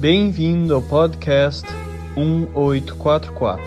Bem-vindo 0.00 0.74
ao 0.74 0.80
podcast 0.80 1.68
1844. 2.16 3.62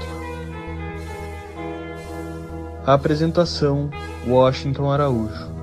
A 2.88 2.94
apresentação: 2.96 3.92
Washington 4.28 4.90
Araújo. 4.90 5.54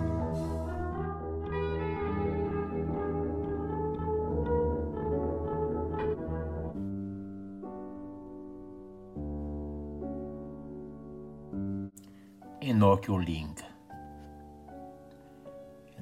Enoque 12.61 13.11
Olinga. 13.11 13.70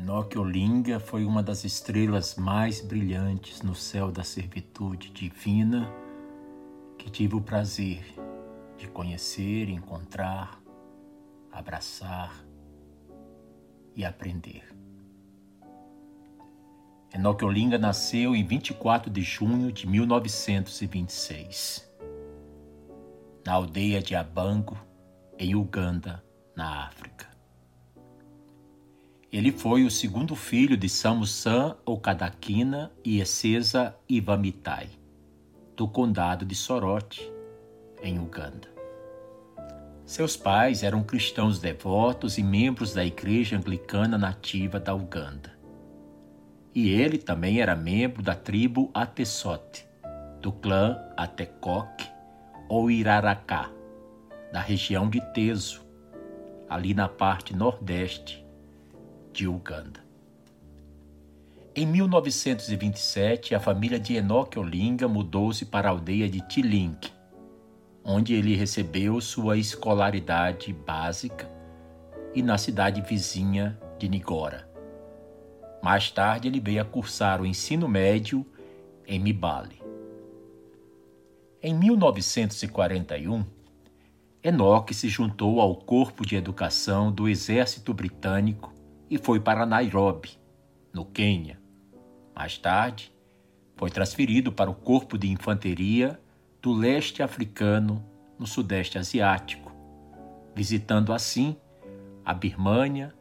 Enoque 0.09 0.39
Olinga 0.39 0.99
foi 0.99 1.27
uma 1.27 1.43
das 1.43 1.65
estrelas 1.65 2.37
mais 2.37 2.81
brilhantes 2.81 3.61
no 3.61 3.75
céu 3.75 4.11
da 4.11 4.25
servitude 4.25 5.11
divina 5.11 5.87
que 6.97 7.11
tive 7.11 7.37
o 7.37 7.43
prazer 7.43 8.03
de 8.79 8.89
conhecer, 8.89 9.69
encontrar, 9.69 10.63
abraçar 11.53 12.43
e 13.95 14.03
aprender. 14.03 14.75
Enoque 17.15 17.45
Olinga 17.45 17.77
nasceu 17.77 18.35
em 18.35 18.47
24 18.47 19.11
de 19.11 19.21
junho 19.21 19.71
de 19.71 19.87
1926, 19.87 21.87
na 23.45 23.53
aldeia 23.53 24.01
de 24.01 24.15
Abango, 24.15 24.79
em 25.39 25.55
Uganda, 25.55 26.25
na 26.57 26.87
África. 26.87 27.38
Ele 29.31 29.53
foi 29.53 29.85
o 29.85 29.91
segundo 29.91 30.35
filho 30.35 30.75
de 30.75 30.89
Samusan 30.89 31.77
Okadakina 31.85 32.91
e 33.05 33.21
Essesa 33.21 33.95
Ivamitai, 34.09 34.89
do 35.77 35.87
condado 35.87 36.47
de 36.47 36.55
Sorote, 36.55 37.31
em 38.03 38.19
Uganda. 38.19 38.67
Seus 40.07 40.35
pais 40.35 40.83
eram 40.83 41.03
cristãos 41.03 41.59
devotos 41.59 42.39
e 42.39 42.43
membros 42.43 42.95
da 42.95 43.05
Igreja 43.05 43.59
Anglicana 43.59 44.17
Nativa 44.17 44.81
da 44.81 44.95
Uganda. 44.95 45.53
E 46.75 46.89
ele 46.89 47.19
também 47.19 47.61
era 47.61 47.77
membro 47.77 48.23
da 48.23 48.35
tribo 48.35 48.91
Atesote, 48.95 49.87
do 50.41 50.51
clã 50.51 50.99
Atekok 51.19 52.03
ou 52.67 52.91
Iraracá, 52.91 53.71
da 54.51 54.63
região 54.63 55.11
de 55.11 55.21
Teso, 55.35 55.85
ali 56.67 56.95
na 56.95 57.11
parte 57.11 57.55
nordeste 57.55 58.48
de 59.39 59.47
Uganda. 59.47 60.01
Em 61.73 61.87
1927, 61.87 63.55
a 63.55 63.61
família 63.61 63.97
de 63.97 64.17
Enoque 64.17 64.59
Olinga 64.59 65.07
mudou-se 65.07 65.65
para 65.65 65.87
a 65.87 65.93
aldeia 65.93 66.29
de 66.29 66.41
Tilink, 66.41 67.13
onde 68.03 68.35
ele 68.35 68.57
recebeu 68.57 69.21
sua 69.21 69.57
escolaridade 69.57 70.73
básica, 70.73 71.49
e 72.35 72.43
na 72.43 72.59
cidade 72.59 73.01
vizinha 73.01 73.79
de 73.97 74.09
Nigora. 74.09 74.69
Mais 75.85 76.11
tarde, 76.11 76.49
ele 76.49 76.59
veio 76.59 76.83
a 76.83 76.85
cursar 76.85 77.41
o 77.41 77.47
ensino 77.47 77.87
médio 77.87 78.45
em 79.07 79.21
Mibale. 79.21 79.81
Em 81.63 81.73
1941, 81.73 83.45
Enoque 84.43 84.93
se 84.93 85.09
juntou 85.09 85.61
ao 85.61 85.77
Corpo 85.77 86.27
de 86.27 86.35
Educação 86.35 87.13
do 87.13 87.29
Exército 87.29 87.95
Britânico 87.95 88.77
e 89.11 89.19
foi 89.19 89.41
para 89.41 89.67
Nairobi, 89.67 90.39
no 90.93 91.05
Quênia. 91.05 91.59
Mais 92.35 92.59
tarde, 92.59 93.13
foi 93.77 93.91
transferido 93.91 94.53
para 94.53 94.71
o 94.71 94.75
Corpo 94.75 95.17
de 95.17 95.31
Infantaria 95.31 96.21
do 96.61 96.73
Leste 96.73 97.23
Africano, 97.23 98.05
no 98.39 98.47
Sudeste 98.47 98.99
Asiático, 98.99 99.73
visitando 100.55 101.13
assim 101.13 101.57
a 102.25 102.33
Birmânia, 102.33 103.15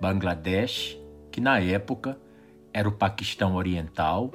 Bangladesh, 0.00 0.98
que 1.30 1.40
na 1.40 1.58
época 1.60 2.18
era 2.72 2.88
o 2.88 2.92
Paquistão 2.92 3.54
Oriental, 3.54 4.32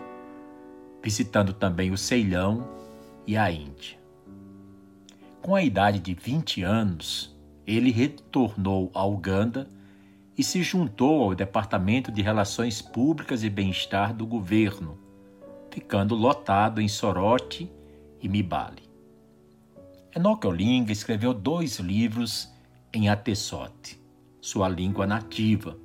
visitando 1.04 1.54
também 1.54 1.92
o 1.92 1.98
Ceilão 1.98 2.68
e 3.26 3.36
a 3.38 3.52
Índia. 3.52 3.98
Com 5.42 5.56
a 5.56 5.64
idade 5.64 6.00
de 6.00 6.14
20 6.14 6.64
anos, 6.64 7.38
ele 7.66 7.92
retornou 7.92 8.92
a 8.94 9.06
Uganda 9.06 9.68
e 10.40 10.44
se 10.44 10.64
juntou 10.64 11.24
ao 11.24 11.36
Departamento 11.36 12.14
de 12.14 12.22
Relações 12.22 12.82
Públicas 12.82 13.44
e 13.44 13.50
Bem-Estar 13.50 14.14
do 14.14 14.26
governo, 14.26 14.98
ficando 15.70 16.16
lotado 16.16 16.80
em 16.80 16.88
Sorote 16.88 17.70
e 18.22 18.30
Mibale. 18.30 18.84
Enoque 20.16 20.48
Olinga 20.48 20.94
escreveu 20.94 21.34
dois 21.34 21.80
livros 21.80 22.50
em 22.94 23.10
Atesote, 23.10 24.00
sua 24.40 24.70
língua 24.70 25.06
nativa, 25.06 25.78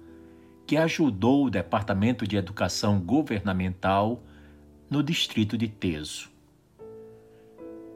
que 0.65 0.77
ajudou 0.77 1.47
o 1.47 1.51
Departamento 1.51 2.25
de 2.25 2.37
Educação 2.37 3.01
Governamental 3.01 4.23
no 4.89 5.03
distrito 5.03 5.59
de 5.59 5.67
Teso. 5.67 6.31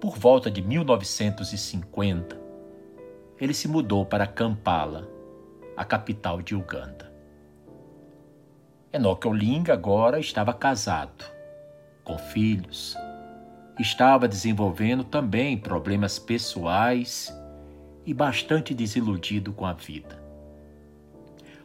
Por 0.00 0.18
volta 0.18 0.50
de 0.50 0.60
1950, 0.60 2.36
ele 3.40 3.54
se 3.54 3.68
mudou 3.68 4.04
para 4.04 4.26
Kampala, 4.26 5.17
a 5.78 5.84
capital 5.84 6.42
de 6.42 6.56
Uganda. 6.56 7.08
Enoque 8.92 9.28
Olinga 9.28 9.72
agora 9.72 10.18
estava 10.18 10.52
casado, 10.52 11.24
com 12.02 12.18
filhos, 12.18 12.96
estava 13.78 14.26
desenvolvendo 14.26 15.04
também 15.04 15.56
problemas 15.56 16.18
pessoais 16.18 17.32
e 18.04 18.12
bastante 18.12 18.74
desiludido 18.74 19.52
com 19.52 19.64
a 19.64 19.72
vida. 19.72 20.20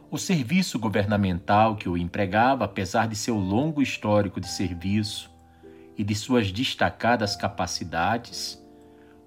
O 0.08 0.16
serviço 0.16 0.78
governamental 0.78 1.74
que 1.74 1.88
o 1.88 1.96
empregava, 1.96 2.66
apesar 2.66 3.08
de 3.08 3.16
seu 3.16 3.36
longo 3.36 3.82
histórico 3.82 4.40
de 4.40 4.46
serviço 4.46 5.28
e 5.98 6.04
de 6.04 6.14
suas 6.14 6.52
destacadas 6.52 7.34
capacidades, 7.34 8.64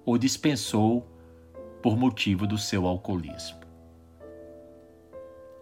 o 0.06 0.16
dispensou 0.16 1.06
por 1.82 1.94
motivo 1.94 2.46
do 2.46 2.56
seu 2.56 2.86
alcoolismo. 2.86 3.57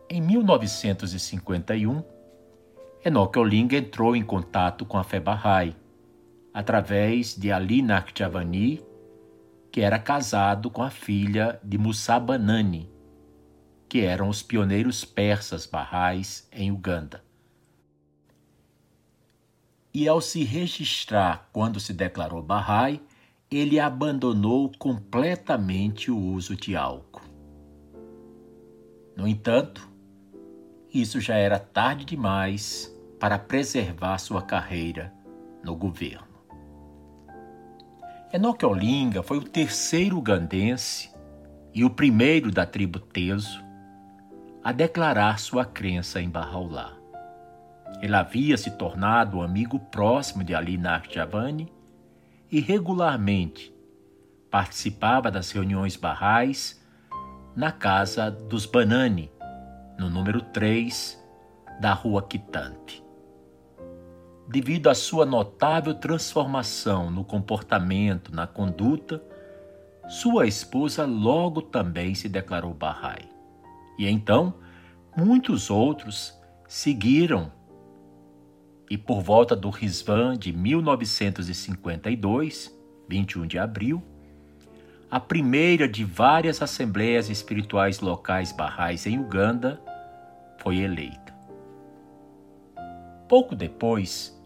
Em 0.08 0.20
1951, 0.20 2.04
Enoch 3.04 3.36
Olinga 3.36 3.76
entrou 3.76 4.14
em 4.14 4.22
contato 4.22 4.86
com 4.86 4.96
a 4.96 5.02
fé 5.02 5.18
Bahá'í, 5.18 5.74
através 6.54 7.34
de 7.34 7.50
Ali 7.50 7.82
Naqshbandi, 7.82 8.84
que 9.72 9.80
era 9.80 9.98
casado 9.98 10.70
com 10.70 10.80
a 10.84 10.90
filha 10.90 11.58
de 11.60 11.76
Musa 11.76 12.20
Banani, 12.20 12.88
que 13.88 14.02
eram 14.02 14.28
os 14.28 14.44
pioneiros 14.44 15.04
persas 15.04 15.66
Bahá'ís 15.66 16.48
em 16.52 16.70
Uganda. 16.70 17.24
E 19.92 20.06
ao 20.06 20.20
se 20.20 20.44
registrar 20.44 21.48
quando 21.52 21.80
se 21.80 21.92
declarou 21.92 22.44
Bahá'í, 22.44 23.02
ele 23.50 23.80
abandonou 23.80 24.70
completamente 24.78 26.12
o 26.12 26.16
uso 26.16 26.54
de 26.54 26.76
álcool. 26.76 27.22
No 29.16 29.26
entanto, 29.26 29.95
isso 31.00 31.20
já 31.20 31.34
era 31.34 31.58
tarde 31.58 32.04
demais 32.04 32.92
para 33.18 33.38
preservar 33.38 34.18
sua 34.18 34.42
carreira 34.42 35.12
no 35.62 35.74
governo. 35.74 36.26
Enoque 38.32 38.66
Olinga 38.66 39.22
foi 39.22 39.38
o 39.38 39.44
terceiro 39.44 40.18
ugandense 40.18 41.10
e 41.74 41.84
o 41.84 41.90
primeiro 41.90 42.50
da 42.50 42.66
tribo 42.66 42.98
Teso 42.98 43.64
a 44.62 44.72
declarar 44.72 45.38
sua 45.38 45.64
crença 45.64 46.20
em 46.20 46.28
Bahá'u'lláh. 46.28 46.96
Ele 48.02 48.14
havia 48.14 48.56
se 48.56 48.72
tornado 48.72 49.38
um 49.38 49.42
amigo 49.42 49.78
próximo 49.78 50.42
de 50.42 50.54
Ali 50.54 50.76
Naqshbandi 50.76 51.72
e 52.50 52.60
regularmente 52.60 53.72
participava 54.50 55.30
das 55.30 55.50
reuniões 55.50 55.96
barrais 55.96 56.82
na 57.54 57.72
casa 57.72 58.30
dos 58.30 58.66
Banani, 58.66 59.30
no 59.98 60.10
número 60.10 60.40
3 60.40 61.24
da 61.80 61.92
Rua 61.92 62.22
Quitante. 62.22 63.04
Devido 64.48 64.88
à 64.88 64.94
sua 64.94 65.26
notável 65.26 65.92
transformação 65.94 67.10
no 67.10 67.24
comportamento, 67.24 68.32
na 68.34 68.46
conduta, 68.46 69.22
sua 70.08 70.46
esposa 70.46 71.04
logo 71.04 71.60
também 71.60 72.14
se 72.14 72.28
declarou 72.28 72.72
Bahá'í. 72.72 73.28
E 73.98 74.06
então, 74.06 74.54
muitos 75.16 75.68
outros 75.68 76.32
seguiram. 76.68 77.50
E 78.88 78.96
por 78.96 79.20
volta 79.20 79.56
do 79.56 79.68
Rizvan 79.68 80.38
de 80.38 80.52
1952, 80.52 82.72
21 83.08 83.48
de 83.48 83.58
abril, 83.58 84.00
a 85.10 85.18
primeira 85.18 85.88
de 85.88 86.04
várias 86.04 86.62
assembleias 86.62 87.28
espirituais 87.28 87.98
locais 88.00 88.52
barrais 88.52 89.04
em 89.06 89.18
Uganda, 89.18 89.82
foi 90.66 90.78
eleita. 90.78 91.32
Pouco 93.28 93.54
depois, 93.54 94.36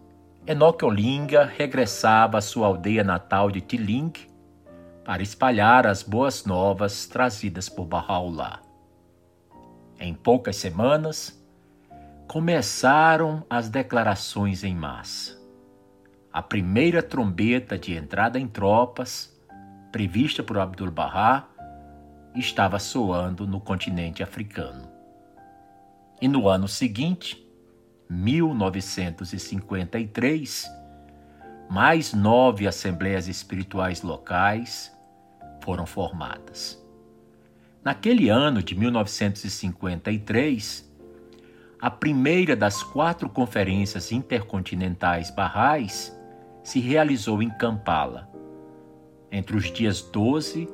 Enoque 0.46 0.84
Olinga 0.84 1.46
regressava 1.46 2.36
à 2.36 2.40
sua 2.42 2.66
aldeia 2.66 3.02
natal 3.02 3.50
de 3.50 3.62
Tiling 3.62 4.12
para 5.02 5.22
espalhar 5.22 5.86
as 5.86 6.02
boas 6.02 6.44
novas 6.44 7.06
trazidas 7.06 7.70
por 7.70 7.86
Bahá'u'lláh. 7.86 8.60
Em 9.98 10.12
poucas 10.12 10.56
semanas, 10.56 11.42
começaram 12.28 13.42
as 13.48 13.70
declarações 13.70 14.62
em 14.62 14.74
massa. 14.74 15.40
A 16.30 16.42
primeira 16.42 17.02
trombeta 17.02 17.78
de 17.78 17.94
entrada 17.94 18.38
em 18.38 18.46
tropas, 18.46 19.34
prevista 19.90 20.42
por 20.42 20.58
Abdul-Bahá, 20.58 21.48
estava 22.34 22.78
soando 22.78 23.46
no 23.46 23.58
continente 23.58 24.22
africano. 24.22 24.89
E 26.20 26.28
no 26.28 26.48
ano 26.48 26.68
seguinte, 26.68 27.42
1953, 28.10 30.68
mais 31.70 32.12
nove 32.12 32.66
assembleias 32.66 33.28
espirituais 33.28 34.02
locais 34.02 34.94
foram 35.62 35.86
formadas. 35.86 36.84
Naquele 37.82 38.28
ano 38.28 38.62
de 38.62 38.74
1953, 38.74 40.86
a 41.80 41.90
primeira 41.90 42.54
das 42.54 42.82
quatro 42.82 43.30
conferências 43.30 44.12
intercontinentais 44.12 45.30
barrais 45.30 46.14
se 46.62 46.78
realizou 46.80 47.42
em 47.42 47.48
Kampala, 47.48 48.28
entre 49.32 49.56
os 49.56 49.72
dias 49.72 50.02
12 50.02 50.68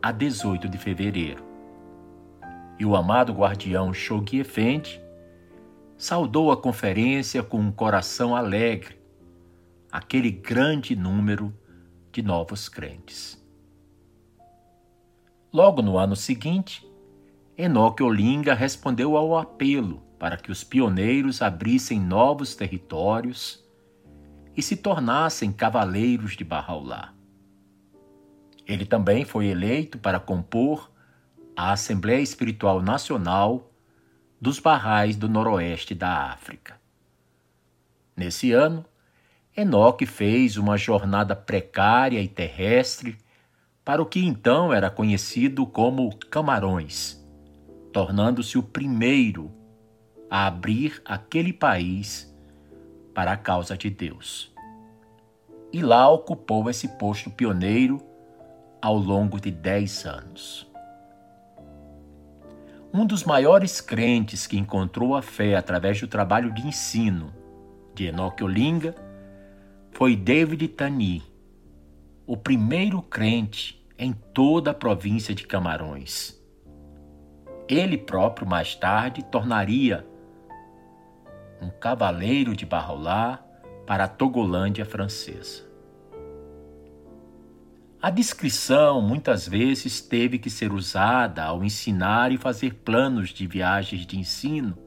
a 0.00 0.10
18 0.10 0.66
de 0.68 0.78
fevereiro. 0.78 1.47
E 2.78 2.86
o 2.86 2.94
amado 2.94 3.32
guardião 3.32 3.92
Shoghi 3.92 4.38
Effendi 4.38 5.00
saudou 5.96 6.52
a 6.52 6.56
conferência 6.56 7.42
com 7.42 7.58
um 7.58 7.72
coração 7.72 8.36
alegre, 8.36 9.00
aquele 9.90 10.30
grande 10.30 10.94
número 10.94 11.52
de 12.12 12.22
novos 12.22 12.68
crentes. 12.68 13.44
Logo 15.52 15.82
no 15.82 15.98
ano 15.98 16.14
seguinte, 16.14 16.86
Enoque 17.56 18.02
Olinga 18.02 18.54
respondeu 18.54 19.16
ao 19.16 19.36
apelo 19.36 20.00
para 20.18 20.36
que 20.36 20.52
os 20.52 20.62
pioneiros 20.62 21.42
abrissem 21.42 21.98
novos 22.00 22.54
territórios 22.54 23.64
e 24.56 24.62
se 24.62 24.76
tornassem 24.76 25.52
cavaleiros 25.52 26.36
de 26.36 26.44
Bahá'u'lláh. 26.44 27.12
Ele 28.66 28.84
também 28.84 29.24
foi 29.24 29.46
eleito 29.46 29.98
para 29.98 30.20
compor 30.20 30.92
a 31.58 31.72
Assembleia 31.72 32.22
Espiritual 32.22 32.80
Nacional 32.80 33.72
dos 34.40 34.60
Barrais 34.60 35.16
do 35.16 35.28
Noroeste 35.28 35.92
da 35.92 36.30
África. 36.30 36.80
Nesse 38.16 38.52
ano, 38.52 38.84
Enoque 39.56 40.06
fez 40.06 40.56
uma 40.56 40.78
jornada 40.78 41.34
precária 41.34 42.22
e 42.22 42.28
terrestre 42.28 43.18
para 43.84 44.00
o 44.00 44.06
que 44.06 44.24
então 44.24 44.72
era 44.72 44.88
conhecido 44.88 45.66
como 45.66 46.16
Camarões, 46.30 47.20
tornando-se 47.92 48.56
o 48.56 48.62
primeiro 48.62 49.50
a 50.30 50.46
abrir 50.46 51.02
aquele 51.04 51.52
país 51.52 52.32
para 53.12 53.32
a 53.32 53.36
causa 53.36 53.76
de 53.76 53.90
Deus. 53.90 54.54
E 55.72 55.82
lá 55.82 56.08
ocupou 56.08 56.70
esse 56.70 56.86
posto 56.86 57.28
pioneiro 57.30 58.00
ao 58.80 58.96
longo 58.96 59.40
de 59.40 59.50
dez 59.50 60.06
anos. 60.06 60.67
Um 62.92 63.04
dos 63.04 63.22
maiores 63.22 63.82
crentes 63.82 64.46
que 64.46 64.58
encontrou 64.58 65.14
a 65.14 65.20
fé 65.20 65.54
através 65.54 66.00
do 66.00 66.08
trabalho 66.08 66.52
de 66.52 66.66
ensino 66.66 67.34
de 67.94 68.06
Enoque 68.06 68.42
Olinga 68.42 68.94
foi 69.92 70.16
David 70.16 70.66
Tani, 70.68 71.22
o 72.26 72.34
primeiro 72.34 73.02
crente 73.02 73.86
em 73.98 74.12
toda 74.12 74.70
a 74.70 74.74
província 74.74 75.34
de 75.34 75.46
Camarões. 75.46 76.40
Ele 77.68 77.98
próprio 77.98 78.46
mais 78.46 78.74
tarde 78.74 79.22
tornaria 79.22 80.06
um 81.60 81.68
cavaleiro 81.68 82.56
de 82.56 82.64
Barrolá 82.64 83.44
para 83.86 84.04
a 84.04 84.08
Togolândia 84.08 84.86
francesa. 84.86 85.67
A 88.00 88.10
descrição 88.10 89.02
muitas 89.02 89.48
vezes 89.48 90.00
teve 90.00 90.38
que 90.38 90.48
ser 90.48 90.72
usada 90.72 91.42
ao 91.42 91.64
ensinar 91.64 92.30
e 92.30 92.38
fazer 92.38 92.74
planos 92.74 93.30
de 93.30 93.44
viagens 93.44 94.06
de 94.06 94.16
ensino, 94.16 94.78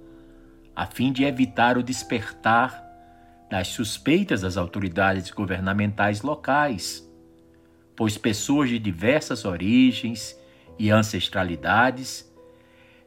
a 0.73 0.85
fim 0.85 1.11
de 1.11 1.25
evitar 1.25 1.77
o 1.77 1.83
despertar 1.83 2.81
das 3.49 3.67
suspeitas 3.67 4.39
das 4.39 4.55
autoridades 4.55 5.29
governamentais 5.29 6.21
locais, 6.21 7.05
pois 7.97 8.17
pessoas 8.17 8.69
de 8.69 8.79
diversas 8.79 9.43
origens 9.43 10.33
e 10.79 10.89
ancestralidades 10.89 12.33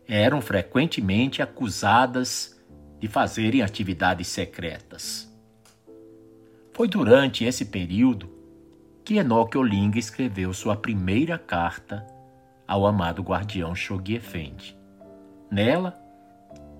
eram 0.07 0.43
frequentemente 0.43 1.41
acusadas 1.41 2.63
de 3.01 3.09
fazerem 3.09 3.63
atividades 3.63 4.29
secretas. 4.29 5.33
Foi 6.75 6.89
durante 6.89 7.43
esse 7.43 7.65
período 7.65 8.34
que 9.05 9.19
Enoque 9.19 9.59
Olinga 9.59 9.99
escreveu 9.99 10.55
sua 10.55 10.77
primeira 10.77 11.37
carta 11.37 12.07
ao 12.67 12.87
amado 12.87 13.23
guardião 13.23 13.75
Shoghi 13.75 14.15
Effendi. 14.15 14.75
Nela, 15.51 16.01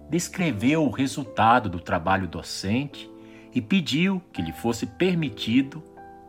descreveu 0.09 0.85
o 0.85 0.91
resultado 0.91 1.69
do 1.69 1.79
trabalho 1.79 2.27
docente 2.27 3.13
e 3.55 3.61
pediu 3.61 4.23
que 4.33 4.41
lhe 4.41 4.53
fosse 4.53 4.87
permitido 4.87 5.83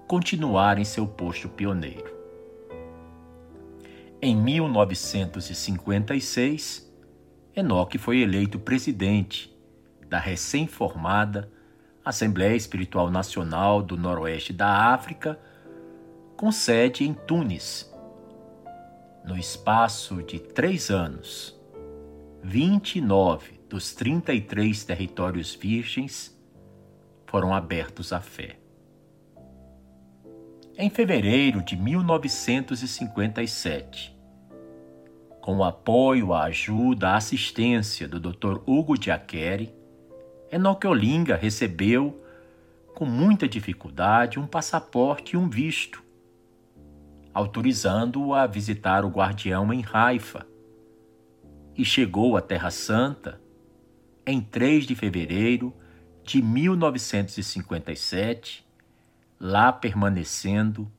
continuar 0.05 0.77
em 0.77 0.83
seu 0.83 1.07
posto 1.07 1.47
pioneiro. 1.47 2.13
Em 4.21 4.35
1956, 4.35 6.93
Enoque 7.55 7.97
foi 7.97 8.19
eleito 8.19 8.59
presidente 8.59 9.57
da 10.09 10.19
recém-formada 10.19 11.49
Assembleia 12.03 12.55
Espiritual 12.55 13.09
Nacional 13.09 13.81
do 13.81 13.95
Noroeste 13.97 14.51
da 14.53 14.93
África, 14.93 15.39
com 16.35 16.51
sede 16.51 17.05
em 17.05 17.13
Tunis. 17.13 17.89
No 19.23 19.37
espaço 19.37 20.21
de 20.21 20.37
três 20.39 20.89
anos, 20.91 21.57
29 22.43 23.61
dos 23.69 23.93
33 23.93 24.83
territórios 24.83 25.55
virgens 25.55 26.37
foram 27.25 27.53
abertos 27.53 28.11
à 28.13 28.19
fé. 28.19 28.57
Em 30.77 30.89
fevereiro 30.89 31.63
de 31.63 31.77
1957, 31.77 34.13
com 35.41 35.57
o 35.57 35.63
apoio, 35.63 36.33
a 36.33 36.43
ajuda, 36.45 37.09
a 37.09 37.17
assistência 37.17 38.07
do 38.07 38.19
Dr. 38.19 38.61
Hugo 38.65 38.99
Giaccheri, 39.01 39.73
Enoque 40.51 40.85
Olinga 40.85 41.35
recebeu, 41.35 42.21
com 42.93 43.05
muita 43.05 43.47
dificuldade, 43.47 44.39
um 44.39 44.45
passaporte 44.45 45.35
e 45.35 45.37
um 45.37 45.49
visto, 45.49 46.04
autorizando-o 47.35 48.33
a 48.33 48.47
visitar 48.47 49.03
o 49.03 49.09
guardião 49.09 49.73
em 49.73 49.83
Haifa, 49.91 50.47
e 51.75 51.83
chegou 51.83 52.37
à 52.37 52.41
Terra 52.41 52.71
Santa 52.71 53.41
em 54.25 54.39
3 54.39 54.87
de 54.87 54.95
fevereiro 54.95 55.75
de 56.23 56.41
1957, 56.41 58.65
lá 59.37 59.73
permanecendo 59.73 60.89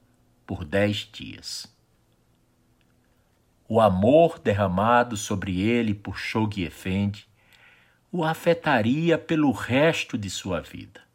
por 0.46 0.62
dez 0.62 1.08
dias. 1.10 1.74
O 3.66 3.80
amor 3.80 4.38
derramado 4.38 5.16
sobre 5.16 5.62
ele 5.62 5.94
por 5.94 6.18
Shoghi 6.18 6.64
Effendi 6.64 7.26
o 8.12 8.22
afetaria 8.22 9.16
pelo 9.16 9.50
resto 9.52 10.18
de 10.18 10.28
sua 10.28 10.60
vida. 10.60 11.05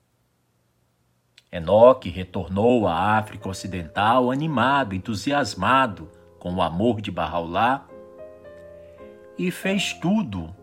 Enoque 1.54 2.10
retornou 2.10 2.88
à 2.88 3.18
África 3.18 3.50
Ocidental 3.50 4.32
animado, 4.32 4.96
entusiasmado 4.96 6.10
com 6.40 6.54
o 6.54 6.62
amor 6.62 7.02
de 7.02 7.12
Bahá'u'lláh 7.12 7.86
e 9.38 9.52
fez 9.52 9.94
tudo 9.94 10.56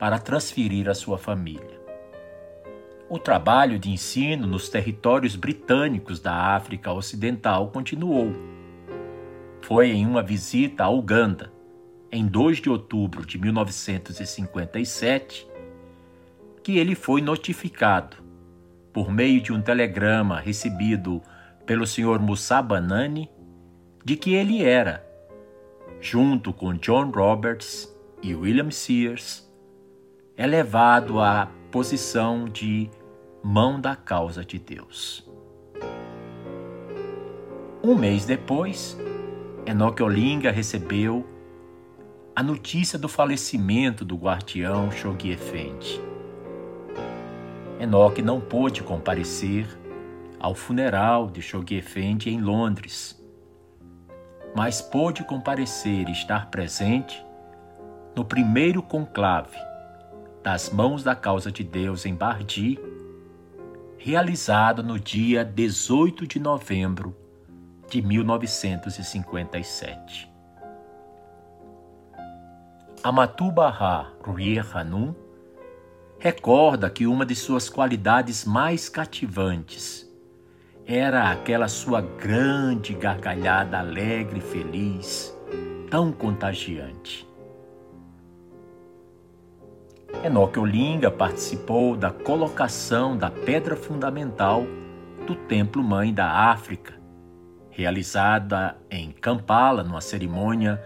para 0.00 0.18
transferir 0.18 0.88
a 0.88 0.94
sua 0.94 1.18
família. 1.18 1.80
O 3.08 3.16
trabalho 3.16 3.78
de 3.78 3.90
ensino 3.90 4.44
nos 4.44 4.68
territórios 4.68 5.36
britânicos 5.36 6.18
da 6.18 6.56
África 6.56 6.92
Ocidental 6.92 7.68
continuou. 7.68 8.32
Foi 9.60 9.92
em 9.92 10.04
uma 10.04 10.22
visita 10.22 10.82
a 10.82 10.90
Uganda, 10.90 11.52
em 12.10 12.26
2 12.26 12.58
de 12.58 12.68
outubro 12.68 13.24
de 13.24 13.38
1957, 13.38 15.48
que 16.64 16.76
ele 16.76 16.96
foi 16.96 17.20
notificado, 17.20 18.21
por 18.92 19.10
meio 19.10 19.40
de 19.40 19.52
um 19.52 19.60
telegrama 19.60 20.38
recebido 20.38 21.22
pelo 21.64 21.86
Sr. 21.86 22.18
Musa 22.20 22.60
Banani, 22.60 23.30
de 24.04 24.16
que 24.16 24.34
ele 24.34 24.62
era, 24.62 25.04
junto 26.00 26.52
com 26.52 26.74
John 26.74 27.10
Roberts 27.10 27.88
e 28.22 28.34
William 28.34 28.70
Sears, 28.70 29.48
elevado 30.36 31.20
à 31.20 31.48
posição 31.70 32.46
de 32.46 32.90
mão 33.42 33.80
da 33.80 33.96
causa 33.96 34.44
de 34.44 34.58
Deus. 34.58 35.28
Um 37.82 37.96
mês 37.96 38.24
depois, 38.24 38.96
Enoque 39.66 40.02
Olinga 40.02 40.50
recebeu 40.50 41.26
a 42.34 42.42
notícia 42.42 42.98
do 42.98 43.08
falecimento 43.08 44.04
do 44.04 44.16
guardião 44.16 44.90
Shoghi 44.90 45.32
Effendi. 45.32 46.11
Enoque 47.82 48.22
não 48.22 48.40
pôde 48.40 48.80
comparecer 48.80 49.66
ao 50.38 50.54
funeral 50.54 51.28
de 51.28 51.42
Shoghi 51.42 51.74
Effendi 51.74 52.30
em 52.30 52.40
Londres, 52.40 53.20
mas 54.54 54.80
pôde 54.80 55.24
comparecer 55.24 56.08
e 56.08 56.12
estar 56.12 56.48
presente 56.48 57.20
no 58.14 58.24
primeiro 58.24 58.84
conclave 58.84 59.58
das 60.44 60.70
Mãos 60.70 61.02
da 61.02 61.16
Causa 61.16 61.50
de 61.50 61.64
Deus 61.64 62.06
em 62.06 62.14
Bardi, 62.14 62.78
realizado 63.98 64.84
no 64.84 64.96
dia 64.96 65.44
18 65.44 66.24
de 66.24 66.38
novembro 66.38 67.16
de 67.90 68.00
1957. 68.00 70.30
Amatu 73.02 73.50
Bahá 73.50 74.12
Ruyer 74.22 74.64
Hanum 74.76 75.21
recorda 76.22 76.88
que 76.88 77.04
uma 77.04 77.26
de 77.26 77.34
suas 77.34 77.68
qualidades 77.68 78.44
mais 78.44 78.88
cativantes 78.88 80.08
era 80.86 81.32
aquela 81.32 81.66
sua 81.66 82.00
grande 82.00 82.94
gargalhada 82.94 83.80
alegre 83.80 84.38
e 84.38 84.40
feliz, 84.40 85.36
tão 85.90 86.12
contagiante. 86.12 87.28
Enoque 90.22 90.60
Olinga 90.60 91.10
participou 91.10 91.96
da 91.96 92.12
colocação 92.12 93.16
da 93.16 93.28
pedra 93.28 93.74
fundamental 93.74 94.64
do 95.26 95.34
Templo 95.34 95.82
Mãe 95.82 96.14
da 96.14 96.30
África, 96.52 96.94
realizada 97.68 98.76
em 98.88 99.10
Kampala, 99.10 99.82
numa 99.82 100.00
cerimônia 100.00 100.80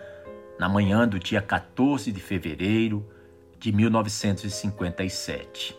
na 0.58 0.66
manhã 0.66 1.06
do 1.06 1.18
dia 1.18 1.42
14 1.42 2.10
de 2.10 2.20
fevereiro 2.20 3.06
de 3.66 3.72
1957. 3.72 5.76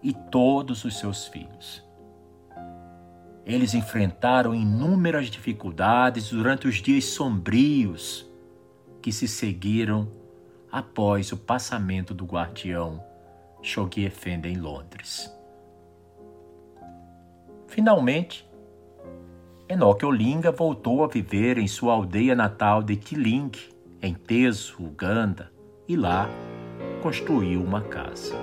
e 0.02 0.12
todos 0.12 0.84
os 0.84 0.98
seus 0.98 1.26
filhos. 1.26 1.84
Eles 3.44 3.74
enfrentaram 3.74 4.54
inúmeras 4.54 5.26
dificuldades 5.28 6.30
durante 6.30 6.68
os 6.68 6.76
dias 6.76 7.04
sombrios 7.04 8.28
que 9.02 9.12
se 9.12 9.26
seguiram 9.26 10.08
após 10.70 11.32
o 11.32 11.36
passamento 11.36 12.14
do 12.14 12.24
guardião 12.24 13.02
Shoghi 13.62 14.04
Effendi 14.04 14.48
em 14.48 14.56
Londres. 14.56 15.30
Finalmente, 17.66 18.48
Enoque 19.70 20.04
Olinga 20.04 20.50
voltou 20.50 21.04
a 21.04 21.06
viver 21.06 21.56
em 21.56 21.68
sua 21.68 21.92
aldeia 21.92 22.34
natal 22.34 22.82
de 22.82 22.96
Tiling, 22.96 23.52
em 24.02 24.14
Teso, 24.14 24.74
Uganda, 24.80 25.52
e 25.86 25.94
lá 25.94 26.28
construiu 27.00 27.62
uma 27.62 27.80
casa. 27.80 28.34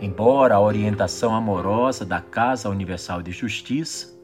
Embora 0.00 0.54
a 0.54 0.60
orientação 0.62 1.34
amorosa 1.34 2.06
da 2.06 2.22
Casa 2.22 2.70
Universal 2.70 3.20
de 3.20 3.32
Justiça, 3.32 4.18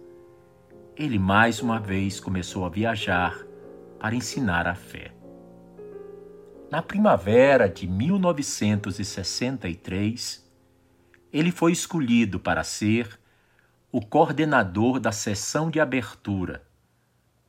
ele 0.97 1.19
mais 1.19 1.61
uma 1.61 1.79
vez 1.79 2.19
começou 2.19 2.65
a 2.65 2.71
viajar 2.71 3.37
para 4.01 4.15
ensinar 4.15 4.67
a 4.67 4.75
fé. 4.75 5.13
Na 6.71 6.81
primavera 6.81 7.69
de 7.69 7.87
1963, 7.87 10.51
ele 11.31 11.53
foi 11.53 11.73
escolhido 11.73 12.41
para 12.41 12.65
ser 12.65 13.19
o 13.91 14.03
coordenador 14.03 15.01
da 15.01 15.11
sessão 15.11 15.71
de 15.71 15.81
abertura 15.81 16.63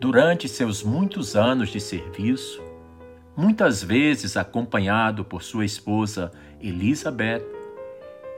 Durante 0.00 0.48
seus 0.48 0.82
muitos 0.82 1.36
anos 1.36 1.68
de 1.68 1.78
serviço, 1.78 2.60
muitas 3.36 3.84
vezes 3.84 4.36
acompanhado 4.36 5.24
por 5.24 5.44
sua 5.44 5.64
esposa 5.64 6.32
Elizabeth, 6.60 7.44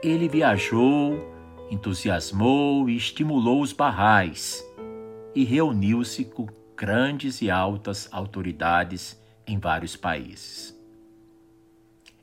ele 0.03 0.29
viajou, 0.29 1.33
entusiasmou 1.71 2.87
e 2.87 2.95
estimulou 2.95 3.63
os 3.63 3.73
barrais 3.73 4.63
e 5.33 5.43
reuniu-se 5.43 6.23
com 6.23 6.45
grandes 6.75 7.41
e 7.41 7.49
altas 7.49 8.07
autoridades 8.11 9.19
em 9.47 9.57
vários 9.57 9.95
países. 9.95 10.76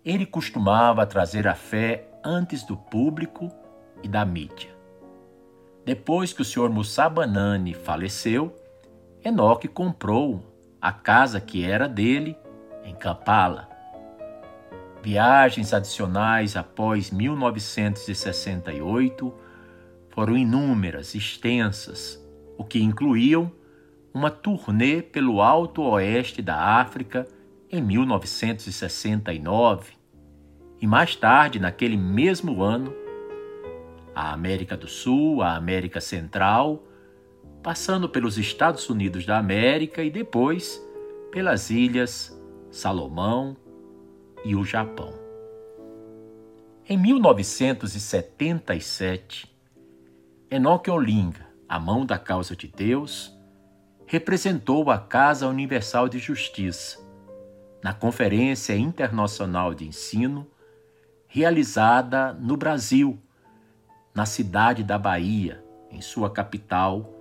Ele 0.04 0.26
costumava 0.26 1.06
trazer 1.06 1.48
a 1.48 1.54
fé 1.54 2.06
antes 2.22 2.62
do 2.62 2.76
público 2.76 3.50
e 4.02 4.08
da 4.08 4.22
mídia. 4.24 4.74
Depois 5.84 6.32
que 6.32 6.42
o 6.42 6.44
Sr. 6.44 6.68
Musa 6.68 7.08
Banani 7.08 7.72
faleceu, 7.72 8.54
Enoque 9.24 9.66
comprou 9.66 10.44
a 10.80 10.92
casa 10.92 11.40
que 11.40 11.64
era 11.64 11.88
dele 11.88 12.36
em 12.84 12.94
Kampala. 12.94 13.68
Viagens 15.02 15.72
adicionais 15.72 16.56
após 16.56 17.10
1968 17.10 19.34
foram 20.10 20.36
inúmeras, 20.36 21.14
extensas, 21.14 22.22
o 22.58 22.64
que 22.64 22.82
incluíam 22.82 23.50
uma 24.12 24.30
turnê 24.30 25.00
pelo 25.00 25.40
Alto 25.40 25.80
Oeste 25.82 26.42
da 26.42 26.78
África 26.78 27.26
em 27.70 27.82
1969 27.82 29.92
e 30.80 30.86
mais 30.86 31.14
tarde, 31.16 31.58
naquele 31.58 31.96
mesmo 31.96 32.62
ano, 32.62 32.94
a 34.14 34.32
América 34.32 34.76
do 34.76 34.86
Sul, 34.86 35.42
a 35.42 35.56
América 35.56 36.00
Central, 36.00 36.84
passando 37.62 38.08
pelos 38.08 38.38
Estados 38.38 38.88
Unidos 38.90 39.24
da 39.24 39.38
América 39.38 40.02
e 40.02 40.10
depois 40.10 40.84
pelas 41.32 41.70
ilhas 41.70 42.38
Salomão 42.70 43.56
e 44.44 44.54
o 44.54 44.62
Japão. 44.64 45.14
Em 46.86 46.98
1977, 46.98 49.50
Enoque 50.50 50.90
Olinga, 50.90 51.46
a 51.66 51.80
mão 51.80 52.04
da 52.04 52.18
causa 52.18 52.54
de 52.54 52.68
Deus, 52.68 53.34
representou 54.06 54.90
a 54.90 54.98
Casa 54.98 55.48
Universal 55.48 56.10
de 56.10 56.18
Justiça 56.18 57.02
na 57.84 57.92
Conferência 57.92 58.74
Internacional 58.74 59.74
de 59.74 59.86
Ensino, 59.86 60.46
realizada 61.26 62.32
no 62.32 62.56
Brasil, 62.56 63.18
na 64.14 64.24
cidade 64.24 64.82
da 64.82 64.96
Bahia, 64.96 65.62
em 65.90 66.00
sua 66.00 66.30
capital, 66.30 67.12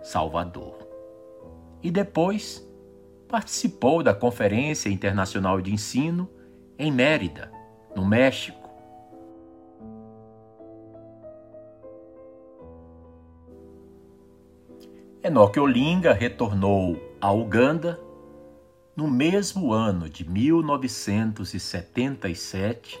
Salvador. 0.00 0.86
E 1.82 1.90
depois 1.90 2.64
participou 3.26 4.04
da 4.04 4.14
Conferência 4.14 4.88
Internacional 4.88 5.60
de 5.60 5.72
Ensino 5.72 6.30
em 6.78 6.92
Mérida, 6.92 7.50
no 7.96 8.06
México. 8.06 8.70
Enoque 15.24 15.58
Olinga 15.58 16.12
retornou 16.12 17.02
a 17.20 17.32
Uganda 17.32 17.98
no 18.96 19.08
mesmo 19.08 19.72
ano 19.72 20.08
de 20.08 20.28
1977, 20.28 23.00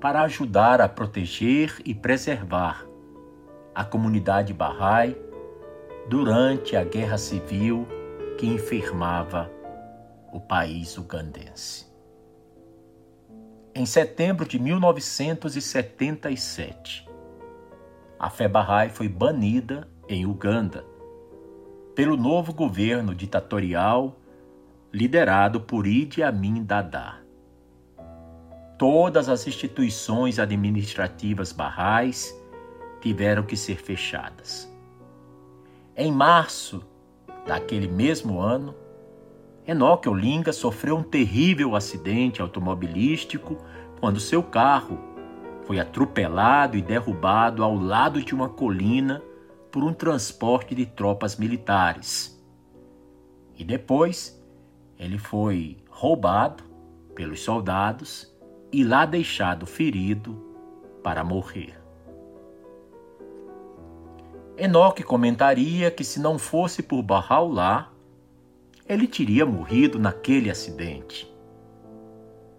para 0.00 0.22
ajudar 0.22 0.80
a 0.80 0.88
proteger 0.88 1.76
e 1.84 1.94
preservar 1.94 2.86
a 3.74 3.84
comunidade 3.84 4.52
Bahá'í 4.52 5.16
durante 6.08 6.76
a 6.76 6.84
guerra 6.84 7.16
civil 7.16 7.88
que 8.38 8.46
enfermava 8.46 9.50
o 10.30 10.38
país 10.38 10.98
ugandense. 10.98 11.86
Em 13.74 13.86
setembro 13.86 14.46
de 14.46 14.58
1977, 14.58 17.08
a 18.18 18.28
fé 18.28 18.46
Bahá'í 18.46 18.90
foi 18.90 19.08
banida 19.08 19.88
em 20.08 20.26
Uganda 20.26 20.84
pelo 21.94 22.16
novo 22.16 22.52
governo 22.52 23.14
ditatorial 23.14 24.16
liderado 24.94 25.60
por 25.60 25.88
Idi 25.88 26.22
Amin 26.22 26.62
Dada. 26.62 27.16
Todas 28.78 29.28
as 29.28 29.44
instituições 29.44 30.38
administrativas 30.38 31.50
barrais 31.50 32.32
tiveram 33.00 33.42
que 33.42 33.56
ser 33.56 33.82
fechadas. 33.82 34.72
Em 35.96 36.12
março 36.12 36.80
daquele 37.44 37.88
mesmo 37.88 38.38
ano, 38.38 38.72
Enoque 39.66 40.08
Olinga 40.08 40.52
sofreu 40.52 40.96
um 40.98 41.02
terrível 41.02 41.74
acidente 41.74 42.40
automobilístico 42.40 43.58
quando 43.98 44.20
seu 44.20 44.44
carro 44.44 44.96
foi 45.64 45.80
atropelado 45.80 46.76
e 46.76 46.82
derrubado 46.82 47.64
ao 47.64 47.74
lado 47.74 48.22
de 48.22 48.32
uma 48.32 48.48
colina 48.48 49.20
por 49.72 49.82
um 49.82 49.92
transporte 49.92 50.72
de 50.72 50.86
tropas 50.86 51.36
militares. 51.36 52.40
E 53.58 53.64
depois 53.64 54.33
ele 54.98 55.18
foi 55.18 55.76
roubado 55.88 56.64
pelos 57.14 57.40
soldados 57.40 58.32
e 58.72 58.82
lá 58.82 59.06
deixado 59.06 59.66
ferido 59.66 60.36
para 61.02 61.22
morrer. 61.22 61.78
Enoque 64.56 65.02
comentaria 65.02 65.90
que 65.90 66.04
se 66.04 66.20
não 66.20 66.38
fosse 66.38 66.82
por 66.82 67.02
Bahá'u'lláh, 67.02 67.88
ele 68.86 69.08
teria 69.08 69.44
morrido 69.44 69.98
naquele 69.98 70.50
acidente. 70.50 71.32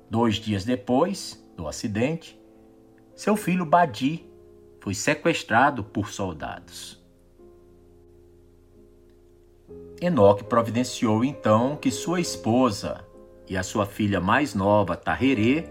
Dois 0.10 0.36
dias 0.36 0.66
depois 0.66 1.42
do 1.56 1.68
acidente, 1.68 2.40
seu 3.16 3.38
filho 3.38 3.66
Badi 3.66 4.30
foi 4.82 4.94
sequestrado 4.94 5.84
por 5.84 6.10
soldados. 6.10 7.05
Enoque 10.02 10.44
providenciou 10.44 11.24
então 11.24 11.76
que 11.76 11.90
sua 11.90 12.20
esposa 12.20 13.06
e 13.48 13.56
a 13.56 13.64
sua 13.64 13.86
filha 13.86 14.20
mais 14.20 14.54
nova, 14.54 14.96
Taherê, 14.96 15.70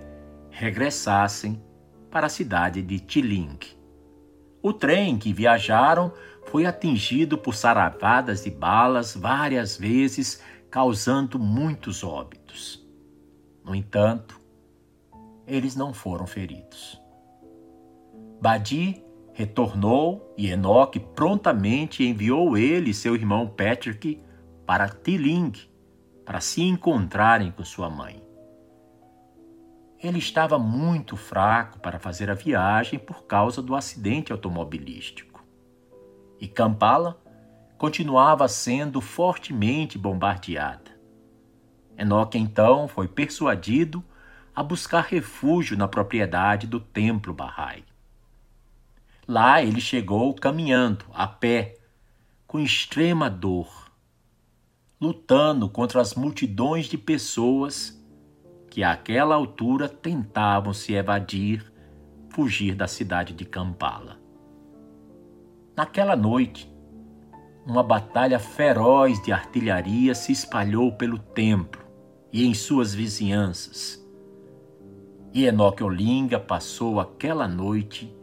regressassem 0.50 1.62
para 2.10 2.26
a 2.26 2.30
cidade 2.30 2.80
de 2.80 3.00
Tiling. 3.00 3.58
O 4.62 4.72
trem 4.72 5.18
que 5.18 5.32
viajaram 5.32 6.12
foi 6.46 6.64
atingido 6.64 7.36
por 7.36 7.54
saravadas 7.54 8.44
de 8.44 8.50
balas 8.50 9.14
várias 9.14 9.76
vezes, 9.76 10.40
causando 10.70 11.38
muitos 11.38 12.02
óbitos. 12.02 12.82
No 13.64 13.74
entanto, 13.74 14.40
eles 15.46 15.76
não 15.76 15.92
foram 15.92 16.26
feridos. 16.26 17.00
Badi 18.40 19.03
retornou 19.34 20.32
e 20.38 20.48
Enoque 20.48 21.00
prontamente 21.00 22.04
enviou 22.04 22.56
ele 22.56 22.90
e 22.90 22.94
seu 22.94 23.16
irmão 23.16 23.48
Patrick 23.48 24.22
para 24.64 24.88
Tiling 24.88 25.52
para 26.24 26.40
se 26.40 26.62
encontrarem 26.62 27.50
com 27.50 27.64
sua 27.64 27.90
mãe. 27.90 28.22
Ele 30.02 30.18
estava 30.18 30.58
muito 30.58 31.16
fraco 31.16 31.80
para 31.80 31.98
fazer 31.98 32.30
a 32.30 32.34
viagem 32.34 32.98
por 32.98 33.24
causa 33.24 33.60
do 33.60 33.74
acidente 33.74 34.30
automobilístico. 34.30 35.42
E 36.40 36.46
Kampala 36.46 37.20
continuava 37.76 38.46
sendo 38.46 39.00
fortemente 39.00 39.98
bombardeada. 39.98 40.92
Enoque 41.98 42.38
então 42.38 42.86
foi 42.86 43.08
persuadido 43.08 44.04
a 44.54 44.62
buscar 44.62 45.04
refúgio 45.04 45.76
na 45.76 45.88
propriedade 45.88 46.66
do 46.66 46.78
templo 46.78 47.34
Bahá'í. 47.34 47.93
Lá 49.26 49.62
ele 49.62 49.80
chegou 49.80 50.34
caminhando, 50.34 51.06
a 51.12 51.26
pé, 51.26 51.78
com 52.46 52.60
extrema 52.60 53.30
dor, 53.30 53.90
lutando 55.00 55.68
contra 55.68 56.00
as 56.00 56.14
multidões 56.14 56.86
de 56.86 56.98
pessoas 56.98 57.98
que 58.70 58.84
àquela 58.84 59.34
altura 59.34 59.88
tentavam 59.88 60.74
se 60.74 60.94
evadir, 60.94 61.72
fugir 62.28 62.74
da 62.74 62.86
cidade 62.86 63.32
de 63.32 63.44
Kampala. 63.44 64.18
Naquela 65.76 66.14
noite, 66.14 66.70
uma 67.66 67.82
batalha 67.82 68.38
feroz 68.38 69.22
de 69.22 69.32
artilharia 69.32 70.14
se 70.14 70.32
espalhou 70.32 70.92
pelo 70.92 71.18
templo 71.18 71.82
e 72.30 72.44
em 72.44 72.52
suas 72.52 72.94
vizinhanças. 72.94 74.04
E 75.32 75.46
Enoque 75.46 75.82
Olinga 75.82 76.38
passou 76.38 77.00
aquela 77.00 77.48
noite 77.48 78.14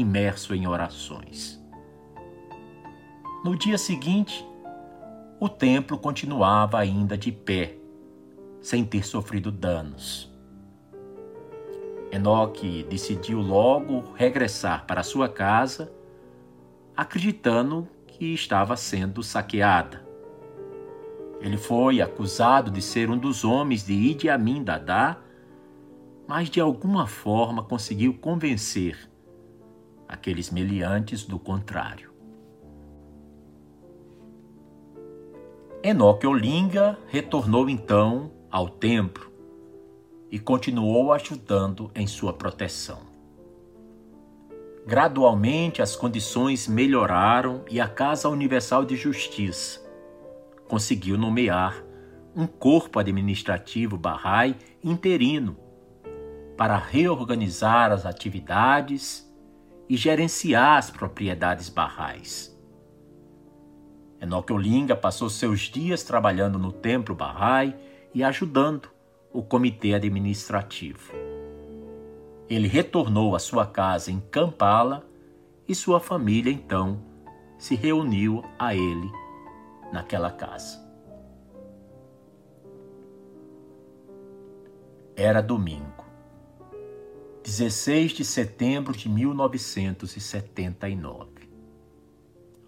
imerso 0.00 0.54
em 0.54 0.66
orações. 0.66 1.62
No 3.44 3.56
dia 3.56 3.78
seguinte, 3.78 4.44
o 5.38 5.48
templo 5.48 5.98
continuava 5.98 6.78
ainda 6.78 7.16
de 7.16 7.30
pé, 7.30 7.76
sem 8.60 8.84
ter 8.84 9.06
sofrido 9.06 9.52
danos. 9.52 10.32
Enoque 12.10 12.84
decidiu 12.84 13.40
logo 13.40 14.12
regressar 14.14 14.86
para 14.86 15.02
sua 15.02 15.28
casa, 15.28 15.92
acreditando 16.96 17.88
que 18.06 18.32
estava 18.32 18.76
sendo 18.76 19.22
saqueada. 19.22 20.04
Ele 21.40 21.56
foi 21.56 22.00
acusado 22.00 22.70
de 22.70 22.80
ser 22.80 23.10
um 23.10 23.18
dos 23.18 23.44
homens 23.44 23.84
de 23.84 23.92
Idi 23.92 24.28
Amin 24.28 24.64
Dada, 24.64 25.18
mas 26.26 26.48
de 26.48 26.60
alguma 26.60 27.06
forma 27.06 27.62
conseguiu 27.62 28.14
convencer 28.14 29.08
aqueles 30.08 30.50
meliantes 30.50 31.24
do 31.24 31.38
contrário. 31.38 32.10
Enoque 35.82 36.26
Olinga 36.26 36.98
retornou 37.06 37.68
então 37.68 38.32
ao 38.50 38.68
templo 38.68 39.30
e 40.30 40.38
continuou 40.38 41.12
ajudando 41.12 41.90
em 41.94 42.06
sua 42.06 42.32
proteção. 42.32 43.00
Gradualmente 44.86 45.82
as 45.82 45.96
condições 45.96 46.68
melhoraram 46.68 47.64
e 47.70 47.80
a 47.80 47.88
Casa 47.88 48.28
Universal 48.28 48.84
de 48.84 48.96
Justiça 48.96 49.84
conseguiu 50.68 51.16
nomear 51.16 51.84
um 52.34 52.46
corpo 52.46 52.98
administrativo 52.98 53.96
Bahá'í 53.96 54.56
interino 54.82 55.56
para 56.56 56.76
reorganizar 56.76 57.92
as 57.92 58.04
atividades 58.04 59.25
e 59.88 59.96
gerenciar 59.96 60.78
as 60.78 60.90
propriedades 60.90 61.68
barrais. 61.68 62.56
Enoque 64.20 64.52
Olinga 64.52 64.96
passou 64.96 65.28
seus 65.28 65.60
dias 65.60 66.02
trabalhando 66.02 66.58
no 66.58 66.72
templo 66.72 67.14
Bahá'í 67.14 67.74
e 68.14 68.24
ajudando 68.24 68.88
o 69.32 69.42
comitê 69.42 69.94
administrativo. 69.94 71.12
Ele 72.48 72.66
retornou 72.66 73.36
à 73.36 73.38
sua 73.38 73.66
casa 73.66 74.10
em 74.10 74.20
Kampala 74.20 75.06
e 75.68 75.74
sua 75.74 76.00
família 76.00 76.50
então 76.50 77.00
se 77.58 77.74
reuniu 77.74 78.44
a 78.58 78.74
ele 78.74 79.10
naquela 79.92 80.30
casa. 80.30 80.84
Era 85.16 85.40
domingo. 85.40 86.05
16 87.46 88.10
de 88.10 88.24
setembro 88.24 88.92
de 88.92 89.08
1979. 89.08 91.48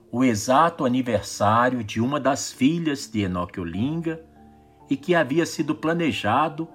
O 0.08 0.22
exato 0.22 0.84
aniversário 0.84 1.82
de 1.82 2.00
uma 2.00 2.20
das 2.20 2.52
filhas 2.52 3.10
de 3.10 3.22
Enoque 3.22 3.58
Olinga 3.58 4.24
e 4.88 4.96
que 4.96 5.16
havia 5.16 5.44
sido 5.44 5.74
planejado 5.74 6.68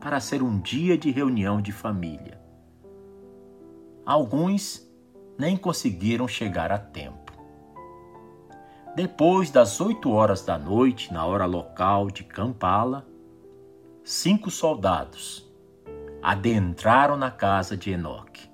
para 0.00 0.18
ser 0.20 0.42
um 0.42 0.58
dia 0.58 0.96
de 0.96 1.10
reunião 1.10 1.60
de 1.60 1.70
família. 1.70 2.40
Alguns 4.06 4.90
nem 5.38 5.54
conseguiram 5.54 6.26
chegar 6.26 6.72
a 6.72 6.78
tempo. 6.78 7.30
Depois 8.96 9.50
das 9.50 9.82
oito 9.82 10.12
horas 10.12 10.42
da 10.42 10.58
noite, 10.58 11.12
na 11.12 11.26
hora 11.26 11.44
local 11.44 12.10
de 12.10 12.24
Kampala, 12.24 13.06
cinco 14.02 14.50
soldados, 14.50 15.49
adentraram 16.22 17.16
na 17.16 17.30
casa 17.30 17.76
de 17.76 17.90
Enoque. 17.90 18.50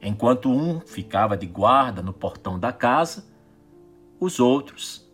Enquanto 0.00 0.50
um 0.50 0.80
ficava 0.80 1.36
de 1.36 1.46
guarda 1.46 2.02
no 2.02 2.12
portão 2.12 2.58
da 2.58 2.72
casa, 2.72 3.26
os 4.20 4.38
outros 4.38 5.08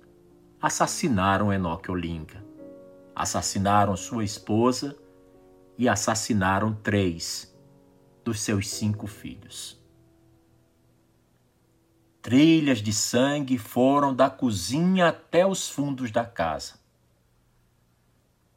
assassinaram 0.60 1.52
Enoque 1.52 1.90
Olinga 1.90 2.44
assassinaram 3.14 3.96
sua 3.96 4.24
esposa 4.24 4.96
e 5.78 5.88
assassinaram 5.88 6.74
três 6.74 7.54
dos 8.24 8.40
seus 8.40 8.68
cinco 8.68 9.06
filhos. 9.06 9.80
Trilhas 12.20 12.78
de 12.78 12.92
sangue 12.92 13.58
foram 13.58 14.14
da 14.14 14.30
cozinha 14.30 15.08
até 15.08 15.46
os 15.46 15.68
fundos 15.68 16.10
da 16.10 16.24
casa. 16.24 16.82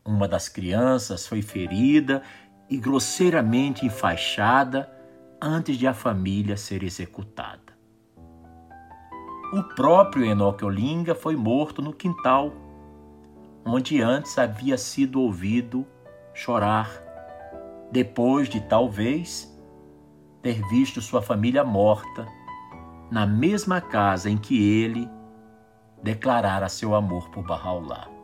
Uma 0.05 0.27
das 0.27 0.47
crianças 0.47 1.27
foi 1.27 1.41
ferida 1.41 2.23
e 2.69 2.77
grosseiramente 2.77 3.85
enfaixada 3.85 4.91
antes 5.41 5.77
de 5.77 5.87
a 5.87 5.93
família 5.93 6.57
ser 6.57 6.83
executada. 6.83 7.77
O 9.53 9.63
próprio 9.75 10.25
Enoque 10.25 10.65
Olinga 10.65 11.15
foi 11.15 11.35
morto 11.35 11.81
no 11.81 11.93
quintal, 11.93 12.51
onde 13.65 14.01
antes 14.01 14.37
havia 14.37 14.77
sido 14.77 15.21
ouvido 15.21 15.87
chorar, 16.33 16.89
depois 17.91 18.49
de 18.49 18.59
talvez 18.61 19.53
ter 20.41 20.61
visto 20.67 21.01
sua 21.01 21.21
família 21.21 21.63
morta 21.63 22.25
na 23.09 23.25
mesma 23.25 23.79
casa 23.79 24.29
em 24.29 24.37
que 24.37 24.61
ele 24.61 25.09
declarara 26.03 26.67
seu 26.67 26.93
amor 26.93 27.29
por 27.29 27.43
Bahá'u'lláh. 27.43 28.16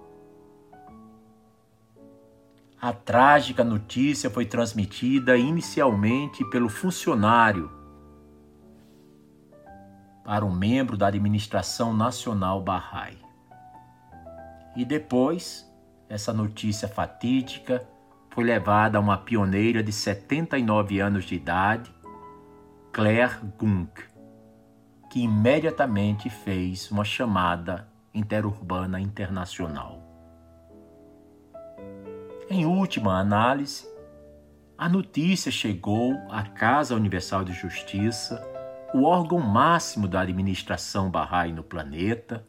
A 2.83 2.91
trágica 2.91 3.63
notícia 3.63 4.29
foi 4.29 4.45
transmitida 4.45 5.37
inicialmente 5.37 6.43
pelo 6.49 6.67
funcionário 6.67 7.71
para 10.21 10.43
um 10.43 10.53
membro 10.53 10.97
da 10.97 11.07
administração 11.07 11.93
nacional 11.93 12.61
Bahá'í. 12.61 13.17
E 14.75 14.83
depois, 14.83 15.65
essa 16.09 16.33
notícia 16.33 16.89
fatídica 16.89 17.87
foi 18.31 18.43
levada 18.43 18.97
a 18.97 19.01
uma 19.01 19.17
pioneira 19.17 19.81
de 19.81 19.93
79 19.93 20.99
anos 20.99 21.23
de 21.23 21.35
idade, 21.35 21.89
Claire 22.91 23.37
Gunk, 23.57 24.03
que 25.09 25.21
imediatamente 25.21 26.29
fez 26.29 26.91
uma 26.91 27.05
chamada 27.05 27.87
interurbana 28.13 28.99
internacional. 28.99 30.02
Em 32.49 32.65
última 32.65 33.17
análise, 33.17 33.87
a 34.77 34.89
notícia 34.89 35.49
chegou 35.49 36.13
à 36.29 36.43
Casa 36.43 36.93
Universal 36.93 37.45
de 37.45 37.53
Justiça, 37.53 38.45
o 38.93 39.03
órgão 39.03 39.39
máximo 39.39 40.07
da 40.09 40.21
administração 40.21 41.09
Bahá'í 41.09 41.53
no 41.53 41.63
planeta, 41.63 42.45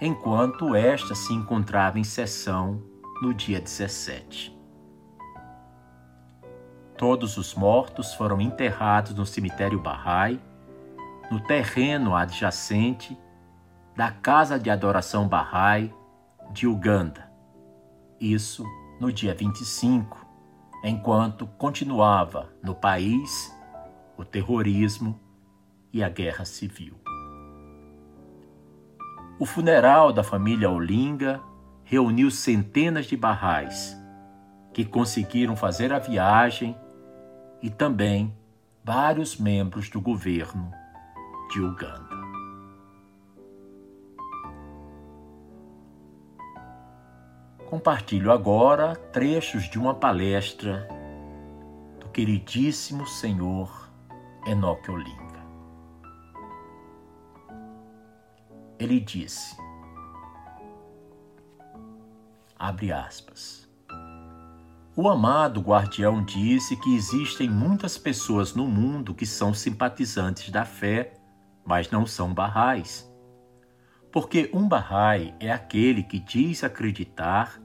enquanto 0.00 0.76
esta 0.76 1.14
se 1.14 1.34
encontrava 1.34 1.98
em 1.98 2.04
sessão 2.04 2.80
no 3.20 3.34
dia 3.34 3.60
17. 3.60 4.56
Todos 6.96 7.36
os 7.36 7.54
mortos 7.54 8.14
foram 8.14 8.40
enterrados 8.40 9.12
no 9.12 9.26
cemitério 9.26 9.80
Bahá'í 9.80 10.40
no 11.30 11.40
terreno 11.40 12.14
adjacente 12.14 13.18
da 13.96 14.12
Casa 14.12 14.58
de 14.58 14.70
Adoração 14.70 15.28
Bahá'í 15.28 15.92
de 16.52 16.66
Uganda. 16.66 17.27
Isso 18.20 18.64
no 19.00 19.12
dia 19.12 19.34
25, 19.34 20.26
enquanto 20.82 21.46
continuava 21.46 22.52
no 22.62 22.74
país 22.74 23.54
o 24.16 24.24
terrorismo 24.24 25.18
e 25.92 26.02
a 26.02 26.08
guerra 26.08 26.44
civil. 26.44 26.94
O 29.38 29.46
funeral 29.46 30.12
da 30.12 30.24
família 30.24 30.68
Olinga 30.68 31.40
reuniu 31.84 32.28
centenas 32.30 33.06
de 33.06 33.16
barrais 33.16 33.96
que 34.74 34.84
conseguiram 34.84 35.54
fazer 35.54 35.92
a 35.92 35.98
viagem 36.00 36.76
e 37.62 37.70
também 37.70 38.36
vários 38.84 39.36
membros 39.38 39.88
do 39.88 40.00
governo 40.00 40.72
de 41.52 41.60
Uganda. 41.60 42.07
Compartilho 47.68 48.32
agora 48.32 48.96
trechos 49.12 49.68
de 49.68 49.78
uma 49.78 49.94
palestra 49.94 50.88
do 52.00 52.08
queridíssimo 52.08 53.06
senhor 53.06 53.90
Enoque 54.46 54.90
Olinga. 54.90 55.46
Ele 58.78 58.98
disse, 58.98 59.54
abre 62.58 62.90
aspas, 62.90 63.68
o 64.96 65.06
amado 65.06 65.60
guardião 65.60 66.24
disse 66.24 66.74
que 66.74 66.96
existem 66.96 67.50
muitas 67.50 67.98
pessoas 67.98 68.54
no 68.54 68.66
mundo 68.66 69.14
que 69.14 69.26
são 69.26 69.52
simpatizantes 69.52 70.48
da 70.50 70.64
fé 70.64 71.18
mas 71.68 71.90
não 71.90 72.06
são 72.06 72.32
barrais. 72.32 73.07
Porque 74.10 74.50
um 74.52 74.66
barrai 74.66 75.34
é 75.38 75.50
aquele 75.50 76.02
que 76.02 76.18
diz 76.18 76.64
acreditar 76.64 77.60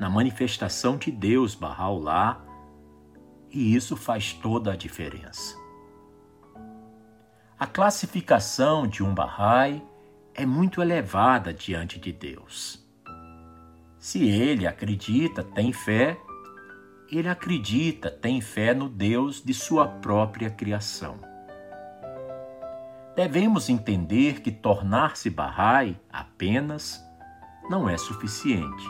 na 0.00 0.08
manifestação 0.08 0.96
de 0.96 1.10
Deus 1.10 1.54
Bahá'u'lláh, 1.54 2.40
e 3.50 3.74
isso 3.74 3.96
faz 3.96 4.32
toda 4.32 4.72
a 4.72 4.76
diferença. 4.76 5.56
A 7.58 7.66
classificação 7.66 8.86
de 8.86 9.02
um 9.02 9.14
barrai 9.14 9.82
é 10.34 10.44
muito 10.44 10.82
elevada 10.82 11.52
diante 11.52 12.00
de 12.00 12.12
Deus. 12.12 12.84
Se 13.98 14.28
ele 14.28 14.66
acredita, 14.66 15.44
tem 15.44 15.72
fé, 15.72 16.18
ele 17.10 17.28
acredita, 17.28 18.10
tem 18.10 18.40
fé 18.40 18.74
no 18.74 18.88
Deus 18.88 19.42
de 19.42 19.54
sua 19.54 19.86
própria 19.86 20.50
criação 20.50 21.33
devemos 23.14 23.68
entender 23.68 24.40
que 24.40 24.50
tornar-se 24.50 25.30
Bahá'í 25.30 25.96
apenas 26.10 27.02
não 27.70 27.88
é 27.88 27.96
suficiente. 27.96 28.84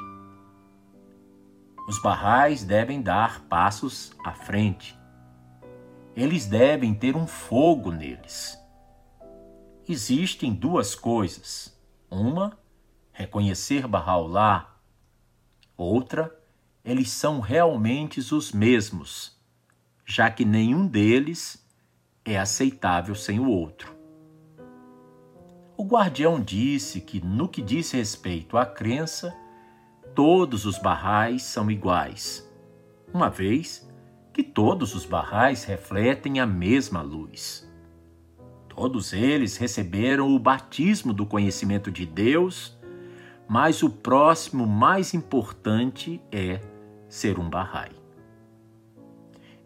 Os 1.86 2.00
Bahá'ís 2.00 2.64
devem 2.64 3.02
dar 3.02 3.42
passos 3.42 4.12
à 4.24 4.32
frente. 4.32 4.98
Eles 6.16 6.46
devem 6.46 6.94
ter 6.94 7.16
um 7.16 7.26
fogo 7.26 7.90
neles. 7.90 8.58
Existem 9.86 10.54
duas 10.54 10.94
coisas. 10.94 11.78
Uma, 12.10 12.58
reconhecer 13.12 13.86
Bahá'u'lláh. 13.86 14.70
Outra, 15.76 16.34
eles 16.82 17.10
são 17.10 17.40
realmente 17.40 18.20
os 18.20 18.52
mesmos, 18.52 19.38
já 20.06 20.30
que 20.30 20.44
nenhum 20.44 20.86
deles 20.86 21.62
é 22.24 22.38
aceitável 22.38 23.14
sem 23.14 23.38
o 23.38 23.48
outro. 23.48 23.93
O 25.76 25.84
guardião 25.84 26.40
disse 26.40 27.00
que, 27.00 27.20
no 27.20 27.48
que 27.48 27.60
diz 27.60 27.90
respeito 27.90 28.56
à 28.56 28.64
crença, 28.64 29.34
todos 30.14 30.66
os 30.66 30.78
barrais 30.78 31.42
são 31.42 31.68
iguais, 31.68 32.48
uma 33.12 33.28
vez 33.28 33.90
que 34.32 34.44
todos 34.44 34.94
os 34.94 35.04
barrais 35.04 35.64
refletem 35.64 36.38
a 36.38 36.46
mesma 36.46 37.02
luz. 37.02 37.68
Todos 38.68 39.12
eles 39.12 39.56
receberam 39.56 40.34
o 40.34 40.38
batismo 40.38 41.12
do 41.12 41.26
conhecimento 41.26 41.90
de 41.90 42.06
Deus, 42.06 42.78
mas 43.48 43.82
o 43.82 43.90
próximo 43.90 44.66
mais 44.66 45.12
importante 45.12 46.22
é 46.30 46.60
ser 47.08 47.38
um 47.38 47.50
barrai. 47.50 47.90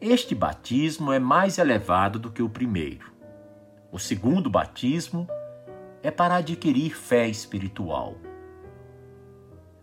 Este 0.01 0.35
batismo 0.35 1.13
é 1.13 1.19
mais 1.19 1.59
elevado 1.59 2.19
do 2.19 2.31
que 2.31 2.43
o 2.43 2.49
primeiro. 2.49 3.13
O 3.93 3.99
segundo 3.99 4.49
batismo 4.49 5.29
é 6.03 6.11
para 6.11 6.37
adquirir 6.37 6.97
fé 6.97 7.29
espiritual. 7.29 8.17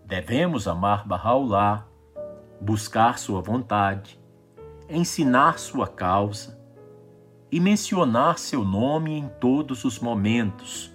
Devemos 0.05 0.67
amar 0.67 1.07
Bahá'u'lláh, 1.07 1.85
buscar 2.61 3.17
sua 3.17 3.41
vontade, 3.41 4.19
ensinar 4.89 5.57
sua 5.57 5.87
causa 5.87 6.59
e 7.51 7.59
mencionar 7.59 8.37
seu 8.37 8.63
nome 8.63 9.17
em 9.17 9.27
todos 9.39 9.83
os 9.83 9.99
momentos. 9.99 10.93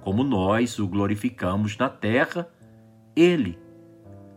Como 0.00 0.22
nós 0.22 0.78
o 0.78 0.86
glorificamos 0.86 1.76
na 1.76 1.88
terra, 1.88 2.48
ele 3.16 3.58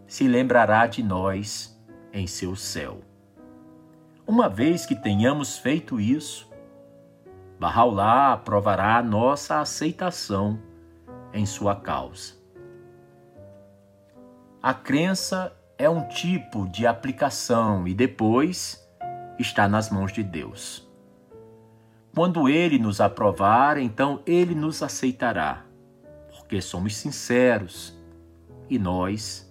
se 0.07 0.27
lembrará 0.27 0.87
de 0.87 1.03
nós 1.03 1.79
em 2.11 2.25
seu 2.25 2.55
céu. 2.55 3.01
Uma 4.25 4.49
vez 4.49 4.85
que 4.85 4.95
tenhamos 4.95 5.59
feito 5.59 5.99
isso, 5.99 6.48
Bahá'u'lláh 7.59 8.33
aprovará 8.33 9.01
nossa 9.03 9.59
aceitação 9.59 10.59
em 11.33 11.45
sua 11.45 11.75
causa. 11.75 12.35
A 14.61 14.73
crença 14.73 15.53
é 15.77 15.89
um 15.89 16.07
tipo 16.07 16.67
de 16.67 16.87
aplicação 16.87 17.87
e 17.87 17.93
depois 17.93 18.87
está 19.37 19.67
nas 19.67 19.89
mãos 19.89 20.11
de 20.11 20.23
Deus. 20.23 20.87
Quando 22.15 22.49
Ele 22.49 22.79
nos 22.79 22.99
aprovar, 22.99 23.77
então 23.77 24.21
Ele 24.25 24.55
nos 24.55 24.81
aceitará, 24.81 25.65
porque 26.29 26.61
somos 26.61 26.95
sinceros 26.95 27.97
e 28.69 28.79
nós 28.79 29.49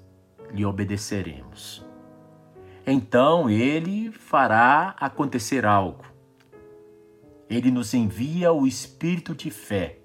lhe 0.53 0.65
obedeceremos. 0.65 1.87
Então 2.87 3.51
ele 3.51 4.11
fará 4.11 4.97
acontecer 4.99 5.67
algo. 5.67 6.08
Ele 7.49 7.71
nos 7.71 7.95
envia 7.95 8.53
o 8.53 8.67
Espírito 8.67 9.35
de 9.35 9.51
fé, 9.51 9.99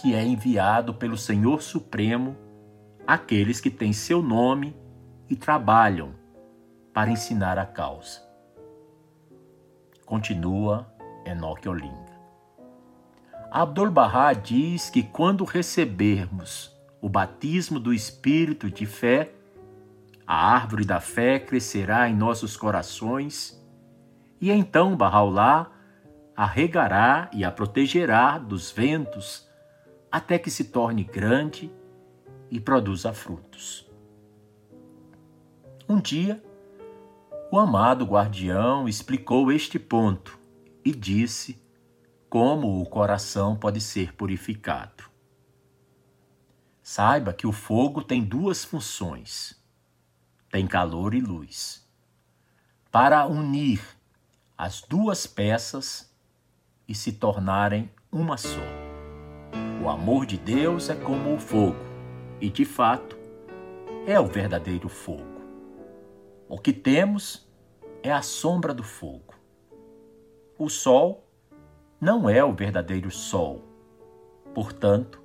que 0.00 0.14
é 0.14 0.24
enviado 0.24 0.94
pelo 0.94 1.16
Senhor 1.16 1.62
Supremo 1.62 2.36
àqueles 3.06 3.60
que 3.60 3.70
têm 3.70 3.92
seu 3.92 4.22
nome 4.22 4.76
e 5.28 5.36
trabalham 5.36 6.14
para 6.92 7.10
ensinar 7.10 7.58
a 7.58 7.66
causa. 7.66 8.22
Continua 10.06 10.90
Enoque 11.24 11.68
Olinga. 11.68 12.18
Abdul-Bahá 13.50 14.32
diz 14.32 14.90
que 14.90 15.02
quando 15.02 15.44
recebermos 15.44 16.74
o 17.00 17.08
batismo 17.08 17.78
do 17.78 17.92
Espírito 17.92 18.70
de 18.70 18.86
fé, 18.86 19.32
a 20.26 20.54
árvore 20.54 20.84
da 20.84 21.00
fé 21.00 21.38
crescerá 21.38 22.08
em 22.08 22.14
nossos 22.14 22.56
corações 22.56 23.58
e 24.40 24.50
então 24.50 24.96
Bahá'u'lláh 24.96 25.77
a 26.38 26.46
regará 26.46 27.28
e 27.34 27.44
a 27.44 27.50
protegerá 27.50 28.38
dos 28.38 28.70
ventos 28.70 29.48
até 30.08 30.38
que 30.38 30.52
se 30.52 30.66
torne 30.66 31.02
grande 31.02 31.68
e 32.48 32.60
produza 32.60 33.12
frutos. 33.12 33.90
Um 35.88 36.00
dia, 36.00 36.40
o 37.50 37.58
amado 37.58 38.04
guardião 38.04 38.88
explicou 38.88 39.50
este 39.50 39.80
ponto 39.80 40.38
e 40.84 40.92
disse 40.92 41.60
como 42.30 42.80
o 42.80 42.86
coração 42.86 43.56
pode 43.56 43.80
ser 43.80 44.14
purificado. 44.14 45.10
Saiba 46.80 47.32
que 47.32 47.48
o 47.48 47.52
fogo 47.52 48.00
tem 48.00 48.22
duas 48.22 48.64
funções: 48.64 49.60
tem 50.52 50.68
calor 50.68 51.14
e 51.14 51.20
luz. 51.20 51.84
Para 52.92 53.26
unir 53.26 53.82
as 54.56 54.80
duas 54.82 55.26
peças 55.26 56.07
e 56.88 56.94
se 56.94 57.12
tornarem 57.12 57.90
uma 58.10 58.38
só. 58.38 58.66
O 59.84 59.88
amor 59.88 60.24
de 60.24 60.38
Deus 60.38 60.88
é 60.88 60.94
como 60.94 61.34
o 61.34 61.38
fogo, 61.38 61.76
e 62.40 62.48
de 62.48 62.64
fato 62.64 63.16
é 64.06 64.18
o 64.18 64.26
verdadeiro 64.26 64.88
fogo. 64.88 65.42
O 66.48 66.58
que 66.58 66.72
temos 66.72 67.46
é 68.02 68.10
a 68.10 68.22
sombra 68.22 68.72
do 68.72 68.82
fogo. 68.82 69.34
O 70.58 70.70
sol 70.70 71.28
não 72.00 72.28
é 72.28 72.42
o 72.42 72.52
verdadeiro 72.52 73.10
sol. 73.10 73.62
Portanto, 74.54 75.20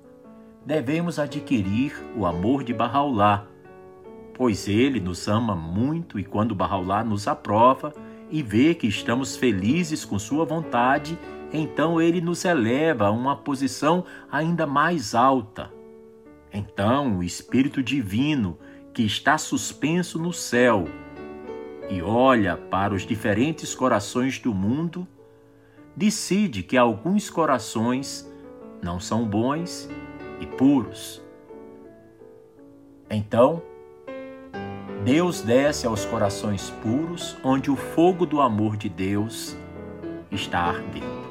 devemos 0.66 1.18
adquirir 1.18 1.94
o 2.16 2.26
amor 2.26 2.62
de 2.62 2.74
Bahá'u'lláh, 2.74 3.46
pois 4.34 4.68
ele 4.68 5.00
nos 5.00 5.26
ama 5.28 5.56
muito 5.56 6.18
e 6.18 6.24
quando 6.24 6.54
Bahá'u'lláh 6.54 7.04
nos 7.04 7.26
aprova 7.26 7.92
e 8.30 8.42
vê 8.42 8.74
que 8.74 8.86
estamos 8.86 9.36
felizes 9.36 10.04
com 10.04 10.18
sua 10.18 10.44
vontade, 10.44 11.18
então 11.54 12.00
ele 12.00 12.20
nos 12.20 12.44
eleva 12.44 13.06
a 13.06 13.10
uma 13.12 13.36
posição 13.36 14.04
ainda 14.30 14.66
mais 14.66 15.14
alta. 15.14 15.72
Então 16.52 17.18
o 17.18 17.22
Espírito 17.22 17.80
Divino, 17.80 18.58
que 18.92 19.04
está 19.04 19.38
suspenso 19.38 20.18
no 20.18 20.32
céu, 20.32 20.86
e 21.88 22.02
olha 22.02 22.56
para 22.56 22.92
os 22.92 23.02
diferentes 23.02 23.74
corações 23.74 24.38
do 24.40 24.52
mundo, 24.52 25.06
decide 25.94 26.62
que 26.62 26.76
alguns 26.76 27.30
corações 27.30 28.28
não 28.82 28.98
são 28.98 29.24
bons 29.24 29.88
e 30.40 30.46
puros. 30.46 31.22
Então, 33.08 33.62
Deus 35.04 35.42
desce 35.42 35.86
aos 35.86 36.04
corações 36.04 36.70
puros, 36.82 37.36
onde 37.44 37.70
o 37.70 37.76
fogo 37.76 38.26
do 38.26 38.40
amor 38.40 38.76
de 38.76 38.88
Deus 38.88 39.56
está 40.32 40.60
ardendo. 40.60 41.23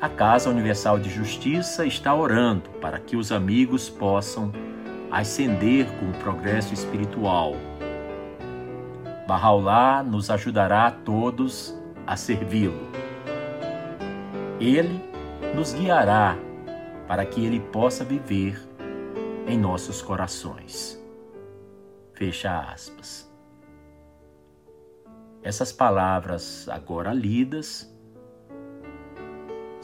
A 0.00 0.08
Casa 0.08 0.48
Universal 0.48 0.98
de 0.98 1.10
Justiça 1.10 1.84
está 1.84 2.14
orando 2.14 2.70
para 2.80 2.98
que 2.98 3.16
os 3.16 3.32
amigos 3.32 3.88
possam 3.88 4.52
ascender 5.10 5.86
com 5.98 6.10
o 6.10 6.22
progresso 6.22 6.72
espiritual 6.72 7.54
Bahá'u'lláh 9.28 10.02
nos 10.02 10.30
ajudará 10.30 10.86
a 10.86 10.90
todos 10.90 11.76
a 12.06 12.16
servi-lo. 12.16 12.88
Ele 14.58 15.04
nos 15.54 15.74
guiará 15.74 16.34
para 17.06 17.26
que 17.26 17.44
ele 17.44 17.60
possa 17.60 18.04
viver 18.04 18.58
em 19.46 19.58
nossos 19.58 20.00
corações. 20.00 20.98
Fecha 22.14 22.58
aspas. 22.72 23.30
Essas 25.42 25.72
palavras 25.72 26.66
agora 26.70 27.12
lidas 27.12 27.87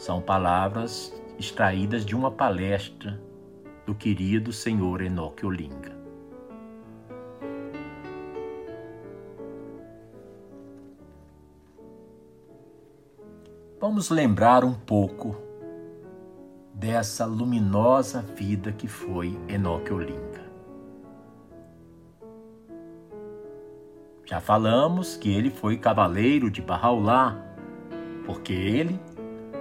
são 0.04 0.20
palavras 0.20 1.10
extraídas 1.38 2.04
de 2.04 2.14
uma 2.14 2.30
palestra 2.30 3.18
do 3.86 3.94
querido 3.94 4.52
senhor 4.52 5.00
Enoque 5.00 5.46
Olinga. 5.46 5.94
vamos 13.80 14.10
lembrar 14.10 14.62
um 14.62 14.74
pouco 14.74 15.36
dessa 16.74 17.24
luminosa 17.24 18.20
vida 18.20 18.72
que 18.72 18.88
foi 18.88 19.38
Enoque 19.48 19.92
Olinga. 19.92 20.44
Já 24.26 24.38
falamos 24.38 25.16
que 25.16 25.32
ele 25.32 25.48
foi 25.48 25.78
cavaleiro 25.78 26.50
de 26.50 26.60
Bahá'u'lláh, 26.60 27.36
porque 28.26 28.52
ele 28.52 28.98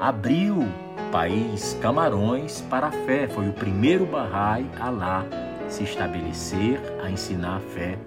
abriu 0.03 0.67
país 1.13 1.77
Camarões 1.81 2.59
para 2.69 2.87
a 2.87 2.91
fé, 2.91 3.25
foi 3.25 3.47
o 3.47 3.53
primeiro 3.53 4.05
Bahá'í 4.05 4.69
a 4.77 4.89
lá 4.89 5.25
se 5.69 5.85
estabelecer 5.85 6.77
a 7.01 7.09
ensinar 7.09 7.55
a 7.55 7.59
fé 7.61 7.97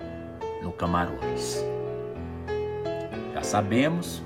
no 0.63 0.73
Camarões. 0.73 1.65
Já 3.33 3.43
sabemos 3.43 4.23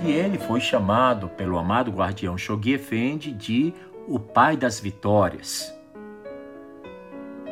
que 0.00 0.10
ele 0.10 0.38
foi 0.38 0.58
chamado 0.58 1.28
pelo 1.28 1.58
amado 1.58 1.90
guardião 1.90 2.38
Shoghi 2.38 2.72
Effendi 2.72 3.30
de 3.30 3.74
o 4.08 4.18
pai 4.18 4.56
das 4.56 4.80
vitórias. 4.80 5.70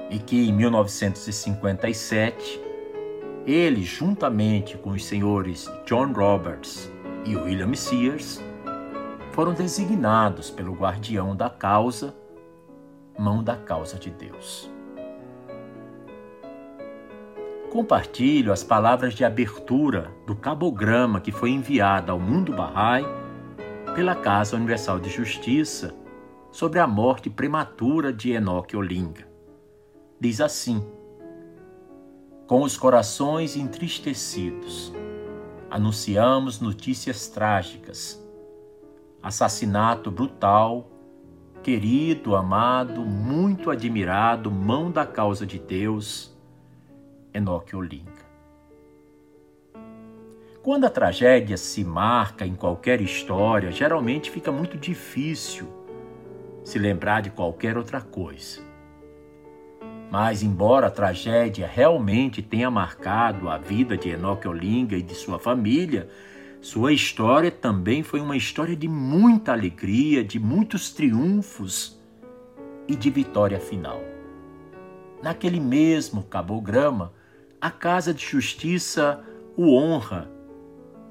E 0.08 0.18
que 0.18 0.48
em 0.48 0.54
1957 0.54 2.58
ele, 3.46 3.82
juntamente 3.82 4.78
com 4.78 4.88
os 4.88 5.04
senhores 5.04 5.70
John 5.84 6.14
Roberts 6.14 6.90
e 7.26 7.36
William 7.36 7.74
Sears, 7.74 8.47
foram 9.38 9.54
designados 9.54 10.50
pelo 10.50 10.72
guardião 10.72 11.36
da 11.36 11.48
causa, 11.48 12.12
mão 13.16 13.40
da 13.40 13.54
causa 13.54 13.96
de 13.96 14.10
Deus. 14.10 14.68
Compartilho 17.70 18.52
as 18.52 18.64
palavras 18.64 19.14
de 19.14 19.24
abertura 19.24 20.10
do 20.26 20.34
cabograma 20.34 21.20
que 21.20 21.30
foi 21.30 21.50
enviado 21.50 22.10
ao 22.10 22.18
mundo 22.18 22.52
Bahá'í 22.52 23.06
pela 23.94 24.16
Casa 24.16 24.56
Universal 24.56 24.98
de 24.98 25.08
Justiça 25.08 25.94
sobre 26.50 26.80
a 26.80 26.86
morte 26.88 27.30
prematura 27.30 28.12
de 28.12 28.32
Enoque 28.32 28.76
Olinga. 28.76 29.28
Diz 30.18 30.40
assim: 30.40 30.84
Com 32.48 32.62
os 32.62 32.76
corações 32.76 33.54
entristecidos, 33.54 34.92
anunciamos 35.70 36.60
notícias 36.60 37.28
trágicas. 37.28 38.26
Assassinato 39.22 40.10
brutal, 40.10 40.88
querido, 41.62 42.36
amado, 42.36 43.00
muito 43.00 43.70
admirado, 43.70 44.50
mão 44.50 44.90
da 44.90 45.04
causa 45.04 45.44
de 45.44 45.58
Deus 45.58 46.36
Enoque 47.34 47.74
Olinga. 47.74 48.28
Quando 50.62 50.84
a 50.84 50.90
tragédia 50.90 51.56
se 51.56 51.82
marca 51.82 52.46
em 52.46 52.54
qualquer 52.54 53.00
história, 53.00 53.72
geralmente 53.72 54.30
fica 54.30 54.52
muito 54.52 54.76
difícil 54.76 55.66
se 56.62 56.78
lembrar 56.78 57.22
de 57.22 57.30
qualquer 57.30 57.76
outra 57.76 58.00
coisa. 58.00 58.60
Mas, 60.10 60.42
embora 60.42 60.86
a 60.86 60.90
tragédia 60.90 61.66
realmente 61.66 62.40
tenha 62.40 62.70
marcado 62.70 63.48
a 63.48 63.58
vida 63.58 63.96
de 63.96 64.10
Enoque 64.10 64.48
Olinga 64.48 64.96
e 64.96 65.02
de 65.02 65.14
sua 65.14 65.38
família, 65.38 66.08
sua 66.60 66.92
história 66.92 67.50
também 67.50 68.02
foi 68.02 68.20
uma 68.20 68.36
história 68.36 68.74
de 68.74 68.88
muita 68.88 69.52
alegria, 69.52 70.24
de 70.24 70.38
muitos 70.40 70.90
triunfos 70.90 72.00
e 72.88 72.96
de 72.96 73.10
vitória 73.10 73.60
final. 73.60 74.00
Naquele 75.22 75.60
mesmo 75.60 76.22
cabograma, 76.22 77.12
a 77.60 77.70
casa 77.70 78.12
de 78.12 78.24
justiça 78.24 79.24
o 79.56 79.74
honra 79.74 80.30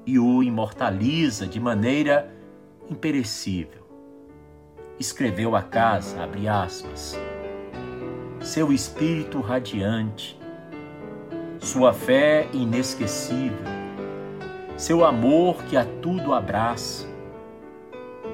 e 0.06 0.18
o 0.18 0.42
imortaliza 0.42 1.46
de 1.46 1.60
maneira 1.60 2.34
imperecível. 2.90 3.86
Escreveu 4.98 5.54
a 5.54 5.62
casa, 5.62 6.22
abre 6.22 6.48
aspas, 6.48 7.18
seu 8.40 8.72
espírito 8.72 9.40
radiante, 9.40 10.38
sua 11.58 11.92
fé 11.92 12.48
inesquecível, 12.52 13.77
seu 14.78 15.04
amor 15.04 15.64
que 15.64 15.76
a 15.76 15.84
tudo 15.84 16.32
abraça, 16.32 17.04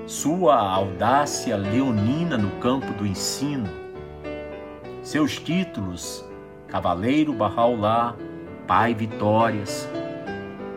sua 0.07 0.61
audácia 0.61 1.57
leonina 1.57 2.37
no 2.37 2.50
campo 2.61 2.92
do 2.92 3.07
ensino, 3.07 3.66
seus 5.02 5.38
títulos 5.38 6.22
Cavaleiro 6.68 7.33
Bahá'u'lláh, 7.33 8.14
Pai 8.66 8.92
Vitórias, 8.92 9.88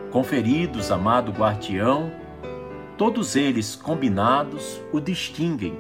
conferidos, 0.10 0.90
amado 0.90 1.34
guardião, 1.34 2.10
todos 2.98 3.36
eles 3.36 3.76
combinados 3.76 4.82
o 4.94 5.02
distinguem 5.02 5.78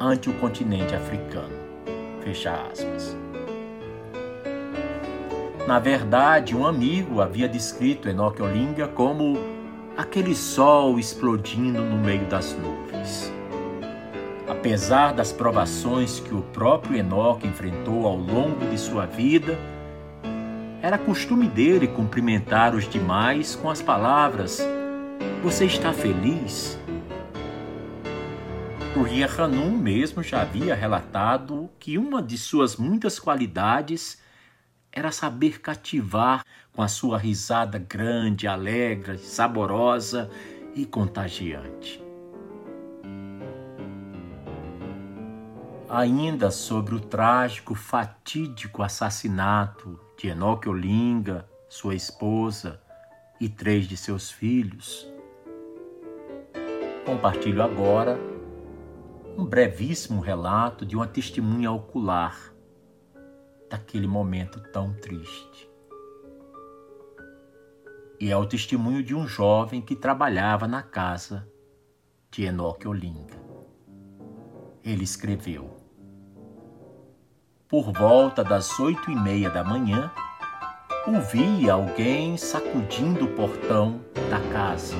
ante 0.00 0.30
o 0.30 0.32
continente 0.34 0.94
africano. 0.94 1.54
Fecha 2.22 2.66
aspas. 2.72 3.25
Na 5.66 5.80
verdade, 5.80 6.54
um 6.54 6.64
amigo 6.64 7.20
havia 7.20 7.48
descrito 7.48 8.08
Enoque 8.08 8.40
Olinga 8.40 8.86
como 8.86 9.36
aquele 9.96 10.32
sol 10.32 10.96
explodindo 10.96 11.82
no 11.82 11.98
meio 11.98 12.24
das 12.26 12.52
nuvens. 12.52 13.32
Apesar 14.48 15.12
das 15.12 15.32
provações 15.32 16.20
que 16.20 16.32
o 16.32 16.40
próprio 16.40 16.96
Enoque 16.96 17.48
enfrentou 17.48 18.06
ao 18.06 18.16
longo 18.16 18.64
de 18.70 18.78
sua 18.78 19.06
vida, 19.06 19.58
era 20.80 20.96
costume 20.96 21.48
dele 21.48 21.88
cumprimentar 21.88 22.72
os 22.72 22.88
demais 22.88 23.56
com 23.56 23.68
as 23.68 23.82
palavras: 23.82 24.64
Você 25.42 25.64
está 25.64 25.92
feliz? 25.92 26.78
O 28.94 29.02
Ria 29.02 29.28
Hanum 29.36 29.76
mesmo 29.76 30.22
já 30.22 30.42
havia 30.42 30.76
relatado 30.76 31.68
que 31.80 31.98
uma 31.98 32.22
de 32.22 32.38
suas 32.38 32.76
muitas 32.76 33.18
qualidades 33.18 34.24
era 34.96 35.12
saber 35.12 35.60
cativar 35.60 36.42
com 36.72 36.80
a 36.80 36.88
sua 36.88 37.18
risada 37.18 37.78
grande, 37.78 38.48
alegre, 38.48 39.18
saborosa 39.18 40.30
e 40.74 40.86
contagiante. 40.86 42.02
Ainda 45.86 46.50
sobre 46.50 46.94
o 46.94 47.00
trágico, 47.00 47.74
fatídico 47.74 48.82
assassinato 48.82 50.00
de 50.18 50.28
Enoque 50.28 50.66
Olinga, 50.66 51.46
sua 51.68 51.94
esposa 51.94 52.80
e 53.38 53.50
três 53.50 53.86
de 53.86 53.98
seus 53.98 54.30
filhos, 54.30 55.06
compartilho 57.04 57.62
agora 57.62 58.18
um 59.36 59.44
brevíssimo 59.44 60.22
relato 60.22 60.86
de 60.86 60.96
uma 60.96 61.06
testemunha 61.06 61.70
ocular 61.70 62.55
daquele 63.68 64.06
momento 64.06 64.60
tão 64.72 64.92
triste. 64.94 65.68
E 68.18 68.30
é 68.30 68.36
o 68.36 68.46
testemunho 68.46 69.02
de 69.02 69.14
um 69.14 69.26
jovem 69.26 69.82
que 69.82 69.94
trabalhava 69.94 70.66
na 70.66 70.82
casa 70.82 71.46
de 72.30 72.44
Enoque 72.44 72.88
Olinga. 72.88 73.36
Ele 74.82 75.04
escreveu: 75.04 75.76
Por 77.68 77.92
volta 77.92 78.42
das 78.42 78.78
oito 78.80 79.10
e 79.10 79.14
meia 79.14 79.50
da 79.50 79.62
manhã, 79.62 80.10
ouvi 81.06 81.68
alguém 81.68 82.36
sacudindo 82.36 83.26
o 83.26 83.34
portão 83.34 84.00
da 84.30 84.40
casa 84.52 84.96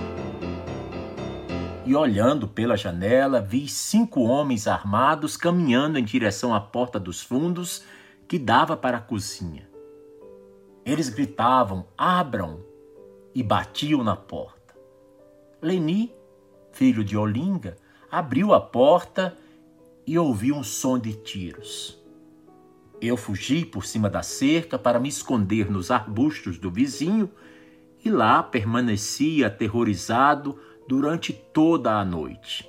e 1.87 1.95
olhando 1.95 2.49
pela 2.49 2.77
janela, 2.77 3.41
vi 3.41 3.69
cinco 3.69 4.23
homens 4.23 4.67
armados 4.67 5.37
caminhando 5.37 5.97
em 6.01 6.05
direção 6.05 6.53
à 6.53 6.61
porta 6.61 6.99
dos 6.99 7.23
fundos 7.23 7.85
que 8.29 8.39
dava 8.39 8.77
para 8.77 8.99
a 8.99 9.03
cozinha. 9.03 9.69
Eles 10.85 11.09
gritavam: 11.09 11.87
Abram! 11.97 12.65
e 13.37 13.43
batiam 13.43 14.03
na 14.03 14.17
porta. 14.17 14.75
Leni, 15.61 16.11
filho 16.73 17.05
de 17.05 17.19
Olinga, 17.19 17.77
abriu 18.11 18.55
a 18.55 18.61
porta 18.61 19.37
e 20.07 20.19
ouviu 20.19 20.57
um 20.57 20.65
som 20.65 20.99
de 20.99 21.13
tiros. 21.13 22.03
Eu 22.99 23.15
fugi 23.15 23.63
por 23.67 23.85
cima 23.85 24.09
da 24.09 24.23
cerca 24.23 24.79
para 24.79 24.99
me 24.99 25.11
esconder 25.11 25.71
nos 25.71 25.91
arbustos 25.91 26.57
do 26.57 26.71
vizinho 26.71 27.31
e 28.03 28.09
lá 28.09 28.43
permaneci 28.43 29.45
aterrorizado 29.45 30.59
durante 30.89 31.35
toda 31.35 31.93
a 31.93 32.05
noite. 32.07 32.67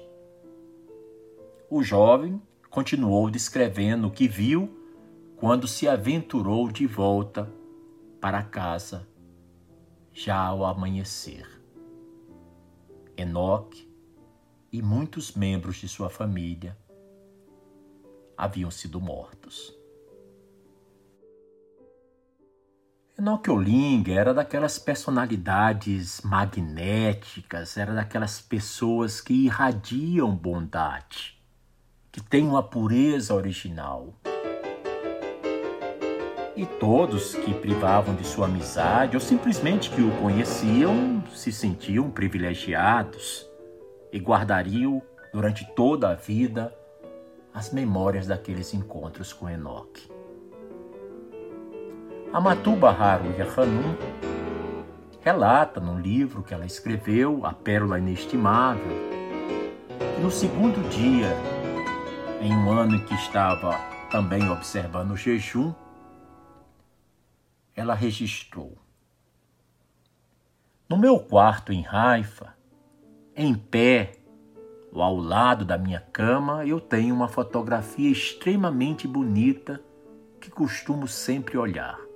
O 1.69 1.81
jovem 1.81 2.41
continuou 2.69 3.29
descrevendo 3.29 4.07
o 4.07 4.11
que 4.11 4.27
viu 4.27 4.76
quando 5.37 5.67
se 5.67 5.87
aventurou 5.87 6.71
de 6.71 6.87
volta 6.87 7.47
para 8.19 8.41
casa, 8.41 9.07
já 10.11 10.35
ao 10.35 10.65
amanhecer. 10.65 11.45
Enoque 13.15 13.87
e 14.71 14.81
muitos 14.81 15.33
membros 15.33 15.75
de 15.75 15.87
sua 15.87 16.09
família 16.09 16.75
haviam 18.35 18.71
sido 18.71 18.99
mortos. 18.99 19.75
Enoque 23.17 23.51
Olinga 23.51 24.13
era 24.13 24.33
daquelas 24.33 24.79
personalidades 24.79 26.21
magnéticas, 26.21 27.77
era 27.77 27.93
daquelas 27.93 28.41
pessoas 28.41 29.21
que 29.21 29.33
irradiam 29.33 30.35
bondade, 30.35 31.39
que 32.11 32.21
têm 32.21 32.47
uma 32.47 32.63
pureza 32.63 33.35
original. 33.35 34.15
E 36.57 36.65
todos 36.65 37.35
que 37.35 37.53
privavam 37.53 38.15
de 38.15 38.25
sua 38.25 38.47
amizade 38.47 39.15
ou 39.15 39.21
simplesmente 39.21 39.91
que 39.91 40.01
o 40.01 40.09
conheciam 40.19 41.23
se 41.31 41.51
sentiam 41.51 42.09
privilegiados 42.09 43.47
e 44.11 44.17
guardariam 44.17 44.99
durante 45.31 45.63
toda 45.75 46.09
a 46.09 46.15
vida 46.15 46.75
as 47.53 47.71
memórias 47.71 48.25
daqueles 48.25 48.73
encontros 48.73 49.31
com 49.31 49.47
Enoque. 49.47 50.09
Amatu 52.33 52.75
Baharu 52.75 53.31
Yahanum 53.37 53.95
relata 55.21 55.79
no 55.79 55.99
livro 55.99 56.41
que 56.41 56.55
ela 56.55 56.65
escreveu, 56.65 57.45
A 57.45 57.53
Pérola 57.53 57.99
Inestimável, 57.99 58.97
que 60.15 60.21
no 60.21 60.31
segundo 60.31 60.89
dia, 60.89 61.37
em 62.41 62.51
um 62.51 62.71
ano 62.71 62.95
em 62.95 63.05
que 63.05 63.13
estava 63.13 63.77
também 64.09 64.49
observando 64.49 65.11
o 65.11 65.17
jejum, 65.17 65.71
ela 67.77 67.93
registrou. 67.93 68.77
No 70.89 70.97
meu 70.97 71.17
quarto 71.17 71.71
em 71.71 71.85
Haifa, 71.87 72.53
em 73.33 73.55
pé, 73.55 74.17
ao 74.93 75.15
lado 75.15 75.63
da 75.63 75.77
minha 75.77 76.01
cama, 76.01 76.65
eu 76.65 76.81
tenho 76.81 77.15
uma 77.15 77.29
fotografia 77.29 78.11
extremamente 78.11 79.07
bonita 79.07 79.81
que 80.41 80.49
costumo 80.49 81.07
sempre 81.07 81.57
olhar 81.57 82.07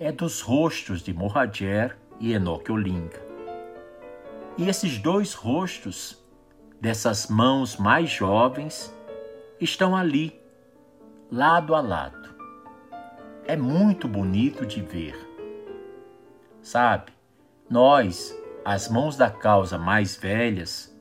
é 0.00 0.12
dos 0.12 0.40
rostos 0.40 1.02
de 1.02 1.12
Mohajer 1.12 1.98
e 2.20 2.32
Enoque 2.32 2.70
Olinga. 2.70 3.20
E 4.56 4.68
esses 4.68 4.98
dois 4.98 5.34
rostos, 5.34 6.24
dessas 6.80 7.26
mãos 7.26 7.76
mais 7.76 8.08
jovens, 8.08 8.94
estão 9.60 9.96
ali, 9.96 10.40
lado 11.30 11.74
a 11.74 11.80
lado. 11.80 12.17
É 13.48 13.56
muito 13.56 14.06
bonito 14.06 14.64
de 14.64 14.80
ver. 14.80 15.16
Sabe, 16.62 17.10
nós, 17.68 18.32
as 18.64 18.88
mãos 18.88 19.16
da 19.16 19.28
causa 19.28 19.76
mais 19.76 20.14
velhas, 20.14 20.96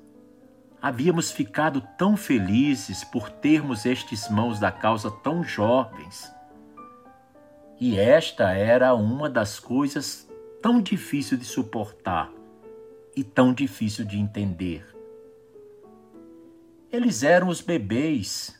havíamos 0.81 1.29
ficado 1.29 1.87
tão 1.95 2.17
felizes 2.17 3.03
por 3.03 3.29
termos 3.29 3.85
estes 3.85 4.27
mãos 4.29 4.59
da 4.59 4.71
causa 4.71 5.11
tão 5.11 5.43
jovens 5.43 6.35
e 7.79 7.99
esta 7.99 8.53
era 8.53 8.95
uma 8.95 9.29
das 9.29 9.59
coisas 9.59 10.27
tão 10.61 10.81
difícil 10.81 11.37
de 11.37 11.45
suportar 11.45 12.31
e 13.15 13.23
tão 13.23 13.53
difícil 13.53 14.03
de 14.03 14.17
entender. 14.17 14.83
Eles 16.91 17.21
eram 17.21 17.49
os 17.49 17.61
bebês. 17.61 18.59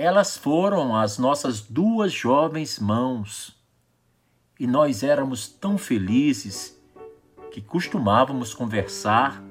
Elas 0.00 0.36
foram 0.36 0.94
as 0.94 1.18
nossas 1.18 1.60
duas 1.60 2.12
jovens 2.12 2.78
mãos. 2.78 3.58
E 4.56 4.64
nós 4.64 5.02
éramos 5.02 5.48
tão 5.48 5.76
felizes 5.76 6.80
que 7.50 7.60
costumávamos 7.60 8.54
conversar 8.54 9.42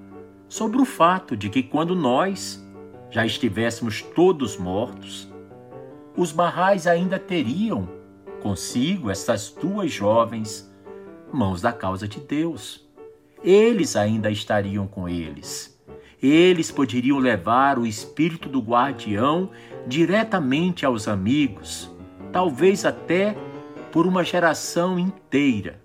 sobre 0.48 0.82
o 0.82 0.86
fato 0.86 1.36
de 1.36 1.50
que 1.50 1.62
quando 1.62 1.94
nós 1.94 2.66
já 3.10 3.26
estivéssemos 3.26 4.02
todos 4.02 4.56
mortos, 4.56 5.28
os 6.16 6.32
barrais 6.32 6.88
ainda 6.88 7.20
teriam 7.20 7.86
consigo 8.42 9.12
essas 9.12 9.50
duas 9.50 9.92
jovens 9.92 10.74
mãos 11.30 11.62
da 11.62 11.74
causa 11.74 12.08
de 12.08 12.22
Deus. 12.22 12.88
Eles 13.44 13.98
ainda 13.98 14.32
estariam 14.32 14.88
com 14.88 15.10
eles. 15.10 15.77
Eles 16.22 16.72
poderiam 16.72 17.20
levar 17.20 17.78
o 17.78 17.86
espírito 17.86 18.50
do 18.50 18.60
guardião 18.60 19.52
diretamente 19.86 20.86
aos 20.86 21.08
amigos, 21.08 21.92
talvez 22.32 22.86
até 22.86 23.36
por 23.92 24.08
uma 24.08 24.24
geração 24.24 24.98
inteira. 24.98 25.82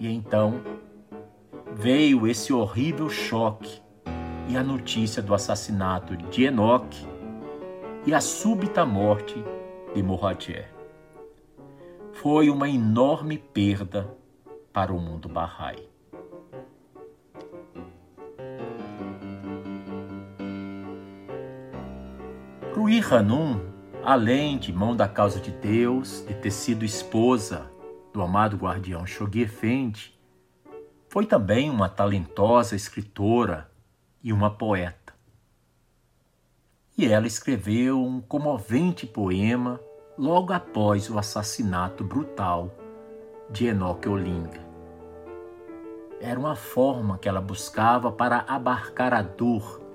E 0.00 0.08
então 0.08 0.60
veio 1.74 2.26
esse 2.26 2.52
horrível 2.52 3.08
choque 3.08 3.80
e 4.48 4.56
a 4.56 4.62
notícia 4.62 5.22
do 5.22 5.34
assassinato 5.34 6.16
de 6.16 6.44
Enoque 6.44 7.06
e 8.06 8.14
a 8.14 8.20
súbita 8.20 8.86
morte 8.86 9.42
de 9.94 10.02
Moradier. 10.02 10.72
Foi 12.12 12.48
uma 12.48 12.68
enorme 12.68 13.38
perda 13.38 14.16
para 14.72 14.92
o 14.92 14.98
mundo 14.98 15.28
Bahá'í. 15.28 15.87
Rui 22.78 23.00
Hanum, 23.00 23.58
além 24.04 24.56
de 24.56 24.72
mão 24.72 24.94
da 24.94 25.08
causa 25.08 25.40
de 25.40 25.50
Deus, 25.50 26.24
de 26.24 26.32
ter 26.34 26.52
sido 26.52 26.84
esposa 26.84 27.68
do 28.12 28.22
amado 28.22 28.56
guardião 28.56 29.04
Shoghi 29.04 29.40
Effendi, 29.40 30.16
foi 31.08 31.26
também 31.26 31.68
uma 31.68 31.88
talentosa 31.88 32.76
escritora 32.76 33.68
e 34.22 34.32
uma 34.32 34.48
poeta. 34.48 35.12
E 36.96 37.04
ela 37.04 37.26
escreveu 37.26 38.00
um 38.00 38.20
comovente 38.20 39.08
poema 39.08 39.80
logo 40.16 40.52
após 40.52 41.10
o 41.10 41.18
assassinato 41.18 42.04
brutal 42.04 42.72
de 43.50 43.66
Enoque 43.66 44.08
Olinga. 44.08 44.64
Era 46.20 46.38
uma 46.38 46.54
forma 46.54 47.18
que 47.18 47.28
ela 47.28 47.40
buscava 47.40 48.12
para 48.12 48.44
abarcar 48.46 49.12
a 49.12 49.22
dor 49.22 49.87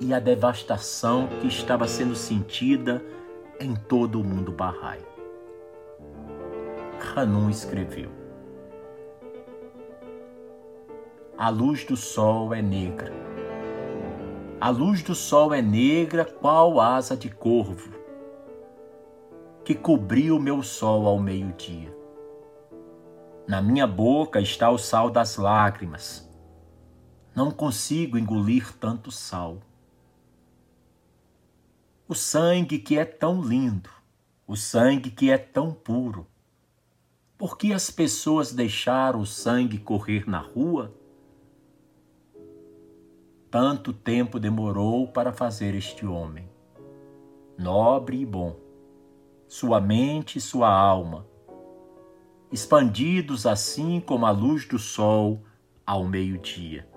e 0.00 0.14
a 0.14 0.18
devastação 0.18 1.28
que 1.40 1.46
estava 1.46 1.86
sendo 1.86 2.16
sentida 2.16 3.04
em 3.60 3.74
todo 3.76 4.18
o 4.18 4.24
mundo 4.24 4.50
Bahá'í. 4.50 5.04
Hanun 7.14 7.50
escreveu: 7.50 8.10
A 11.36 11.50
luz 11.50 11.84
do 11.84 11.96
sol 11.96 12.54
é 12.54 12.62
negra. 12.62 13.12
A 14.58 14.70
luz 14.70 15.02
do 15.02 15.14
sol 15.14 15.54
é 15.54 15.62
negra, 15.62 16.24
qual 16.24 16.80
asa 16.80 17.16
de 17.16 17.30
corvo, 17.30 17.94
que 19.64 19.74
cobriu 19.74 20.38
meu 20.38 20.62
sol 20.62 21.06
ao 21.06 21.18
meio-dia. 21.18 21.94
Na 23.46 23.60
minha 23.60 23.86
boca 23.86 24.40
está 24.40 24.70
o 24.70 24.78
sal 24.78 25.10
das 25.10 25.36
lágrimas. 25.36 26.28
Não 27.34 27.50
consigo 27.50 28.18
engolir 28.18 28.72
tanto 28.78 29.10
sal. 29.10 29.58
O 32.10 32.14
sangue 32.16 32.80
que 32.80 32.98
é 32.98 33.04
tão 33.04 33.40
lindo, 33.40 33.88
o 34.44 34.56
sangue 34.56 35.12
que 35.12 35.30
é 35.30 35.38
tão 35.38 35.72
puro. 35.72 36.26
Por 37.38 37.56
que 37.56 37.72
as 37.72 37.88
pessoas 37.88 38.52
deixaram 38.52 39.20
o 39.20 39.26
sangue 39.26 39.78
correr 39.78 40.28
na 40.28 40.40
rua? 40.40 40.92
Tanto 43.48 43.92
tempo 43.92 44.40
demorou 44.40 45.06
para 45.06 45.32
fazer 45.32 45.72
este 45.76 46.04
homem, 46.04 46.50
nobre 47.56 48.22
e 48.22 48.26
bom, 48.26 48.56
sua 49.46 49.80
mente 49.80 50.36
e 50.36 50.40
sua 50.40 50.68
alma, 50.68 51.24
expandidos 52.50 53.46
assim 53.46 54.00
como 54.00 54.26
a 54.26 54.32
luz 54.32 54.66
do 54.66 54.80
sol 54.80 55.44
ao 55.86 56.02
meio-dia. 56.02 56.88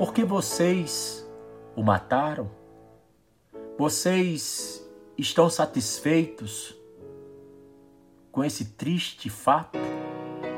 Porque 0.00 0.24
vocês 0.24 1.24
o 1.76 1.82
mataram? 1.84 2.55
Vocês 3.78 4.82
estão 5.18 5.50
satisfeitos 5.50 6.74
com 8.32 8.42
esse 8.42 8.72
triste 8.72 9.28
fato, 9.28 9.78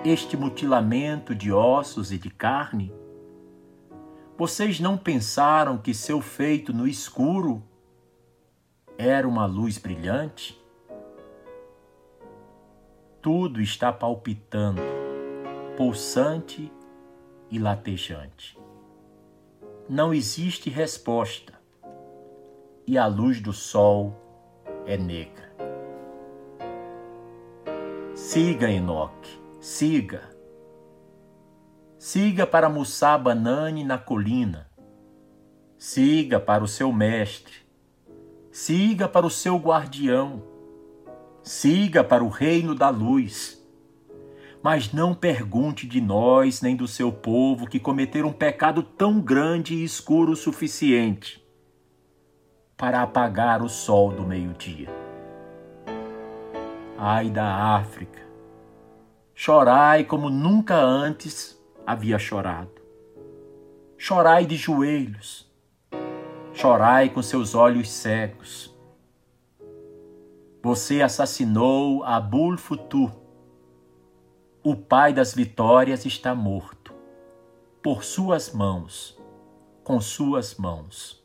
este 0.05 0.37
mutilamento 0.37 1.35
de 1.35 1.53
ossos 1.53 2.13
e 2.13 2.19
de 2.19 2.31
carne? 2.31 2.95
Vocês 4.37 4.79
não 4.79 4.97
pensaram 4.97 5.79
que 5.79 5.93
seu 5.93 6.21
feito 6.21 6.73
no 6.73 6.87
escuro 6.87 7.61
era 8.97 9.27
uma 9.27 9.47
luz 9.47 9.79
brilhante? 9.79 10.57
Tudo 13.21 13.61
está 13.61 13.93
palpitando, 13.93 14.81
pulsante 15.77 16.71
e 17.51 17.59
latejante. 17.59 18.57
Não 19.89 20.15
existe 20.15 20.71
resposta 20.71 21.58
e 22.89 22.97
a 22.97 23.07
luz 23.07 23.39
do 23.39 23.53
sol 23.53 24.15
é 24.87 24.97
negra. 24.97 25.55
Siga, 28.15 28.71
Enoque, 28.71 29.39
siga 29.61 30.23
Siga 31.99 32.47
para 32.47 32.71
Mussá 32.71 33.19
Banani 33.19 33.85
na 33.85 33.99
colina. 33.99 34.71
Siga 35.77 36.41
para 36.41 36.65
o 36.65 36.69
seu 36.69 36.91
mestre. 36.91 37.57
Siga 38.51 39.07
para 39.07 39.27
o 39.27 39.31
seu 39.31 39.59
guardião. 39.59 40.43
Siga 41.43 42.03
para 42.03 42.25
o 42.25 42.29
reino 42.29 42.75
da 42.75 42.89
luz. 42.89 43.63
Mas 44.63 44.95
não 44.95 45.15
pergunte 45.15 45.87
de 45.87 46.01
nós 46.01 46.63
nem 46.63 46.75
do 46.75 46.89
seu 46.89 47.13
povo 47.13 47.67
que 47.67 47.79
cometeram 47.79 48.31
um 48.31 48.33
pecado 48.33 48.83
tão 48.83 49.21
grande 49.21 49.75
e 49.75 49.85
escuro 49.85 50.33
o 50.33 50.37
suficiente 50.37 51.47
para 52.79 53.03
apagar 53.03 53.61
o 53.61 53.69
sol 53.69 54.13
do 54.13 54.23
meio-dia. 54.23 54.89
Ai 56.97 57.29
da 57.29 57.75
África, 57.75 58.23
chorai 59.35 60.05
como 60.05 60.31
nunca 60.31 60.77
antes 60.77 61.61
havia 61.85 62.21
chorado. 62.21 62.71
Chorai 63.97 64.47
de 64.47 64.57
joelhos, 64.57 65.51
chorai 66.55 67.09
com 67.09 67.21
seus 67.21 67.57
olhos 67.57 67.91
cegos. 67.91 68.73
Você 70.63 71.03
assassinou 71.03 72.05
Abul 72.05 72.57
Futu. 72.57 73.11
O 74.63 74.77
pai 74.77 75.13
das 75.13 75.35
vitórias 75.35 76.07
está 76.07 76.33
morto. 76.33 76.95
Por 77.83 78.05
suas 78.05 78.53
mãos, 78.53 79.21
com 79.83 80.01
suas 80.01 80.55
mãos. 80.55 81.18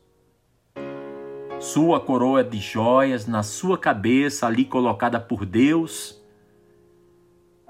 Sua 1.64 1.98
coroa 1.98 2.44
de 2.44 2.58
joias 2.58 3.26
na 3.26 3.42
sua 3.42 3.78
cabeça, 3.78 4.46
ali 4.46 4.66
colocada 4.66 5.18
por 5.18 5.46
Deus, 5.46 6.22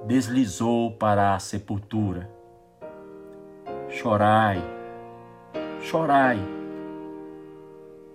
deslizou 0.05 0.97
para 0.97 1.37
a 1.37 1.39
sepultura 1.39 2.29
Chorai, 3.89 4.61
chorai, 5.81 6.41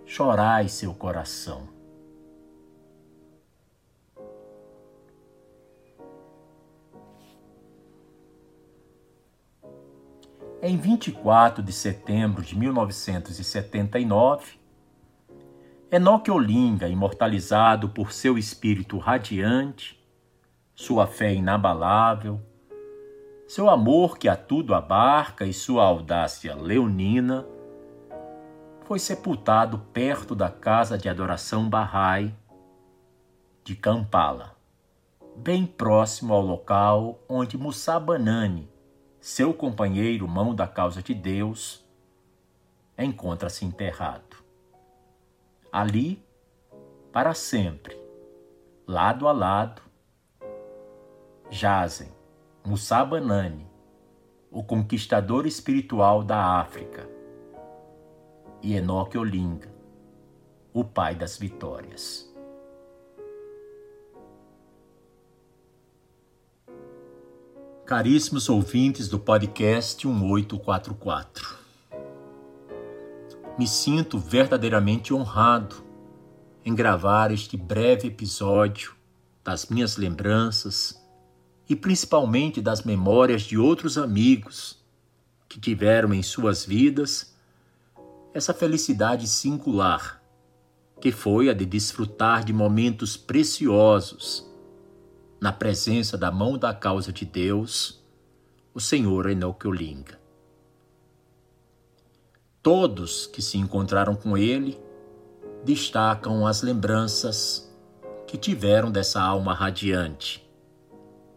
chorai 0.05 0.67
seu 0.67 0.93
coração. 0.93 1.69
Em 10.61 10.75
24 10.75 11.63
de 11.63 11.71
setembro 11.71 12.43
de 12.43 12.59
1979, 12.59 14.58
Enoque 15.91 16.29
Olinga, 16.29 16.87
imortalizado 16.87 17.89
por 17.89 18.11
seu 18.11 18.37
espírito 18.37 18.99
radiante, 18.99 19.99
sua 20.75 21.07
fé 21.07 21.33
inabalável, 21.33 22.39
seu 23.47 23.67
amor 23.67 24.19
que 24.19 24.29
a 24.29 24.35
tudo 24.35 24.75
abarca 24.75 25.47
e 25.47 25.53
sua 25.53 25.83
audácia 25.85 26.53
leonina, 26.53 27.43
foi 28.85 28.99
sepultado 28.99 29.79
perto 29.91 30.35
da 30.35 30.51
casa 30.51 30.95
de 30.95 31.09
adoração 31.09 31.67
Bahá'í 31.67 32.35
de 33.63 33.75
Kampala, 33.75 34.55
bem 35.35 35.65
próximo 35.65 36.35
ao 36.35 36.41
local 36.41 37.19
onde 37.27 37.57
Musa 37.57 37.99
Banani, 37.99 38.69
seu 39.19 39.55
companheiro 39.55 40.27
mão 40.27 40.53
da 40.53 40.67
causa 40.67 41.01
de 41.01 41.15
Deus, 41.15 41.83
encontra-se 42.95 43.65
enterrado. 43.65 44.48
Ali, 45.71 46.25
para 47.11 47.35
sempre, 47.35 47.95
lado 48.87 49.27
a 49.27 49.31
lado, 49.31 49.83
jazem 51.51 52.09
Musa 52.65 53.05
Banani, 53.05 53.67
o 54.49 54.63
conquistador 54.63 55.45
espiritual 55.45 56.23
da 56.23 56.59
África, 56.59 57.07
e 58.63 58.75
Enoque 58.75 59.15
Olinga, 59.15 59.71
o 60.73 60.83
pai 60.83 61.13
das 61.13 61.37
vitórias. 61.37 62.27
Caríssimos 67.85 68.49
ouvintes 68.49 69.07
do 69.07 69.19
podcast 69.19 70.07
1844. 70.07 71.68
Me 73.59 73.67
sinto 73.67 74.17
verdadeiramente 74.17 75.13
honrado 75.13 75.83
em 76.63 76.73
gravar 76.73 77.29
este 77.29 77.57
breve 77.57 78.07
episódio 78.07 78.95
das 79.43 79.65
minhas 79.65 79.97
lembranças 79.97 81.05
e 81.67 81.75
principalmente 81.75 82.61
das 82.61 82.83
memórias 82.83 83.41
de 83.41 83.57
outros 83.57 83.97
amigos 83.97 84.81
que 85.49 85.59
tiveram 85.59 86.13
em 86.13 86.23
suas 86.23 86.63
vidas 86.63 87.35
essa 88.33 88.53
felicidade 88.53 89.27
singular, 89.27 90.23
que 91.01 91.11
foi 91.11 91.49
a 91.49 91.53
de 91.53 91.65
desfrutar 91.65 92.45
de 92.45 92.53
momentos 92.53 93.17
preciosos 93.17 94.49
na 95.37 95.51
presença 95.51 96.17
da 96.17 96.31
mão 96.31 96.57
da 96.57 96.73
causa 96.73 97.11
de 97.11 97.25
Deus, 97.25 98.01
o 98.73 98.79
Senhor 98.79 99.29
Enoque 99.29 99.67
Olinga. 99.67 100.17
Todos 102.61 103.25
que 103.25 103.41
se 103.41 103.57
encontraram 103.57 104.15
com 104.15 104.37
ele 104.37 104.77
destacam 105.63 106.45
as 106.45 106.61
lembranças 106.61 107.73
que 108.27 108.37
tiveram 108.37 108.91
dessa 108.91 109.21
alma 109.21 109.53
radiante. 109.53 110.45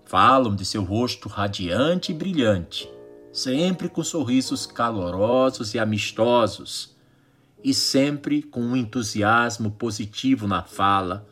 Falam 0.04 0.54
de 0.54 0.64
seu 0.64 0.82
rosto 0.82 1.28
radiante 1.28 2.10
e 2.10 2.14
brilhante, 2.14 2.90
sempre 3.32 3.88
com 3.88 4.02
sorrisos 4.02 4.66
calorosos 4.66 5.74
e 5.74 5.78
amistosos, 5.78 6.96
e 7.62 7.72
sempre 7.72 8.42
com 8.42 8.60
um 8.60 8.76
entusiasmo 8.76 9.70
positivo 9.70 10.48
na 10.48 10.64
fala 10.64 11.24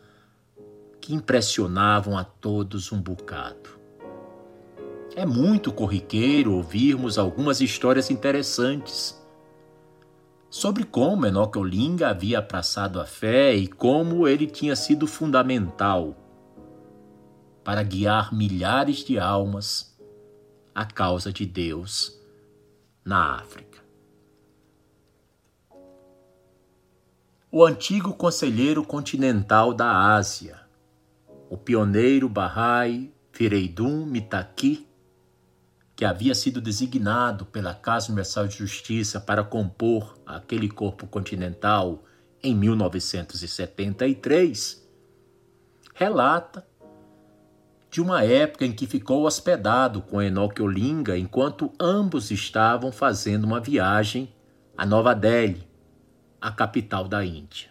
que 1.00 1.12
impressionavam 1.12 2.16
a 2.16 2.22
todos 2.22 2.92
um 2.92 3.02
bocado. 3.02 3.80
É 5.16 5.26
muito 5.26 5.72
corriqueiro 5.72 6.54
ouvirmos 6.54 7.18
algumas 7.18 7.60
histórias 7.60 8.08
interessantes 8.08 9.19
sobre 10.50 10.82
como 10.82 11.24
Enoque 11.24 11.58
Olinga 11.58 12.08
havia 12.08 12.40
abraçado 12.40 13.00
a 13.00 13.06
fé 13.06 13.54
e 13.54 13.68
como 13.68 14.26
ele 14.26 14.48
tinha 14.48 14.74
sido 14.74 15.06
fundamental 15.06 16.16
para 17.62 17.84
guiar 17.84 18.34
milhares 18.34 19.04
de 19.04 19.16
almas 19.16 19.96
à 20.74 20.84
causa 20.84 21.32
de 21.32 21.46
Deus 21.46 22.20
na 23.04 23.36
África. 23.36 23.78
O 27.52 27.64
antigo 27.64 28.12
conselheiro 28.14 28.84
continental 28.84 29.72
da 29.72 30.14
Ásia, 30.14 30.60
o 31.48 31.56
pioneiro 31.56 32.28
Bahá'í 32.28 33.12
Fireidun 33.32 34.04
Mitaki, 34.04 34.89
que 36.00 36.04
havia 36.06 36.34
sido 36.34 36.62
designado 36.62 37.44
pela 37.44 37.74
Casa 37.74 38.06
Universal 38.06 38.48
de 38.48 38.56
Justiça 38.56 39.20
para 39.20 39.44
compor 39.44 40.18
aquele 40.24 40.66
corpo 40.66 41.06
continental 41.06 42.04
em 42.42 42.54
1973, 42.54 44.82
relata 45.92 46.66
de 47.90 48.00
uma 48.00 48.24
época 48.24 48.64
em 48.64 48.72
que 48.72 48.86
ficou 48.86 49.26
hospedado 49.26 50.00
com 50.00 50.22
Enoque 50.22 50.62
Olinga 50.62 51.18
enquanto 51.18 51.70
ambos 51.78 52.30
estavam 52.30 52.90
fazendo 52.90 53.44
uma 53.44 53.60
viagem 53.60 54.34
a 54.78 54.86
Nova 54.86 55.14
Delhi, 55.14 55.68
a 56.40 56.50
capital 56.50 57.08
da 57.08 57.22
Índia. 57.22 57.69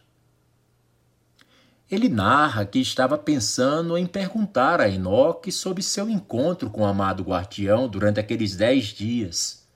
Ele 1.91 2.07
narra 2.07 2.65
que 2.65 2.79
estava 2.79 3.17
pensando 3.17 3.97
em 3.97 4.05
perguntar 4.05 4.79
a 4.79 4.87
Enoque 4.87 5.51
sobre 5.51 5.81
seu 5.81 6.07
encontro 6.07 6.69
com 6.69 6.81
o 6.81 6.85
amado 6.85 7.23
guardião 7.23 7.87
durante 7.87 8.19
aqueles 8.19 8.55
dez 8.55 8.85
dias 8.85 9.67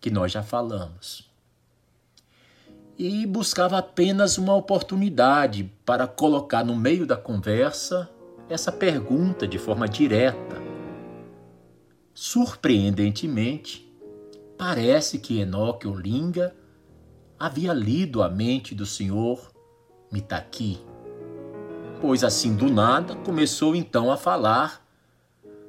que 0.00 0.10
nós 0.10 0.32
já 0.32 0.42
falamos. 0.42 1.30
E 2.98 3.24
buscava 3.26 3.78
apenas 3.78 4.38
uma 4.38 4.56
oportunidade 4.56 5.70
para 5.86 6.08
colocar 6.08 6.64
no 6.64 6.74
meio 6.74 7.06
da 7.06 7.16
conversa 7.16 8.10
essa 8.48 8.72
pergunta 8.72 9.46
de 9.46 9.56
forma 9.56 9.88
direta. 9.88 10.60
Surpreendentemente, 12.12 13.88
parece 14.58 15.16
que 15.18 15.40
Enoque 15.40 15.86
Olinga 15.86 16.54
havia 17.38 17.72
lido 17.72 18.20
a 18.20 18.28
mente 18.28 18.74
do 18.74 18.84
senhor 18.84 19.52
Mitaki 20.10 20.91
pois 22.02 22.24
assim 22.24 22.56
do 22.56 22.68
nada 22.68 23.14
começou 23.14 23.76
então 23.76 24.10
a 24.10 24.16
falar 24.16 24.84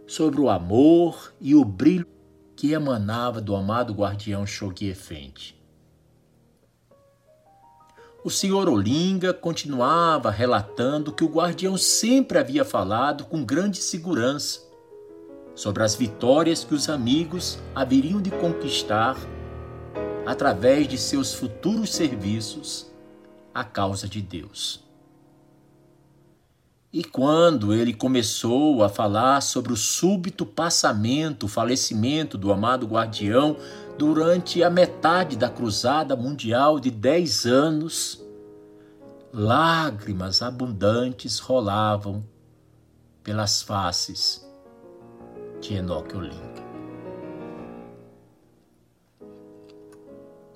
sobre 0.07 0.41
o 0.41 0.49
amor 0.49 1.31
e 1.39 1.53
o 1.53 1.63
brilho 1.63 2.07
que 2.55 2.71
emanava 2.71 3.39
do 3.39 3.55
amado 3.55 3.93
guardião 3.93 4.43
Shoghi 4.43 4.89
Effendi. 4.89 5.55
O 8.23 8.31
senhor 8.31 8.67
Olinga 8.67 9.31
continuava 9.31 10.31
relatando 10.31 11.13
que 11.13 11.23
o 11.23 11.29
guardião 11.29 11.77
sempre 11.77 12.39
havia 12.39 12.65
falado 12.65 13.25
com 13.25 13.45
grande 13.45 13.77
segurança 13.77 14.61
sobre 15.53 15.83
as 15.83 15.93
vitórias 15.93 16.63
que 16.63 16.73
os 16.73 16.89
amigos 16.89 17.59
haveriam 17.75 18.19
de 18.19 18.31
conquistar 18.31 19.15
através 20.25 20.87
de 20.87 20.97
seus 20.97 21.31
futuros 21.31 21.93
serviços 21.93 22.91
à 23.53 23.63
causa 23.63 24.07
de 24.07 24.19
Deus. 24.19 24.83
E 26.93 27.03
quando 27.03 27.73
ele 27.73 27.91
começou 27.91 28.83
a 28.83 28.87
falar 28.87 29.41
sobre 29.41 29.73
o 29.73 29.75
súbito 29.75 30.45
passamento, 30.45 31.47
o 31.47 31.49
falecimento 31.49 32.37
do 32.37 32.53
amado 32.53 32.85
guardião 32.85 33.57
durante 33.97 34.61
a 34.61 34.69
metade 34.69 35.35
da 35.35 35.49
Cruzada 35.49 36.15
Mundial 36.15 36.79
de 36.79 36.91
dez 36.91 37.47
anos, 37.47 38.23
lágrimas 39.33 40.43
abundantes 40.43 41.39
rolavam 41.39 42.23
pelas 43.23 43.63
faces 43.63 44.47
de 45.61 45.73
Enoque 45.73 46.15
Olinda. 46.15 46.52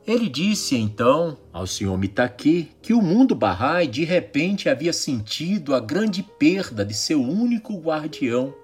Ele 0.08 0.30
disse 0.30 0.74
então 0.78 1.38
ao 1.52 1.68
senhor 1.68 1.98
Mitaki 1.98 2.72
que 2.82 2.94
o 2.94 3.02
mundo 3.02 3.36
Bahá'í 3.36 3.88
de 3.88 4.06
repente 4.06 4.70
havia 4.70 4.94
sentido 4.94 5.76
a 5.76 5.82
grande 5.82 6.24
perda 6.24 6.86
de 6.86 6.94
seu 6.94 7.22
único 7.22 7.78
guardião. 7.78 8.56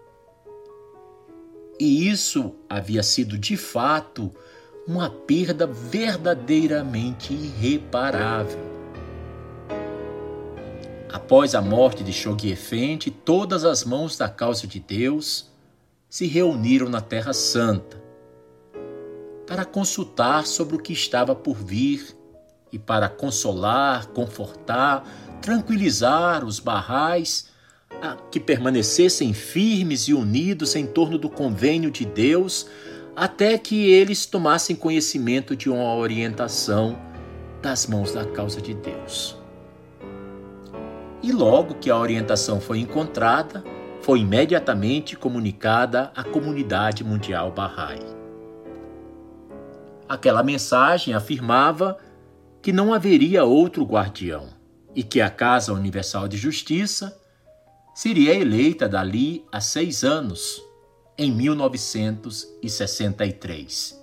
E 1.77 2.07
isso 2.07 2.55
havia 2.69 3.03
sido 3.03 3.37
de 3.37 3.57
fato 3.57 4.31
uma 4.87 5.09
perda 5.09 5.67
verdadeiramente 5.67 7.33
irreparável. 7.33 8.59
Após 11.11 11.53
a 11.53 11.61
morte 11.61 12.05
de 12.05 12.13
Shoghi 12.13 12.51
Effendi, 12.51 13.11
todas 13.11 13.65
as 13.65 13.83
mãos 13.83 14.17
da 14.17 14.29
causa 14.29 14.65
de 14.65 14.79
Deus 14.79 15.51
se 16.09 16.25
reuniram 16.25 16.87
na 16.87 17.01
Terra 17.01 17.33
Santa 17.33 18.02
para 19.45 19.65
consultar 19.65 20.45
sobre 20.45 20.75
o 20.75 20.79
que 20.79 20.93
estava 20.93 21.35
por 21.35 21.55
vir 21.55 22.15
e 22.71 22.79
para 22.79 23.07
consolar, 23.09 24.07
confortar, 24.07 25.03
tranquilizar 25.41 26.43
os 26.45 26.59
barrais 26.59 27.51
que 28.31 28.39
permanecessem 28.39 29.33
firmes 29.33 30.07
e 30.07 30.13
unidos 30.13 30.75
em 30.75 30.85
torno 30.85 31.17
do 31.17 31.29
convênio 31.29 31.91
de 31.91 32.05
Deus, 32.05 32.67
até 33.15 33.57
que 33.57 33.91
eles 33.91 34.25
tomassem 34.25 34.75
conhecimento 34.75 35.55
de 35.55 35.69
uma 35.69 35.93
orientação 35.95 36.97
das 37.61 37.85
mãos 37.87 38.11
da 38.11 38.25
causa 38.25 38.59
de 38.59 38.73
Deus. 38.73 39.37
E 41.21 41.31
logo 41.31 41.75
que 41.75 41.89
a 41.89 41.97
orientação 41.97 42.59
foi 42.59 42.79
encontrada, 42.79 43.63
foi 44.01 44.19
imediatamente 44.19 45.15
comunicada 45.15 46.11
à 46.13 46.23
comunidade 46.23 47.03
mundial 47.03 47.51
Bahá'í. 47.51 48.22
Aquela 50.07 50.43
mensagem 50.43 51.13
afirmava 51.13 51.97
que 52.61 52.73
não 52.73 52.93
haveria 52.93 53.43
outro 53.43 53.83
guardião 53.83 54.47
e 54.95 55.03
que 55.03 55.19
a 55.21 55.29
Casa 55.29 55.71
Universal 55.73 56.27
de 56.27 56.37
Justiça 56.37 57.15
seria 57.93 58.33
eleita 58.33 58.89
dali 58.89 59.45
a 59.51 59.61
seis 59.61 60.03
anos, 60.03 60.59
em 61.17 61.31
1963. 61.31 64.01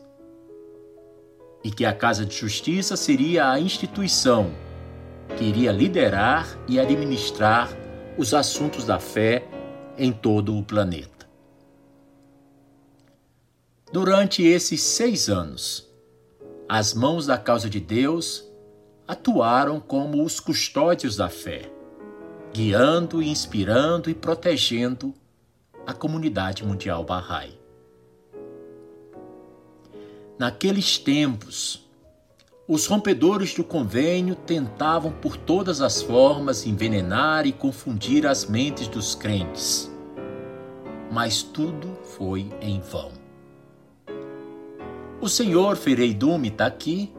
E 1.63 1.71
que 1.71 1.85
a 1.85 1.93
Casa 1.93 2.25
de 2.25 2.35
Justiça 2.37 2.97
seria 2.97 3.51
a 3.51 3.61
instituição 3.61 4.51
que 5.37 5.45
iria 5.45 5.71
liderar 5.73 6.49
e 6.69 6.81
administrar 6.81 7.69
os 8.17 8.33
assuntos 8.35 8.85
da 8.85 8.99
fé 8.99 9.47
em 9.97 10.13
todo 10.13 10.57
o 10.57 10.63
planeta. 10.63 11.29
Durante 13.93 14.43
esses 14.43 14.83
seis 14.83 15.29
anos, 15.29 15.90
as 16.73 16.95
mãos 16.95 17.27
da 17.27 17.37
causa 17.37 17.69
de 17.69 17.81
Deus 17.81 18.49
atuaram 19.09 19.81
como 19.81 20.23
os 20.23 20.39
custódios 20.39 21.17
da 21.17 21.29
fé, 21.29 21.69
guiando, 22.53 23.21
inspirando 23.21 24.09
e 24.09 24.15
protegendo 24.15 25.13
a 25.85 25.93
comunidade 25.93 26.65
mundial 26.65 27.03
Bahá'í. 27.05 27.59
naqueles 30.39 30.97
tempos, 30.97 31.91
os 32.69 32.87
rompedores 32.87 33.53
do 33.53 33.65
convênio 33.65 34.37
tentavam 34.37 35.11
por 35.11 35.37
todas 35.37 35.81
as 35.81 36.01
formas 36.01 36.65
envenenar 36.65 37.49
e 37.49 37.53
confundir 37.53 38.29
as 38.29 38.47
mentes 38.47 38.87
dos 38.87 39.17
crentes. 39.17 39.91
Mas 41.11 41.43
tudo 41.43 41.99
foi 42.05 42.49
em 42.61 42.81
vão. 42.81 43.20
O 45.21 45.29
senhor 45.29 45.77
Fereidum 45.77 46.43
Itaqui 46.47 47.13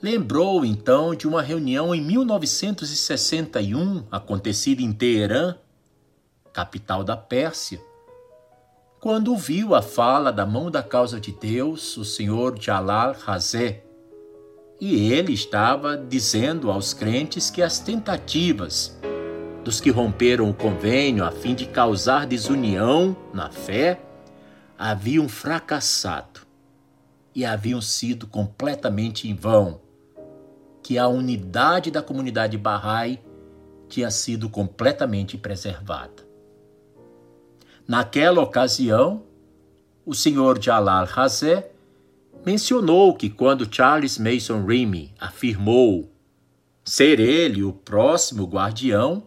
lembrou 0.00 0.64
então 0.64 1.14
de 1.14 1.28
uma 1.28 1.42
reunião 1.42 1.94
em 1.94 2.00
1961 2.00 4.04
acontecida 4.10 4.80
em 4.80 4.90
Teherã, 4.90 5.54
capital 6.50 7.04
da 7.04 7.14
Pérsia, 7.14 7.78
quando 9.00 9.36
viu 9.36 9.74
a 9.74 9.82
fala 9.82 10.32
da 10.32 10.46
mão 10.46 10.70
da 10.70 10.82
causa 10.82 11.20
de 11.20 11.30
Deus, 11.30 11.94
o 11.98 12.06
senhor 12.06 12.58
Jalal 12.58 13.14
Hazé, 13.26 13.84
e 14.80 15.12
ele 15.12 15.34
estava 15.34 15.98
dizendo 15.98 16.70
aos 16.70 16.94
crentes 16.94 17.50
que 17.50 17.60
as 17.60 17.78
tentativas 17.78 18.98
dos 19.62 19.78
que 19.78 19.90
romperam 19.90 20.48
o 20.48 20.54
convênio 20.54 21.22
a 21.22 21.30
fim 21.30 21.54
de 21.54 21.66
causar 21.66 22.26
desunião 22.26 23.14
na 23.30 23.50
fé 23.50 24.00
haviam 24.78 25.28
fracassado 25.28 26.43
e 27.34 27.44
haviam 27.44 27.80
sido 27.80 28.26
completamente 28.26 29.28
em 29.28 29.34
vão, 29.34 29.80
que 30.82 30.98
a 30.98 31.08
unidade 31.08 31.90
da 31.90 32.02
comunidade 32.02 32.56
Bahá'í 32.56 33.18
tinha 33.88 34.10
sido 34.10 34.48
completamente 34.48 35.36
preservada. 35.36 36.22
Naquela 37.86 38.40
ocasião, 38.40 39.24
o 40.06 40.14
senhor 40.14 40.62
Jalal 40.62 41.06
Hazé 41.14 41.70
mencionou 42.44 43.14
que 43.14 43.30
quando 43.30 43.72
Charles 43.72 44.18
Mason 44.18 44.64
Remy 44.64 45.14
afirmou 45.18 46.10
ser 46.84 47.18
ele 47.18 47.62
o 47.62 47.72
próximo 47.72 48.44
guardião, 48.44 49.26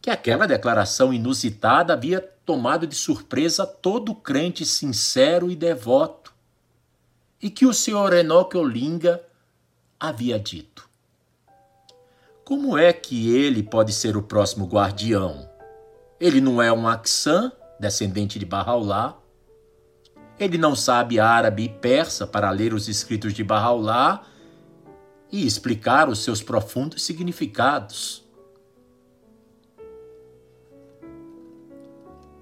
que 0.00 0.08
aquela 0.08 0.46
declaração 0.46 1.12
inusitada 1.12 1.92
havia 1.92 2.20
tomado 2.20 2.86
de 2.86 2.94
surpresa 2.94 3.66
todo 3.66 4.14
crente 4.14 4.64
sincero 4.64 5.50
e 5.50 5.56
devoto, 5.56 6.25
e 7.42 7.50
que 7.50 7.66
o 7.66 7.72
senhor 7.72 8.12
Enoque 8.12 8.56
Olinga 8.56 9.22
havia 9.98 10.38
dito. 10.38 10.88
Como 12.44 12.78
é 12.78 12.92
que 12.92 13.34
ele 13.34 13.62
pode 13.62 13.92
ser 13.92 14.16
o 14.16 14.22
próximo 14.22 14.66
guardião? 14.66 15.50
Ele 16.20 16.40
não 16.40 16.62
é 16.62 16.72
um 16.72 16.86
Axã, 16.86 17.52
descendente 17.78 18.38
de 18.38 18.46
Bahá'u'lláh, 18.46 19.16
ele 20.38 20.58
não 20.58 20.74
sabe 20.76 21.18
árabe 21.18 21.64
e 21.64 21.68
persa 21.68 22.26
para 22.26 22.50
ler 22.50 22.74
os 22.74 22.88
escritos 22.88 23.32
de 23.32 23.42
Bahá'u'lláh 23.42 24.22
e 25.32 25.46
explicar 25.46 26.08
os 26.08 26.22
seus 26.22 26.42
profundos 26.42 27.02
significados. 27.04 28.24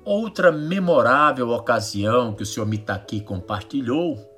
Outra 0.05 0.53
memorável 0.53 1.49
ocasião 1.51 2.35
que 2.35 2.43
o 2.43 2.47
Sr. 2.47 2.67
Mitaki 2.67 3.23
compartilhou 3.23 4.34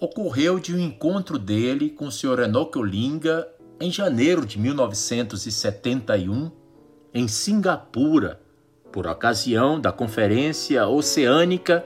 ocorreu 0.00 0.60
de 0.60 0.74
um 0.74 0.78
encontro 0.78 1.38
dele 1.38 1.90
com 1.90 2.06
o 2.06 2.12
Sr. 2.12 2.44
Enoch 2.44 2.78
Olinga 2.78 3.48
em 3.80 3.90
janeiro 3.90 4.46
de 4.46 4.58
1971, 4.58 6.50
em 7.12 7.26
Singapura, 7.26 8.40
por 8.92 9.06
ocasião 9.06 9.80
da 9.80 9.90
Conferência 9.90 10.86
Oceânica 10.86 11.84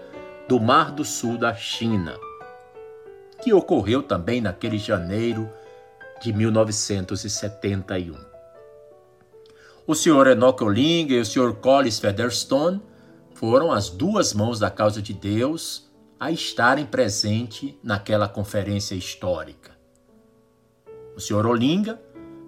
do 0.49 0.61
Mar 0.61 0.93
do 0.93 1.05
Sul 1.05 1.39
da 1.39 1.55
China, 1.55 2.17
que 3.43 3.53
ocorreu 3.53 4.03
também 4.03 4.41
naquele 4.41 4.79
janeiro 4.79 5.49
de 6.21 6.33
1971. 6.33 8.15
O 9.87 9.95
Sr. 9.95 10.29
Enoch 10.33 10.63
Oling 10.63 11.09
e 11.09 11.19
o 11.19 11.25
Sr. 11.25 11.55
Collis 11.55 11.99
Featherstone 11.99 12.81
foram 13.35 13.73
as 13.73 13.89
duas 13.89 14.33
mãos 14.33 14.59
da 14.59 14.71
causa 14.71 15.03
de 15.03 15.13
Deus 15.13 15.91
a 16.23 16.31
estarem 16.31 16.87
presentes 16.87 17.75
naquela 17.83 18.29
conferência 18.29 18.95
histórica. 18.95 19.73
O 21.17 21.21
Sr. 21.21 21.45
Olinga 21.45 22.01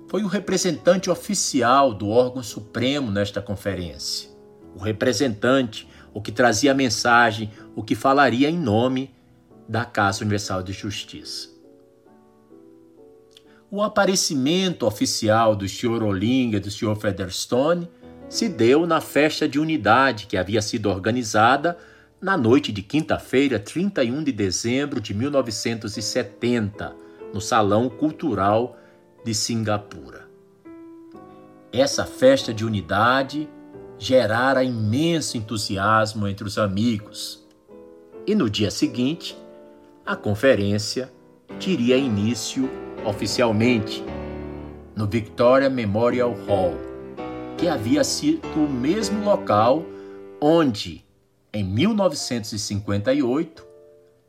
foi 0.06 0.22
o 0.22 0.28
representante 0.28 1.10
oficial 1.10 1.92
do 1.92 2.08
órgão 2.08 2.40
supremo 2.40 3.10
nesta 3.10 3.42
conferência, 3.42 4.30
o 4.76 4.78
representante, 4.78 5.88
o 6.12 6.22
que 6.22 6.30
trazia 6.30 6.70
a 6.70 6.74
mensagem, 6.74 7.50
o 7.74 7.82
que 7.82 7.96
falaria 7.96 8.48
em 8.48 8.56
nome 8.56 9.12
da 9.68 9.84
Casa 9.84 10.20
Universal 10.20 10.62
de 10.62 10.72
Justiça. 10.72 11.48
O 13.68 13.82
aparecimento 13.82 14.86
oficial 14.86 15.56
do 15.56 15.68
Sr. 15.68 16.04
Olinga 16.04 16.58
e 16.58 16.60
do 16.60 16.70
Sr. 16.70 16.94
Featherstone 16.94 17.90
se 18.28 18.48
deu 18.48 18.86
na 18.86 19.00
festa 19.00 19.48
de 19.48 19.58
unidade 19.58 20.28
que 20.28 20.36
havia 20.36 20.62
sido 20.62 20.88
organizada 20.88 21.76
na 22.24 22.38
noite 22.38 22.72
de 22.72 22.80
quinta-feira, 22.80 23.58
31 23.58 24.24
de 24.24 24.32
dezembro 24.32 24.98
de 24.98 25.12
1970, 25.12 26.96
no 27.34 27.38
Salão 27.38 27.90
Cultural 27.90 28.78
de 29.22 29.34
Singapura. 29.34 30.26
Essa 31.70 32.06
festa 32.06 32.54
de 32.54 32.64
unidade 32.64 33.46
gerara 33.98 34.64
imenso 34.64 35.36
entusiasmo 35.36 36.26
entre 36.26 36.46
os 36.46 36.56
amigos, 36.56 37.46
e 38.26 38.34
no 38.34 38.48
dia 38.48 38.70
seguinte, 38.70 39.36
a 40.06 40.16
conferência 40.16 41.12
teria 41.60 41.98
início 41.98 42.70
oficialmente 43.04 44.02
no 44.96 45.06
Victoria 45.06 45.68
Memorial 45.68 46.34
Hall, 46.46 46.74
que 47.58 47.68
havia 47.68 48.02
sido 48.02 48.48
o 48.56 48.66
mesmo 48.66 49.22
local 49.22 49.84
onde, 50.40 51.03
em 51.54 51.62
1958, 51.62 53.64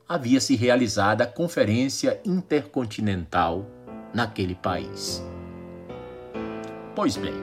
havia 0.07 0.39
se 0.39 0.55
realizado 0.55 1.23
a 1.23 1.25
Conferência 1.25 2.21
Intercontinental 2.23 3.65
naquele 4.13 4.53
país. 4.53 5.23
Pois 6.95 7.17
bem, 7.17 7.33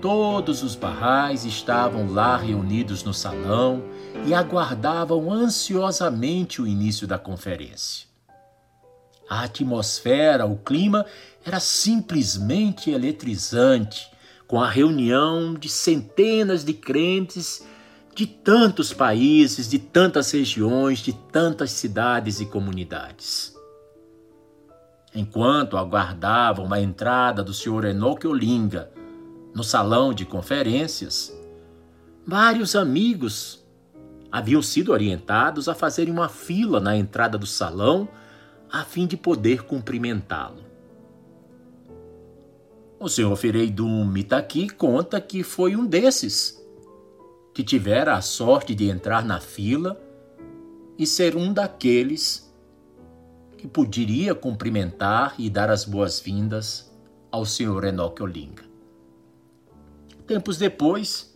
todos 0.00 0.62
os 0.62 0.74
barrais 0.74 1.44
estavam 1.44 2.10
lá 2.10 2.38
reunidos 2.38 3.04
no 3.04 3.12
salão 3.12 3.84
e 4.26 4.32
aguardavam 4.32 5.30
ansiosamente 5.30 6.62
o 6.62 6.66
início 6.66 7.06
da 7.06 7.18
conferência. 7.18 8.06
A 9.28 9.44
atmosfera, 9.44 10.46
o 10.46 10.56
clima 10.56 11.04
era 11.44 11.60
simplesmente 11.60 12.90
eletrizante, 12.90 14.10
com 14.48 14.58
a 14.58 14.70
reunião 14.70 15.52
de 15.52 15.68
centenas 15.68 16.64
de 16.64 16.72
crentes 16.72 17.62
de 18.16 18.26
tantos 18.26 18.94
países, 18.94 19.68
de 19.68 19.78
tantas 19.78 20.30
regiões, 20.30 21.00
de 21.00 21.12
tantas 21.12 21.70
cidades 21.70 22.40
e 22.40 22.46
comunidades. 22.46 23.54
Enquanto 25.14 25.76
aguardavam 25.76 26.72
a 26.72 26.80
entrada 26.80 27.44
do 27.44 27.52
Sr. 27.52 27.84
Enoque 27.90 28.26
Olinga 28.26 28.90
no 29.54 29.62
salão 29.62 30.14
de 30.14 30.24
conferências, 30.24 31.30
vários 32.26 32.74
amigos 32.74 33.62
haviam 34.32 34.62
sido 34.62 34.92
orientados 34.92 35.68
a 35.68 35.74
fazerem 35.74 36.10
uma 36.10 36.30
fila 36.30 36.80
na 36.80 36.96
entrada 36.96 37.36
do 37.36 37.46
salão 37.46 38.08
a 38.72 38.82
fim 38.82 39.06
de 39.06 39.18
poder 39.18 39.64
cumprimentá-lo. 39.64 40.64
O 42.98 43.10
senhor 43.10 43.36
Fereidum 43.36 44.06
Mitaki 44.06 44.70
conta 44.70 45.20
que 45.20 45.42
foi 45.42 45.76
um 45.76 45.84
desses 45.84 46.65
que 47.56 47.64
tivera 47.64 48.14
a 48.14 48.20
sorte 48.20 48.74
de 48.74 48.90
entrar 48.90 49.24
na 49.24 49.40
fila 49.40 49.98
e 50.98 51.06
ser 51.06 51.34
um 51.34 51.54
daqueles 51.54 52.54
que 53.56 53.66
poderia 53.66 54.34
cumprimentar 54.34 55.34
e 55.38 55.48
dar 55.48 55.70
as 55.70 55.82
boas-vindas 55.82 56.94
ao 57.32 57.46
senhor 57.46 57.84
Enoque 57.84 58.22
Olinga. 58.22 58.62
Tempos 60.26 60.58
depois, 60.58 61.34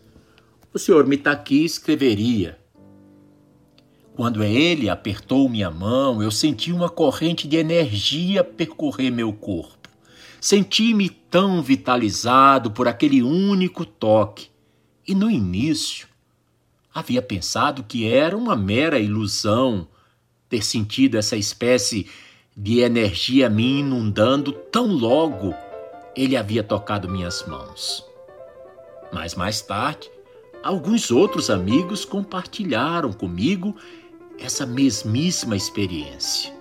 o 0.75 0.79
senhor 0.79 1.07
Mitaki 1.07 1.65
escreveria 1.65 2.59
quando 4.15 4.45
ele 4.45 4.91
apertou 4.91 5.49
minha 5.49 5.71
mão, 5.71 6.23
eu 6.23 6.31
senti 6.31 6.71
uma 6.71 6.91
corrente 6.91 7.49
de 7.49 7.57
energia 7.57 8.45
percorrer 8.45 9.11
meu 9.11 9.33
corpo. 9.33 9.89
Senti-me 10.39 11.09
tão 11.09 11.63
vitalizado 11.63 12.71
por 12.71 12.87
aquele 12.87 13.23
único 13.23 13.87
toque. 13.87 14.51
E 15.09 15.15
no 15.15 15.31
início, 15.31 16.10
havia 16.93 17.23
pensado 17.23 17.85
que 17.85 18.13
era 18.13 18.37
uma 18.37 18.57
mera 18.57 18.99
ilusão 18.99 19.87
ter 20.49 20.65
sentido 20.65 21.17
essa 21.17 21.37
espécie 21.37 22.09
de 22.57 22.81
energia 22.81 23.49
me 23.49 23.79
inundando 23.81 24.53
tão 24.53 24.87
logo 24.87 25.55
ele 26.17 26.37
havia 26.37 26.63
tocado 26.63 27.09
minhas 27.09 27.47
mãos. 27.47 28.05
Mas 29.13 29.35
mais 29.35 29.61
tarde, 29.61 30.11
alguns 30.63 31.11
outros 31.11 31.49
amigos 31.51 32.05
compartilharam 32.05 33.13
comigo 33.13 33.77
essa 34.39 34.67
mesmíssima 34.67 35.57
experiência. 35.57 36.53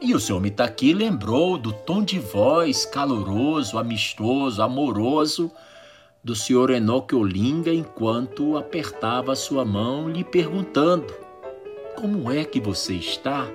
E 0.00 0.14
o 0.14 0.20
senhor 0.20 0.40
Mitaki 0.40 0.92
lembrou 0.92 1.58
do 1.58 1.72
tom 1.72 2.04
de 2.04 2.18
voz 2.18 2.84
caloroso, 2.84 3.78
amistoso, 3.78 4.62
amoroso 4.62 5.50
do 6.22 6.34
senhor 6.34 6.70
Enoque 6.70 7.14
Olinga 7.14 7.72
enquanto 7.72 8.56
apertava 8.56 9.34
sua 9.34 9.64
mão, 9.64 10.08
lhe 10.08 10.24
perguntando: 10.24 11.12
Como 11.96 12.30
é 12.30 12.44
que 12.44 12.60
você 12.60 12.94
está? 12.94 13.48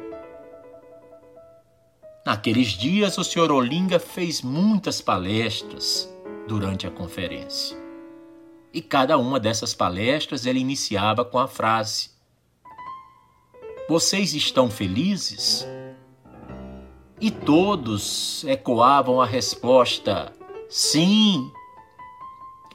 Naqueles 2.26 2.70
dias, 2.70 3.18
o 3.18 3.24
senhor 3.24 3.52
Olinga 3.52 4.00
fez 4.00 4.42
muitas 4.42 5.02
palestras 5.02 6.10
durante 6.48 6.88
a 6.88 6.92
conferência. 6.92 7.78
E 8.74 8.82
cada 8.82 9.18
uma 9.18 9.40
dessas 9.40 9.74
palestras 9.74 10.46
ele 10.46 10.60
iniciava 10.60 11.26
com 11.26 11.38
a 11.38 11.48
frase: 11.48 12.12
Vocês 13.90 14.34
estão 14.34 14.72
felizes? 14.72 15.68
E 17.20 17.30
todos 17.30 18.44
ecoavam 18.46 19.22
a 19.22 19.26
resposta: 19.26 20.34
Sim. 20.70 21.52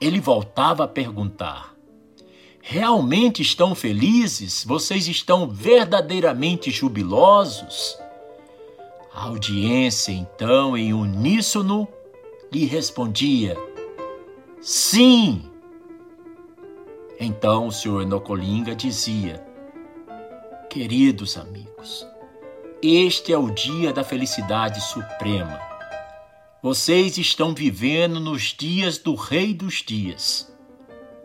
Ele 0.00 0.20
voltava 0.20 0.84
a 0.84 0.88
perguntar: 0.88 1.74
Realmente 2.60 3.42
estão 3.42 3.74
felizes? 3.74 4.64
Vocês 4.64 5.08
estão 5.08 5.48
verdadeiramente 5.48 6.70
jubilosos? 6.70 7.98
A 9.12 9.24
audiência, 9.24 10.12
então, 10.12 10.76
em 10.76 10.92
uníssono, 10.92 11.88
lhe 12.52 12.64
respondia: 12.64 13.56
Sim! 14.60 15.42
Então 17.18 17.66
o 17.66 17.72
senhor 17.72 18.02
Enocolinga 18.02 18.74
dizia: 18.76 19.44
Queridos 20.70 21.36
amigos, 21.36 22.06
este 22.80 23.32
é 23.32 23.38
o 23.38 23.50
dia 23.50 23.92
da 23.92 24.04
felicidade 24.04 24.80
suprema. 24.80 25.67
Vocês 26.60 27.16
estão 27.18 27.54
vivendo 27.54 28.18
nos 28.18 28.52
dias 28.52 28.98
do 28.98 29.14
Rei 29.14 29.54
dos 29.54 29.74
Dias, 29.76 30.52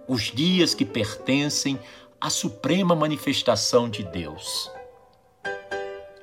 os 0.08 0.32
dias 0.32 0.76
que 0.76 0.86
pertencem 0.86 1.80
à 2.22 2.30
suprema 2.30 2.96
manifestação 2.96 3.90
de 3.90 4.04
Deus. 4.04 4.70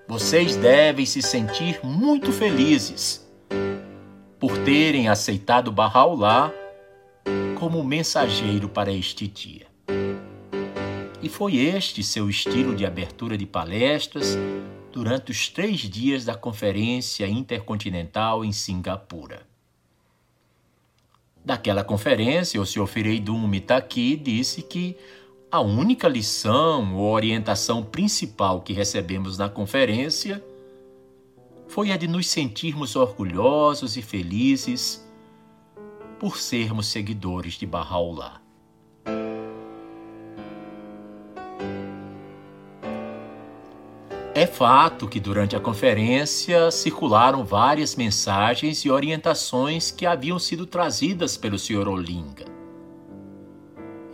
Vocês 0.07 0.55
devem 0.55 1.05
se 1.05 1.21
sentir 1.23 1.81
muito 1.83 2.31
felizes 2.31 3.29
por 4.39 4.57
terem 4.59 5.09
aceitado 5.09 5.73
Bahá'u'lláh 5.73 6.53
como 7.59 7.83
mensageiro 7.83 8.69
para 8.69 8.93
este 8.93 9.27
dia. 9.27 9.67
E 11.21 11.29
foi 11.29 11.57
este 11.57 12.05
seu 12.05 12.31
estilo 12.31 12.77
de 12.77 12.87
abertura 12.87 13.37
de 13.37 13.45
palestras 13.45 14.39
durante 14.93 15.31
os 15.31 15.49
três 15.49 15.81
dias 15.81 16.25
da 16.25 16.35
Conferência 16.35 17.27
Intercontinental 17.27 18.45
em 18.45 18.53
Singapura. 18.53 19.47
Daquela 21.45 21.83
conferência, 21.83 22.61
o 22.61 22.67
Sr. 22.67 22.87
Fereidun 22.87 23.47
Mitaki 23.47 24.17
disse 24.17 24.63
que 24.63 24.97
a 25.51 25.61
única 25.61 26.07
lição 26.07 26.95
ou 26.95 27.11
orientação 27.11 27.83
principal 27.83 28.61
que 28.61 28.73
recebemos 28.73 29.39
na 29.39 29.49
conferência 29.49 30.45
foi 31.67 31.93
a 31.93 31.97
de 31.97 32.07
nos 32.07 32.27
sentirmos 32.27 32.95
orgulhosos 32.95 33.97
e 33.97 34.03
felizes 34.03 35.05
por 36.19 36.37
sermos 36.37 36.89
seguidores 36.89 37.55
de 37.55 37.67
Bahá'u'lláh. 37.67 38.50
É 44.41 44.47
fato 44.47 45.07
que 45.07 45.21
durante 45.21 45.55
a 45.55 45.61
conferência 45.61 46.71
circularam 46.71 47.45
várias 47.45 47.95
mensagens 47.95 48.87
e 48.87 48.91
orientações 48.91 49.91
que 49.91 50.07
haviam 50.07 50.39
sido 50.39 50.65
trazidas 50.65 51.37
pelo 51.37 51.59
Sr. 51.59 51.87
Olinga. 51.87 52.47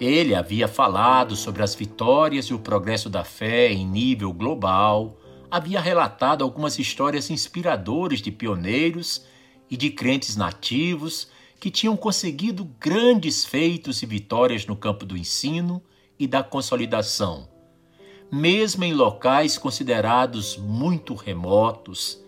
Ele 0.01 0.35
havia 0.35 0.67
falado 0.67 1.37
sobre 1.37 1.63
as 1.63 1.77
vitórias 1.77 2.47
e 2.47 2.55
o 2.55 2.59
progresso 2.59 3.09
da 3.09 3.23
fé 3.23 3.73
em 3.73 3.87
nível 3.87 4.33
global, 4.33 5.17
havia 5.49 5.81
relatado 5.81 6.43
algumas 6.43 6.77
histórias 6.77 7.31
inspiradoras 7.31 8.21
de 8.21 8.33
pioneiros 8.33 9.25
e 9.71 9.77
de 9.77 9.91
crentes 9.91 10.35
nativos 10.35 11.29
que 11.61 11.71
tinham 11.71 11.97
conseguido 11.97 12.69
grandes 12.81 13.45
feitos 13.45 14.03
e 14.03 14.07
vitórias 14.07 14.67
no 14.67 14.75
campo 14.75 15.07
do 15.07 15.17
ensino 15.17 15.81
e 16.19 16.27
da 16.27 16.43
consolidação, 16.43 17.49
mesmo 18.31 18.85
em 18.85 18.93
locais 18.93 19.57
considerados 19.57 20.57
muito 20.57 21.15
remotos 21.15 22.21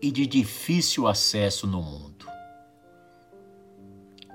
e 0.00 0.10
de 0.10 0.26
difícil 0.26 1.06
acesso 1.06 1.66
no 1.66 1.82
mundo. 1.82 2.26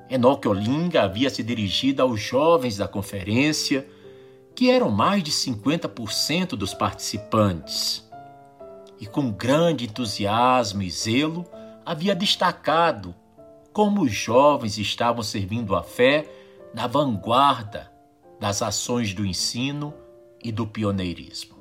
Enoque 0.09 0.47
Olinga 0.47 1.03
havia 1.03 1.29
se 1.29 1.41
dirigido 1.41 2.01
aos 2.01 2.21
jovens 2.21 2.77
da 2.77 2.87
conferência, 2.87 3.87
que 4.55 4.69
eram 4.69 4.91
mais 4.91 5.23
de 5.23 5.31
50% 5.31 6.49
dos 6.49 6.73
participantes. 6.73 8.07
E 8.99 9.05
com 9.07 9.31
grande 9.31 9.85
entusiasmo 9.85 10.83
e 10.83 10.91
zelo, 10.91 11.45
havia 11.85 12.15
destacado 12.15 13.15
como 13.73 14.03
os 14.03 14.11
jovens 14.11 14.77
estavam 14.77 15.23
servindo 15.23 15.75
a 15.75 15.81
fé 15.81 16.29
na 16.73 16.85
vanguarda 16.85 17.91
das 18.39 18.61
ações 18.61 19.13
do 19.13 19.25
ensino 19.25 19.93
e 20.43 20.51
do 20.51 20.67
pioneirismo. 20.67 21.55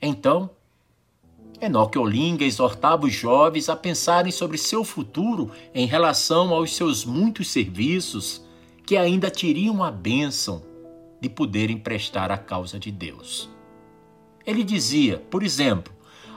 Então, 0.00 0.50
Enoque 1.60 1.98
Olinga 1.98 2.44
exortava 2.44 3.06
os 3.06 3.12
jovens 3.12 3.68
a 3.68 3.76
pensarem 3.76 4.30
sobre 4.30 4.58
seu 4.58 4.84
futuro 4.84 5.50
em 5.74 5.86
relação 5.86 6.52
aos 6.52 6.74
seus 6.74 7.04
muitos 7.04 7.48
serviços 7.48 8.44
que 8.84 8.96
ainda 8.96 9.30
teriam 9.30 9.82
a 9.82 9.90
bênção 9.90 10.62
de 11.20 11.28
poderem 11.28 11.78
prestar 11.78 12.30
à 12.30 12.36
causa 12.36 12.78
de 12.78 12.90
Deus. 12.90 13.48
Ele 14.46 14.62
dizia, 14.62 15.18
por 15.30 15.42
exemplo, 15.42 15.92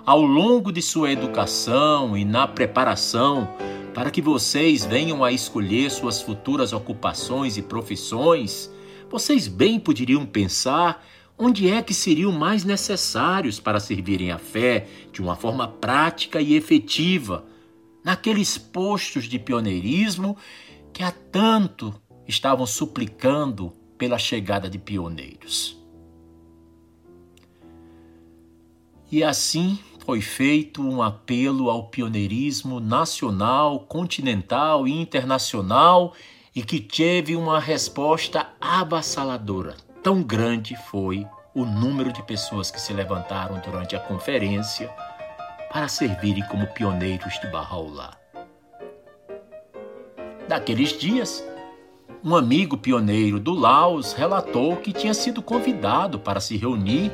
ao 0.05 0.21
longo 0.21 0.71
de 0.71 0.81
sua 0.81 1.11
educação 1.11 2.17
e 2.17 2.25
na 2.25 2.47
preparação 2.47 3.47
para 3.93 4.09
que 4.09 4.21
vocês 4.21 4.85
venham 4.85 5.23
a 5.23 5.31
escolher 5.31 5.91
suas 5.91 6.21
futuras 6.21 6.73
ocupações 6.73 7.57
e 7.57 7.61
profissões, 7.61 8.71
vocês 9.09 9.47
bem 9.47 9.79
poderiam 9.79 10.25
pensar 10.25 11.05
onde 11.41 11.69
é 11.69 11.81
que 11.81 11.93
seriam 11.93 12.33
mais 12.33 12.65
necessários 12.65 13.61
para 13.61 13.79
servirem 13.79 14.29
a 14.29 14.37
fé 14.37 14.85
de 15.09 15.21
uma 15.21 15.37
forma 15.37 15.69
prática 15.69 16.41
e 16.41 16.53
efetiva, 16.53 17.45
naqueles 18.03 18.57
postos 18.57 19.23
de 19.23 19.39
pioneirismo 19.39 20.35
que 20.91 21.01
há 21.01 21.11
tanto 21.11 21.95
estavam 22.27 22.65
suplicando 22.65 23.71
pela 23.97 24.19
chegada 24.19 24.69
de 24.69 24.77
pioneiros. 24.77 25.77
E 29.09 29.23
assim 29.23 29.79
foi 30.05 30.21
feito 30.21 30.81
um 30.81 31.01
apelo 31.01 31.69
ao 31.69 31.87
pioneirismo 31.87 32.81
nacional, 32.81 33.79
continental 33.81 34.87
e 34.87 34.91
internacional 34.91 36.13
e 36.53 36.63
que 36.63 36.79
teve 36.81 37.35
uma 37.35 37.59
resposta 37.59 38.49
avassaladora 38.59 39.88
Tão 40.01 40.23
grande 40.23 40.77
foi 40.89 41.27
o 41.53 41.65
número 41.65 42.13
de 42.13 42.23
pessoas 42.23 42.71
que 42.71 42.79
se 42.79 42.93
levantaram 42.93 43.59
durante 43.59 43.97
a 43.97 43.99
conferência 43.99 44.89
para 45.71 45.89
servirem 45.89 46.41
como 46.47 46.65
pioneiros 46.67 47.37
de 47.41 47.47
Bahá'u'lláh. 47.51 48.17
Daqueles 50.47 50.97
dias, 50.97 51.43
um 52.23 52.33
amigo 52.33 52.77
pioneiro 52.77 53.41
do 53.41 53.53
Laos 53.53 54.13
relatou 54.13 54.77
que 54.77 54.93
tinha 54.93 55.13
sido 55.13 55.41
convidado 55.41 56.17
para 56.17 56.39
se 56.39 56.55
reunir 56.55 57.11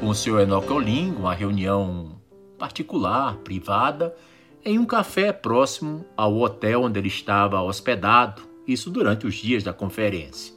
com 0.00 0.08
o 0.08 0.14
Sr. 0.14 0.40
Enoch 0.40 0.72
Oling, 0.72 1.14
uma 1.18 1.34
reunião 1.34 2.18
particular, 2.58 3.36
privada, 3.36 4.16
em 4.64 4.78
um 4.78 4.86
café 4.86 5.32
próximo 5.32 6.04
ao 6.16 6.34
hotel 6.38 6.84
onde 6.84 6.98
ele 6.98 7.08
estava 7.08 7.60
hospedado, 7.60 8.42
isso 8.66 8.90
durante 8.90 9.26
os 9.26 9.34
dias 9.34 9.62
da 9.62 9.72
conferência. 9.72 10.55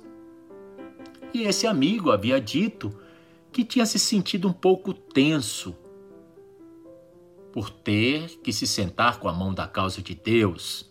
E 1.34 1.44
esse 1.44 1.68
amigo 1.68 2.12
havia 2.12 2.40
dito 2.40 2.98
que 3.52 3.64
tinha 3.64 3.86
se 3.86 4.00
sentido 4.00 4.48
um 4.48 4.54
pouco 4.54 4.94
tenso 4.94 5.76
por 7.52 7.70
ter 7.70 8.40
que 8.44 8.54
se 8.54 8.68
sentar 8.68 9.20
com 9.20 9.28
a 9.28 9.34
mão 9.34 9.54
da 9.54 9.68
causa 9.68 10.02
de 10.02 10.14
Deus. 10.16 10.90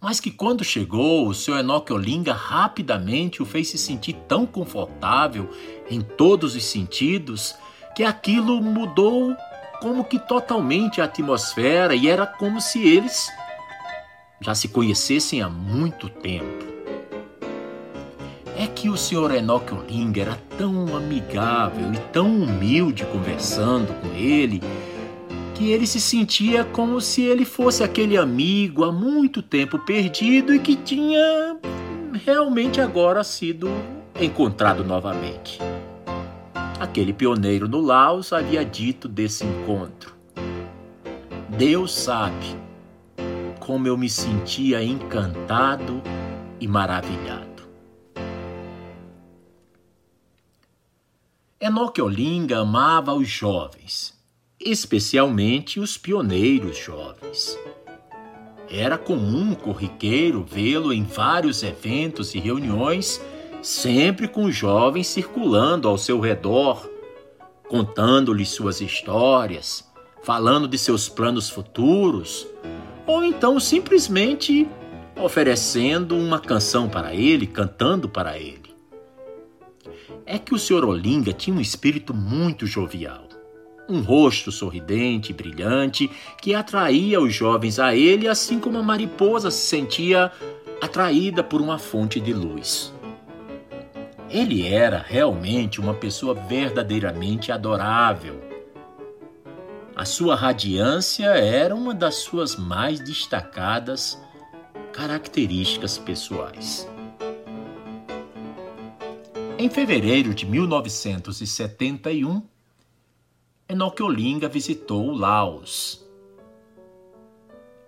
Mas 0.00 0.20
que 0.20 0.30
quando 0.30 0.62
chegou, 0.62 1.26
o 1.26 1.34
seu 1.34 1.56
Enoque 1.56 1.92
Olinga 1.92 2.32
rapidamente 2.32 3.42
o 3.42 3.46
fez 3.46 3.68
se 3.68 3.78
sentir 3.78 4.14
tão 4.28 4.46
confortável 4.46 5.50
em 5.90 6.00
todos 6.00 6.54
os 6.54 6.64
sentidos 6.64 7.54
que 7.96 8.04
aquilo 8.04 8.62
mudou 8.62 9.36
como 9.80 10.04
que 10.04 10.18
totalmente 10.18 11.00
a 11.00 11.04
atmosfera 11.04 11.94
e 11.94 12.08
era 12.08 12.26
como 12.26 12.60
se 12.60 12.80
eles 12.80 13.28
já 14.40 14.54
se 14.54 14.68
conhecessem 14.68 15.42
há 15.42 15.48
muito 15.48 16.08
tempo. 16.08 16.67
É 18.58 18.66
que 18.66 18.88
o 18.88 18.96
senhor 18.96 19.32
Enoque 19.32 19.72
Olinga 19.72 20.20
era 20.20 20.38
tão 20.58 20.96
amigável 20.96 21.92
e 21.92 21.98
tão 22.12 22.26
humilde 22.42 23.06
conversando 23.06 23.94
com 24.00 24.08
ele 24.16 24.60
que 25.54 25.70
ele 25.70 25.86
se 25.86 26.00
sentia 26.00 26.64
como 26.64 27.00
se 27.00 27.22
ele 27.22 27.44
fosse 27.44 27.84
aquele 27.84 28.16
amigo 28.16 28.82
há 28.82 28.90
muito 28.90 29.42
tempo 29.42 29.78
perdido 29.78 30.52
e 30.52 30.58
que 30.58 30.74
tinha 30.74 31.56
realmente 32.24 32.80
agora 32.80 33.22
sido 33.22 33.70
encontrado 34.20 34.84
novamente. 34.84 35.60
Aquele 36.80 37.12
pioneiro 37.12 37.68
no 37.68 37.80
Laos 37.80 38.32
havia 38.32 38.64
dito 38.64 39.06
desse 39.06 39.44
encontro: 39.44 40.14
Deus 41.48 41.94
sabe 41.94 42.56
como 43.60 43.86
eu 43.86 43.96
me 43.96 44.08
sentia 44.08 44.82
encantado 44.82 46.02
e 46.60 46.66
maravilhado. 46.66 47.47
Enoque 51.60 52.00
Olinga 52.00 52.58
amava 52.60 53.12
os 53.12 53.26
jovens, 53.26 54.14
especialmente 54.60 55.80
os 55.80 55.98
pioneiros 55.98 56.78
jovens. 56.78 57.58
Era 58.70 58.96
comum 58.96 59.56
corriqueiro 59.56 60.46
vê-lo 60.48 60.92
em 60.92 61.02
vários 61.02 61.64
eventos 61.64 62.32
e 62.32 62.38
reuniões, 62.38 63.20
sempre 63.60 64.28
com 64.28 64.52
jovens 64.52 65.08
circulando 65.08 65.88
ao 65.88 65.98
seu 65.98 66.20
redor, 66.20 66.88
contando-lhes 67.68 68.50
suas 68.50 68.80
histórias, 68.80 69.84
falando 70.22 70.68
de 70.68 70.78
seus 70.78 71.08
planos 71.08 71.50
futuros, 71.50 72.46
ou 73.04 73.24
então 73.24 73.58
simplesmente 73.58 74.68
oferecendo 75.16 76.16
uma 76.16 76.38
canção 76.38 76.88
para 76.88 77.16
ele, 77.16 77.48
cantando 77.48 78.08
para 78.08 78.38
ele 78.38 78.67
é 80.28 80.38
que 80.38 80.54
o 80.54 80.58
Sr. 80.58 80.84
Olinga 80.84 81.32
tinha 81.32 81.56
um 81.56 81.60
espírito 81.60 82.12
muito 82.12 82.66
jovial. 82.66 83.26
Um 83.88 84.02
rosto 84.02 84.52
sorridente 84.52 85.32
e 85.32 85.34
brilhante 85.34 86.10
que 86.42 86.54
atraía 86.54 87.18
os 87.18 87.34
jovens 87.34 87.78
a 87.78 87.96
ele, 87.96 88.28
assim 88.28 88.60
como 88.60 88.76
a 88.76 88.82
mariposa 88.82 89.50
se 89.50 89.66
sentia 89.66 90.30
atraída 90.82 91.42
por 91.42 91.62
uma 91.62 91.78
fonte 91.78 92.20
de 92.20 92.34
luz. 92.34 92.92
Ele 94.28 94.66
era 94.66 94.98
realmente 94.98 95.80
uma 95.80 95.94
pessoa 95.94 96.34
verdadeiramente 96.34 97.50
adorável. 97.50 98.38
A 99.96 100.04
sua 100.04 100.36
radiância 100.36 101.28
era 101.28 101.74
uma 101.74 101.94
das 101.94 102.16
suas 102.16 102.54
mais 102.54 103.00
destacadas 103.00 104.20
características 104.92 105.96
pessoais. 105.96 106.86
Em 109.60 109.68
fevereiro 109.68 110.32
de 110.32 110.46
1971, 110.46 112.46
Enoque 113.68 114.04
Olinga 114.04 114.48
visitou 114.48 115.10
Laos 115.10 116.06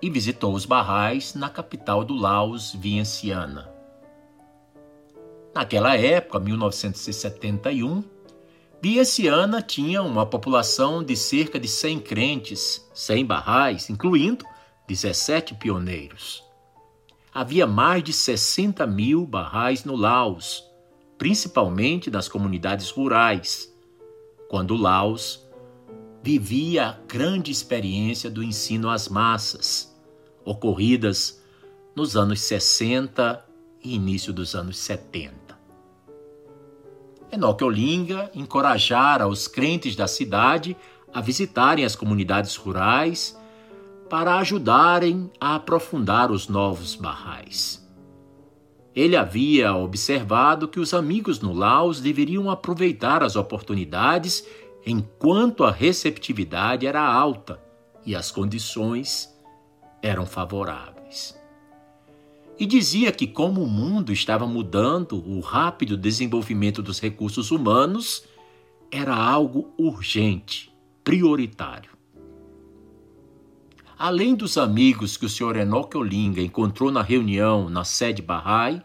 e 0.03 0.11
visitou 0.11 0.53
os 0.53 0.66
barrais 0.66 1.37
na 1.37 1.49
capital 1.49 2.05
do 2.05 2.16
Laos, 2.16 2.75
Vientiane. 2.75 3.62
Naquela 5.55 5.97
época, 5.97 6.41
1971, 6.41 8.03
Vientiane 8.83 9.62
tinha 9.62 10.03
uma 10.03 10.27
população 10.27 11.05
de 11.05 11.16
cerca 11.16 11.61
de 11.61 11.68
100 11.68 12.01
crentes, 12.01 12.91
100 12.93 13.25
barrais, 13.25 13.89
incluindo 13.89 14.45
17 14.89 15.55
pioneiros. 15.55 16.43
Havia 17.33 17.64
mais 17.64 18.03
de 18.03 18.12
60 18.12 18.85
mil 18.89 19.25
barrais 19.25 19.85
no 19.85 19.95
Laos, 19.95 20.68
principalmente 21.21 22.11
das 22.11 22.29
comunidades 22.29 22.89
rurais, 22.89 23.71
quando 24.49 24.75
Laos 24.75 25.47
vivia 26.23 26.87
a 26.87 26.93
grande 27.07 27.53
experiência 27.53 28.31
do 28.31 28.43
ensino 28.43 28.89
às 28.89 29.07
massas, 29.07 29.95
ocorridas 30.47 31.43
nos 31.95 32.16
anos 32.16 32.41
60 32.41 33.45
e 33.85 33.95
início 33.95 34.33
dos 34.33 34.55
anos 34.55 34.79
70. 34.79 35.35
Enoque 37.31 37.64
Olinga 37.64 38.31
encorajara 38.35 39.29
os 39.29 39.47
crentes 39.47 39.95
da 39.95 40.07
cidade 40.07 40.75
a 41.12 41.21
visitarem 41.21 41.85
as 41.85 41.95
comunidades 41.95 42.57
rurais 42.57 43.39
para 44.09 44.39
ajudarem 44.39 45.31
a 45.39 45.57
aprofundar 45.57 46.33
os 46.33 46.49
novos 46.49 46.95
barrais. 46.95 47.80
Ele 48.95 49.16
havia 49.16 49.74
observado 49.74 50.66
que 50.66 50.80
os 50.80 50.93
amigos 50.93 51.41
no 51.41 51.53
Laos 51.53 52.01
deveriam 52.01 52.51
aproveitar 52.51 53.22
as 53.22 53.36
oportunidades 53.36 54.47
enquanto 54.84 55.64
a 55.64 55.70
receptividade 55.70 56.86
era 56.86 57.01
alta 57.01 57.62
e 58.05 58.16
as 58.16 58.30
condições 58.30 59.28
eram 60.03 60.26
favoráveis. 60.26 61.38
E 62.59 62.66
dizia 62.66 63.11
que, 63.12 63.26
como 63.26 63.62
o 63.62 63.68
mundo 63.68 64.12
estava 64.12 64.47
mudando, 64.47 65.16
o 65.26 65.41
rápido 65.41 65.97
desenvolvimento 65.97 66.82
dos 66.82 67.01
recursos 67.01 67.51
humanos 67.51 68.24
era 68.91 69.14
algo 69.14 69.72
urgente, 69.78 70.70
prioritário. 71.03 71.89
Além 74.03 74.34
dos 74.34 74.57
amigos 74.57 75.18
que 75.18 75.26
o 75.26 75.28
Sr. 75.28 75.59
Enoque 75.59 75.94
Olinga 75.94 76.40
encontrou 76.40 76.90
na 76.90 77.03
reunião 77.03 77.68
na 77.68 77.84
sede 77.84 78.22
Bahá'í, 78.22 78.82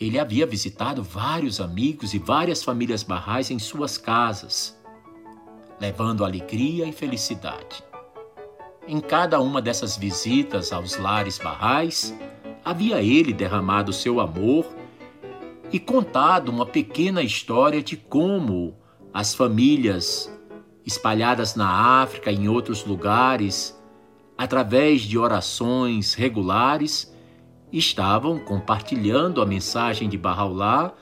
ele 0.00 0.20
havia 0.20 0.46
visitado 0.46 1.02
vários 1.02 1.60
amigos 1.60 2.14
e 2.14 2.18
várias 2.20 2.62
famílias 2.62 3.02
barrais 3.02 3.50
em 3.50 3.58
suas 3.58 3.98
casas, 3.98 4.80
levando 5.80 6.24
alegria 6.24 6.86
e 6.86 6.92
felicidade. 6.92 7.82
Em 8.86 9.00
cada 9.00 9.40
uma 9.40 9.60
dessas 9.60 9.96
visitas 9.96 10.72
aos 10.72 10.96
lares 10.96 11.36
barrais, 11.36 12.14
havia 12.64 13.02
ele 13.02 13.32
derramado 13.32 13.92
seu 13.92 14.20
amor 14.20 14.64
e 15.72 15.80
contado 15.80 16.50
uma 16.50 16.64
pequena 16.64 17.20
história 17.20 17.82
de 17.82 17.96
como 17.96 18.76
as 19.12 19.34
famílias 19.34 20.32
espalhadas 20.86 21.56
na 21.56 22.00
África 22.00 22.30
e 22.30 22.36
em 22.36 22.48
outros 22.48 22.84
lugares 22.84 23.76
através 24.38 25.02
de 25.02 25.18
orações 25.18 26.14
regulares, 26.14 27.12
estavam 27.72 28.38
compartilhando 28.38 29.42
a 29.42 29.46
mensagem 29.46 30.08
de 30.08 30.16
Bahá'u'lláh 30.16 30.94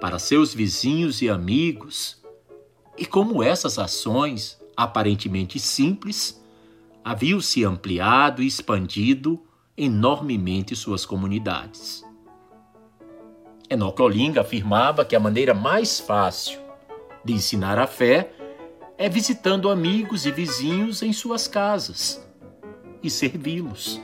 para 0.00 0.18
seus 0.18 0.52
vizinhos 0.52 1.22
e 1.22 1.30
amigos, 1.30 2.20
e 2.98 3.06
como 3.06 3.40
essas 3.40 3.78
ações, 3.78 4.60
aparentemente 4.76 5.60
simples, 5.60 6.42
haviam 7.04 7.40
se 7.40 7.64
ampliado 7.64 8.42
e 8.42 8.48
expandido 8.48 9.40
enormemente 9.76 10.74
suas 10.74 11.06
comunidades. 11.06 12.04
Enoch 13.70 13.96
afirmava 14.38 15.04
que 15.04 15.14
a 15.14 15.20
maneira 15.20 15.54
mais 15.54 16.00
fácil 16.00 16.60
de 17.24 17.32
ensinar 17.32 17.78
a 17.78 17.86
fé 17.86 18.34
é 18.98 19.08
visitando 19.08 19.70
amigos 19.70 20.26
e 20.26 20.32
vizinhos 20.32 21.00
em 21.00 21.12
suas 21.12 21.46
casas 21.46 22.31
e 23.02 23.10
servi-los. 23.10 24.00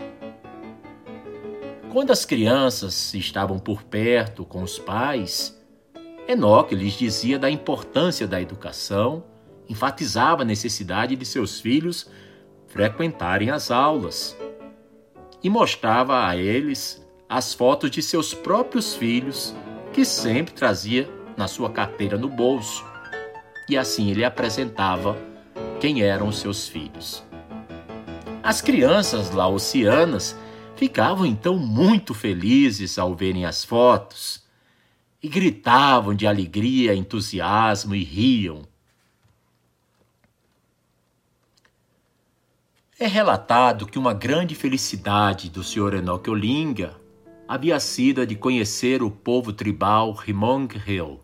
Quando 1.93 2.11
as 2.11 2.25
crianças 2.25 3.15
estavam 3.15 3.59
por 3.59 3.83
perto 3.83 4.45
com 4.45 4.63
os 4.63 4.79
pais, 4.79 5.59
Enoque 6.27 6.75
lhes 6.75 6.93
dizia 6.93 7.39
da 7.39 7.51
importância 7.51 8.27
da 8.27 8.41
educação, 8.41 9.25
enfatizava 9.69 10.43
a 10.43 10.45
necessidade 10.45 11.17
de 11.17 11.25
seus 11.25 11.61
filhos 11.61 12.11
frequentarem 12.67 13.51
as 13.51 13.71
aulas 13.71 14.37
e 15.43 15.49
mostrava 15.49 16.27
a 16.27 16.37
eles 16.37 17.05
as 17.29 17.55
fotos 17.55 17.91
de 17.91 18.03
seus 18.03 18.35
próprios 18.35 18.95
filhos 18.95 19.55
que 19.93 20.05
sempre 20.05 20.53
trazia 20.53 21.09
na 21.37 21.49
sua 21.49 21.71
carteira 21.71 22.17
no 22.19 22.29
bolso. 22.29 22.85
E 23.69 23.77
assim 23.77 24.11
ele 24.11 24.25
apresentava 24.25 25.17
quem 25.81 26.03
eram 26.03 26.33
seus 26.33 26.69
filhos. 26.69 27.28
As 28.43 28.63
crianças 28.63 29.31
laocianas 29.31 30.37
ficavam 30.77 31.27
então 31.27 31.59
muito 31.59 32.15
felizes 32.15 32.99
ao 32.99 33.15
verem 33.15 33.45
as 33.45 33.65
fotos 33.65 34.47
e 35.23 35.29
gritavam 35.29 36.15
de 36.15 36.27
alegria, 36.27 36.95
entusiasmo 36.95 37.95
e 37.95 38.05
riam. 38.05 38.63
É 42.99 43.07
relatado 43.07 43.87
que 43.87 43.99
uma 43.99 44.15
grande 44.15 44.55
felicidade 44.55 45.51
do 45.51 45.63
Sr. 45.63 45.95
Enoque 45.95 46.31
Olinga 46.31 46.97
havia 47.47 47.79
sido 47.81 48.21
a 48.21 48.25
de 48.25 48.37
conhecer 48.37 49.03
o 49.03 49.11
povo 49.11 49.53
tribal 49.53 50.13
Rimong 50.13 50.69
Hill. 50.87 51.21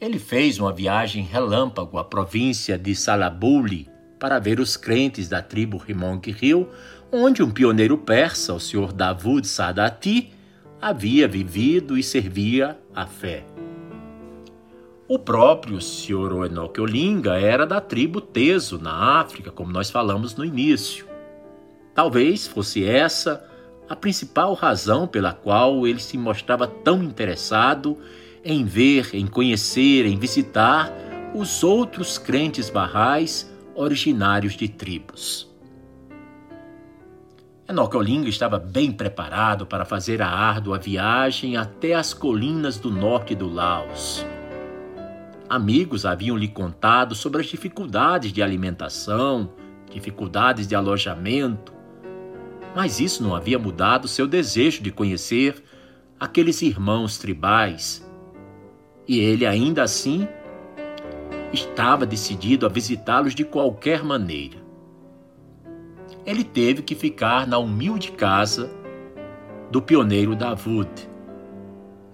Ele 0.00 0.18
fez 0.18 0.58
uma 0.58 0.72
viagem 0.72 1.24
relâmpago 1.24 1.98
à 1.98 2.04
província 2.04 2.76
de 2.76 2.94
Salabuli, 2.94 3.88
para 4.18 4.38
ver 4.38 4.60
os 4.60 4.76
crentes 4.76 5.28
da 5.28 5.42
tribo 5.42 5.76
Rimong 5.76 6.20
Hill, 6.40 6.68
onde 7.12 7.42
um 7.42 7.50
pioneiro 7.50 7.98
persa, 7.98 8.54
o 8.54 8.60
Sr. 8.60 8.92
Davud 8.92 9.46
Sadati, 9.46 10.32
havia 10.80 11.26
vivido 11.26 11.96
e 11.96 12.02
servia 12.02 12.78
a 12.94 13.06
fé. 13.06 13.44
O 15.06 15.18
próprio 15.18 15.80
Sr. 15.80 16.46
Enoque 16.46 16.80
Olinga 16.80 17.38
era 17.38 17.66
da 17.66 17.80
tribo 17.80 18.20
Teso, 18.20 18.78
na 18.78 19.20
África, 19.20 19.50
como 19.50 19.70
nós 19.70 19.90
falamos 19.90 20.34
no 20.34 20.44
início. 20.44 21.06
Talvez 21.94 22.46
fosse 22.46 22.84
essa 22.84 23.44
a 23.88 23.94
principal 23.94 24.54
razão 24.54 25.06
pela 25.06 25.32
qual 25.32 25.86
ele 25.86 26.00
se 26.00 26.16
mostrava 26.16 26.66
tão 26.66 27.02
interessado 27.02 27.98
em 28.42 28.64
ver, 28.64 29.10
em 29.12 29.26
conhecer, 29.26 30.06
em 30.06 30.18
visitar 30.18 30.92
os 31.34 31.62
outros 31.62 32.18
crentes 32.18 32.70
barrais 32.70 33.53
originários 33.74 34.54
de 34.54 34.68
tribos. 34.68 35.52
Enoque 37.66 37.96
Olinga 37.96 38.28
estava 38.28 38.58
bem 38.58 38.92
preparado 38.92 39.66
para 39.66 39.86
fazer 39.86 40.20
a 40.20 40.28
árdua 40.28 40.78
viagem 40.78 41.56
até 41.56 41.94
as 41.94 42.12
colinas 42.12 42.78
do 42.78 42.90
norte 42.90 43.34
do 43.34 43.48
Laos. 43.48 44.24
Amigos 45.48 46.04
haviam 46.04 46.36
lhe 46.36 46.48
contado 46.48 47.14
sobre 47.14 47.40
as 47.40 47.46
dificuldades 47.46 48.32
de 48.32 48.42
alimentação, 48.42 49.50
dificuldades 49.90 50.66
de 50.66 50.74
alojamento, 50.74 51.72
mas 52.74 53.00
isso 53.00 53.22
não 53.22 53.34
havia 53.34 53.58
mudado 53.58 54.08
seu 54.08 54.26
desejo 54.26 54.82
de 54.82 54.90
conhecer 54.90 55.62
aqueles 56.18 56.60
irmãos 56.60 57.16
tribais. 57.16 58.06
E 59.06 59.20
ele 59.20 59.46
ainda 59.46 59.82
assim 59.82 60.28
estava 61.54 62.04
decidido 62.04 62.66
a 62.66 62.68
visitá-los 62.68 63.34
de 63.34 63.44
qualquer 63.44 64.02
maneira. 64.02 64.58
Ele 66.26 66.44
teve 66.44 66.82
que 66.82 66.94
ficar 66.94 67.46
na 67.46 67.58
humilde 67.58 68.12
casa 68.12 68.70
do 69.70 69.80
pioneiro 69.80 70.34
Davud. 70.34 70.88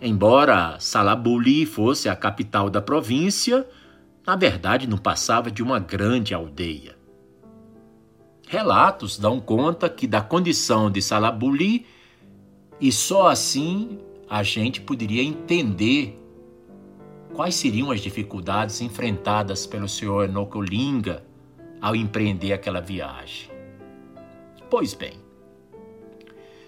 Embora 0.01 0.78
Salabuli 0.78 1.66
fosse 1.66 2.09
a 2.09 2.16
capital 2.16 2.70
da 2.70 2.80
província, 2.80 3.66
na 4.26 4.36
verdade 4.36 4.86
não 4.86 4.99
passava 4.99 5.51
de 5.51 5.62
uma 5.62 5.78
grande 5.78 6.34
aldeia. 6.34 6.97
Relatos 8.49 9.18
dão 9.18 9.41
conta 9.41 9.88
que 9.88 10.07
da 10.07 10.20
condição 10.20 10.91
de 10.91 11.01
Salabuli, 11.01 11.86
e 12.80 12.91
só 12.91 13.28
assim 13.28 13.99
a 14.28 14.43
gente 14.43 14.80
poderia 14.80 15.22
entender 15.22 16.20
quais 17.35 17.55
seriam 17.55 17.91
as 17.91 18.01
dificuldades 18.01 18.81
enfrentadas 18.81 19.66
pelo 19.66 19.89
senhor 19.89 20.28
Nocolinga 20.28 21.24
ao 21.81 21.97
empreender 21.97 22.53
aquela 22.53 22.81
viagem. 22.81 23.51
Pois 24.68 24.95
bem, 24.95 25.14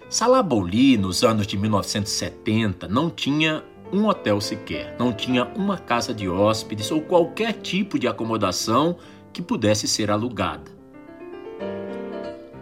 Salaboli, 0.09 0.97
nos 0.97 1.23
anos 1.23 1.47
de 1.47 1.57
1970, 1.57 2.87
não 2.87 3.09
tinha 3.09 3.63
um 3.91 4.05
hotel 4.07 4.41
sequer, 4.41 4.95
não 4.99 5.13
tinha 5.13 5.45
uma 5.55 5.77
casa 5.77 6.13
de 6.13 6.27
hóspedes 6.27 6.91
ou 6.91 7.01
qualquer 7.01 7.53
tipo 7.53 7.97
de 7.97 8.07
acomodação 8.07 8.97
que 9.31 9.41
pudesse 9.41 9.87
ser 9.87 10.11
alugada. 10.11 10.71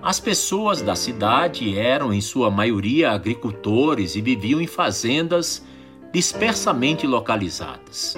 As 0.01 0.19
pessoas 0.19 0.81
da 0.81 0.95
cidade 0.95 1.77
eram, 1.77 2.11
em 2.11 2.21
sua 2.21 2.49
maioria, 2.49 3.11
agricultores 3.11 4.15
e 4.15 4.21
viviam 4.21 4.59
em 4.59 4.67
fazendas 4.67 5.63
dispersamente 6.11 7.07
localizadas. 7.07 8.17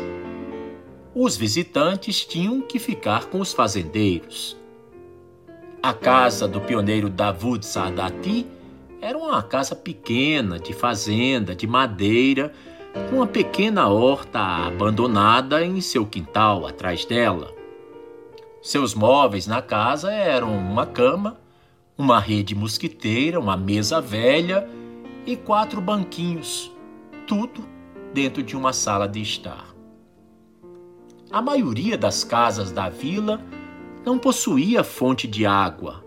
Os 1.14 1.38
visitantes 1.38 2.26
tinham 2.26 2.62
que 2.62 2.80
ficar 2.80 3.26
com 3.26 3.40
os 3.40 3.54
fazendeiros. 3.54 4.58
A 5.82 5.94
casa 5.94 6.48
do 6.48 6.60
pioneiro 6.60 7.08
Davud 7.08 7.64
Sadati 7.64 8.48
era 9.00 9.18
uma 9.18 9.44
casa 9.44 9.76
pequena, 9.76 10.58
de 10.58 10.74
fazenda, 10.74 11.56
de 11.56 11.68
madeira, 11.68 12.52
com 13.10 13.18
uma 13.18 13.28
pequena 13.28 13.88
horta 13.90 14.40
abandonada 14.40 15.64
em 15.64 15.80
seu 15.82 16.06
quintal 16.06 16.66
atrás 16.66 17.06
dela. 17.06 17.54
Seus 18.62 18.96
móveis 18.96 19.46
na 19.46 19.62
casa 19.62 20.12
eram 20.12 20.58
uma 20.58 20.86
cama, 20.86 21.38
uma 21.98 22.20
rede 22.20 22.56
mosquiteira, 22.56 23.40
uma 23.40 23.58
mesa 23.58 24.00
velha 24.02 24.68
e 25.28 25.36
quatro 25.36 25.82
banquinhos, 25.82 26.72
tudo 27.28 27.73
dentro 28.14 28.44
de 28.44 28.56
uma 28.56 28.72
sala 28.72 29.08
de 29.08 29.22
estar. 29.22 29.74
A 31.32 31.42
maioria 31.42 31.98
das 31.98 32.24
casas 32.24 32.72
da 32.72 32.90
vila 32.90 33.42
não 34.06 34.20
possuía 34.20 34.84
fonte 34.84 35.28
de 35.28 35.46
água, 35.46 36.06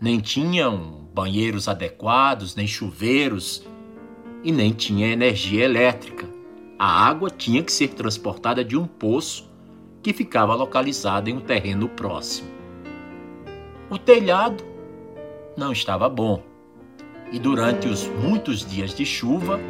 nem 0.00 0.20
tinham 0.20 1.08
banheiros 1.14 1.66
adequados, 1.66 2.54
nem 2.54 2.66
chuveiros 2.66 3.66
e 4.44 4.52
nem 4.52 4.72
tinha 4.72 5.08
energia 5.08 5.64
elétrica. 5.64 6.28
A 6.78 7.06
água 7.06 7.30
tinha 7.30 7.62
que 7.62 7.72
ser 7.72 7.88
transportada 7.88 8.64
de 8.64 8.76
um 8.76 8.86
poço 8.86 9.48
que 10.02 10.12
ficava 10.12 10.54
localizado 10.54 11.28
em 11.28 11.36
um 11.36 11.40
terreno 11.40 11.88
próximo. 11.88 12.48
O 13.90 13.98
telhado 13.98 14.64
não 15.56 15.72
estava 15.72 16.08
bom. 16.08 16.42
E 17.32 17.38
durante 17.38 17.88
os 17.88 18.06
muitos 18.06 18.64
dias 18.64 18.94
de 18.94 19.04
chuva, 19.04 19.60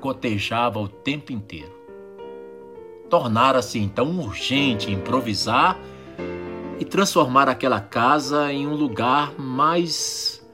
cotejava 0.00 0.80
o 0.80 0.88
tempo 0.88 1.32
inteiro. 1.32 1.78
Tornara-se 3.08 3.78
então 3.78 4.18
urgente 4.18 4.90
improvisar 4.90 5.78
e 6.78 6.84
transformar 6.84 7.48
aquela 7.48 7.80
casa 7.80 8.52
em 8.52 8.66
um 8.66 8.74
lugar 8.74 9.38
mais 9.38 10.44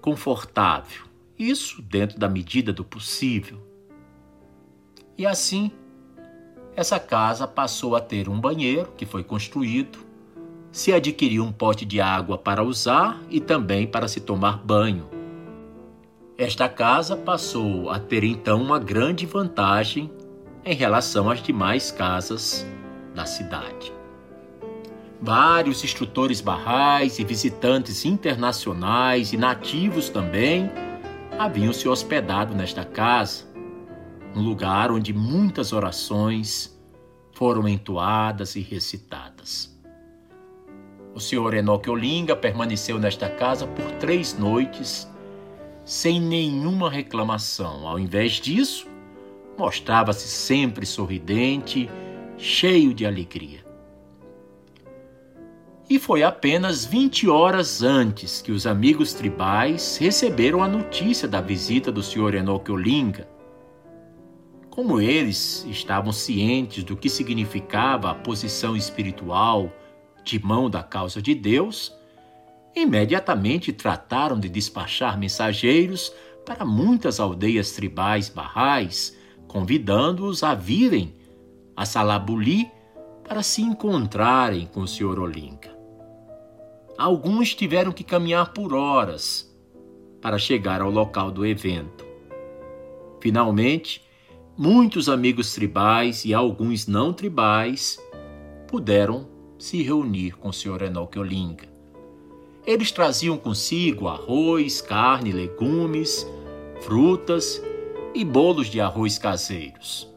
confortável. 0.00 1.04
Isso 1.38 1.82
dentro 1.82 2.18
da 2.18 2.28
medida 2.28 2.72
do 2.72 2.84
possível. 2.84 3.58
E 5.18 5.26
assim, 5.26 5.72
essa 6.76 7.00
casa 7.00 7.48
passou 7.48 7.96
a 7.96 8.00
ter 8.00 8.28
um 8.28 8.40
banheiro 8.40 8.92
que 8.96 9.04
foi 9.04 9.24
construído, 9.24 9.98
se 10.70 10.92
adquiriu 10.92 11.42
um 11.42 11.50
pote 11.50 11.84
de 11.84 12.00
água 12.00 12.38
para 12.38 12.62
usar 12.62 13.20
e 13.30 13.40
também 13.40 13.86
para 13.86 14.06
se 14.06 14.20
tomar 14.20 14.58
banho. 14.58 15.15
Esta 16.38 16.68
casa 16.68 17.16
passou 17.16 17.88
a 17.88 17.98
ter 17.98 18.22
então 18.22 18.60
uma 18.60 18.78
grande 18.78 19.24
vantagem 19.24 20.10
em 20.66 20.74
relação 20.74 21.30
às 21.30 21.42
demais 21.42 21.90
casas 21.90 22.66
da 23.14 23.24
cidade. 23.24 23.90
Vários 25.18 25.82
instrutores 25.82 26.42
barrais 26.42 27.18
e 27.18 27.24
visitantes 27.24 28.04
internacionais 28.04 29.32
e 29.32 29.38
nativos 29.38 30.10
também 30.10 30.70
haviam 31.38 31.72
se 31.72 31.88
hospedado 31.88 32.54
nesta 32.54 32.84
casa, 32.84 33.44
um 34.34 34.42
lugar 34.42 34.92
onde 34.92 35.14
muitas 35.14 35.72
orações 35.72 36.78
foram 37.32 37.66
entoadas 37.66 38.56
e 38.56 38.60
recitadas. 38.60 39.74
O 41.14 41.20
senhor 41.20 41.54
Enoque 41.54 41.88
Olinga 41.88 42.36
permaneceu 42.36 42.98
nesta 42.98 43.30
casa 43.30 43.66
por 43.66 43.90
três 43.92 44.38
noites, 44.38 45.08
sem 45.86 46.20
nenhuma 46.20 46.90
reclamação. 46.90 47.86
Ao 47.86 47.96
invés 47.96 48.32
disso, 48.32 48.88
mostrava-se 49.56 50.26
sempre 50.26 50.84
sorridente, 50.84 51.88
cheio 52.36 52.92
de 52.92 53.06
alegria. 53.06 53.64
E 55.88 56.00
foi 56.00 56.24
apenas 56.24 56.84
20 56.84 57.28
horas 57.28 57.84
antes 57.84 58.42
que 58.42 58.50
os 58.50 58.66
amigos 58.66 59.14
tribais 59.14 59.96
receberam 59.96 60.60
a 60.60 60.66
notícia 60.66 61.28
da 61.28 61.40
visita 61.40 61.92
do 61.92 62.02
senhor 62.02 62.34
Enoque 62.34 62.72
Olinga. 62.72 63.28
Como 64.68 65.00
eles 65.00 65.64
estavam 65.70 66.12
cientes 66.12 66.82
do 66.82 66.96
que 66.96 67.08
significava 67.08 68.10
a 68.10 68.14
posição 68.14 68.76
espiritual 68.76 69.72
de 70.24 70.44
mão 70.44 70.68
da 70.68 70.82
causa 70.82 71.22
de 71.22 71.32
Deus, 71.32 71.96
imediatamente 72.76 73.72
trataram 73.72 74.38
de 74.38 74.50
despachar 74.50 75.18
mensageiros 75.18 76.12
para 76.44 76.64
muitas 76.64 77.18
aldeias 77.18 77.72
tribais 77.72 78.28
barrais, 78.28 79.16
convidando-os 79.48 80.42
a 80.42 80.54
virem 80.54 81.14
a 81.74 81.86
Salabuli 81.86 82.70
para 83.24 83.42
se 83.42 83.62
encontrarem 83.62 84.66
com 84.66 84.80
o 84.80 84.86
Sr. 84.86 85.18
Olinka. 85.18 85.74
Alguns 86.98 87.54
tiveram 87.54 87.92
que 87.92 88.04
caminhar 88.04 88.52
por 88.52 88.74
horas 88.74 89.52
para 90.20 90.38
chegar 90.38 90.80
ao 90.80 90.90
local 90.90 91.30
do 91.30 91.44
evento. 91.44 92.06
Finalmente, 93.20 94.02
muitos 94.56 95.08
amigos 95.08 95.52
tribais 95.52 96.24
e 96.24 96.32
alguns 96.32 96.86
não 96.86 97.12
tribais 97.12 97.98
puderam 98.68 99.28
se 99.58 99.82
reunir 99.82 100.32
com 100.36 100.48
o 100.48 100.52
Sr. 100.52 100.84
Enoque 100.84 101.18
Olinga. 101.18 101.75
Eles 102.66 102.90
traziam 102.90 103.38
consigo 103.38 104.08
arroz, 104.08 104.80
carne, 104.80 105.30
legumes, 105.30 106.26
frutas 106.80 107.62
e 108.12 108.24
bolos 108.24 108.66
de 108.66 108.80
arroz 108.80 109.18
caseiros. 109.18 110.12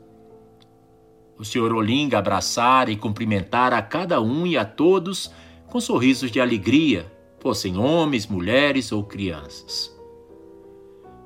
O 1.37 1.45
Sr. 1.45 1.73
Olinga 1.73 2.17
abraçara 2.17 2.91
e 2.91 2.97
cumprimentara 2.97 3.77
a 3.77 3.81
cada 3.83 4.19
um 4.19 4.47
e 4.47 4.57
a 4.57 4.65
todos 4.65 5.31
com 5.67 5.79
sorrisos 5.79 6.31
de 6.31 6.41
alegria, 6.41 7.09
fossem 7.39 7.77
homens, 7.77 8.25
mulheres 8.25 8.91
ou 8.91 9.03
crianças. 9.03 9.95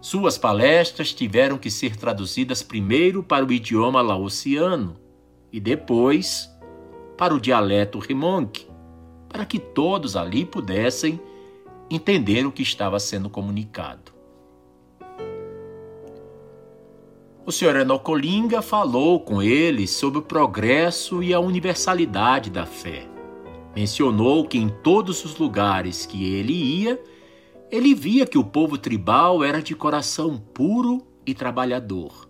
Suas 0.02 0.38
palestras 0.38 1.14
tiveram 1.14 1.58
que 1.58 1.72
ser 1.72 1.96
traduzidas 1.96 2.62
primeiro 2.62 3.24
para 3.24 3.46
o 3.46 3.52
idioma 3.54 4.02
laosiano 4.02 4.98
e 5.52 5.60
depois 5.62 6.50
para 7.18 7.34
o 7.34 7.40
dialeto 7.40 8.00
Hmong, 8.00 8.52
para 9.34 9.46
que 9.46 9.58
todos 9.58 10.16
ali 10.16 10.46
pudessem 10.46 11.20
entender 11.90 12.46
o 12.46 12.52
que 12.52 12.62
estava 12.62 13.00
sendo 13.00 13.32
comunicado. 13.32 14.14
O 17.44 17.52
Sr. 17.52 17.78
Enocolinga 17.78 18.62
falou 18.62 19.20
com 19.20 19.42
eles 19.42 19.90
sobre 19.90 20.20
o 20.20 20.22
progresso 20.22 21.24
e 21.24 21.34
a 21.34 21.40
universalidade 21.40 22.52
da 22.52 22.68
fé. 22.68 23.08
Mencionou 23.76 24.48
que 24.48 24.60
em 24.60 24.70
todos 24.70 25.26
os 25.26 25.36
lugares 25.36 26.06
que 26.06 26.32
ele 26.32 26.54
ia, 26.54 27.02
ele 27.72 27.96
via 27.96 28.28
que 28.28 28.38
o 28.38 28.44
povo 28.44 28.78
tribal 28.78 29.44
era 29.44 29.64
de 29.64 29.76
coração 29.76 30.38
puro 30.38 31.06
e 31.26 31.34
trabalhador. 31.34 32.30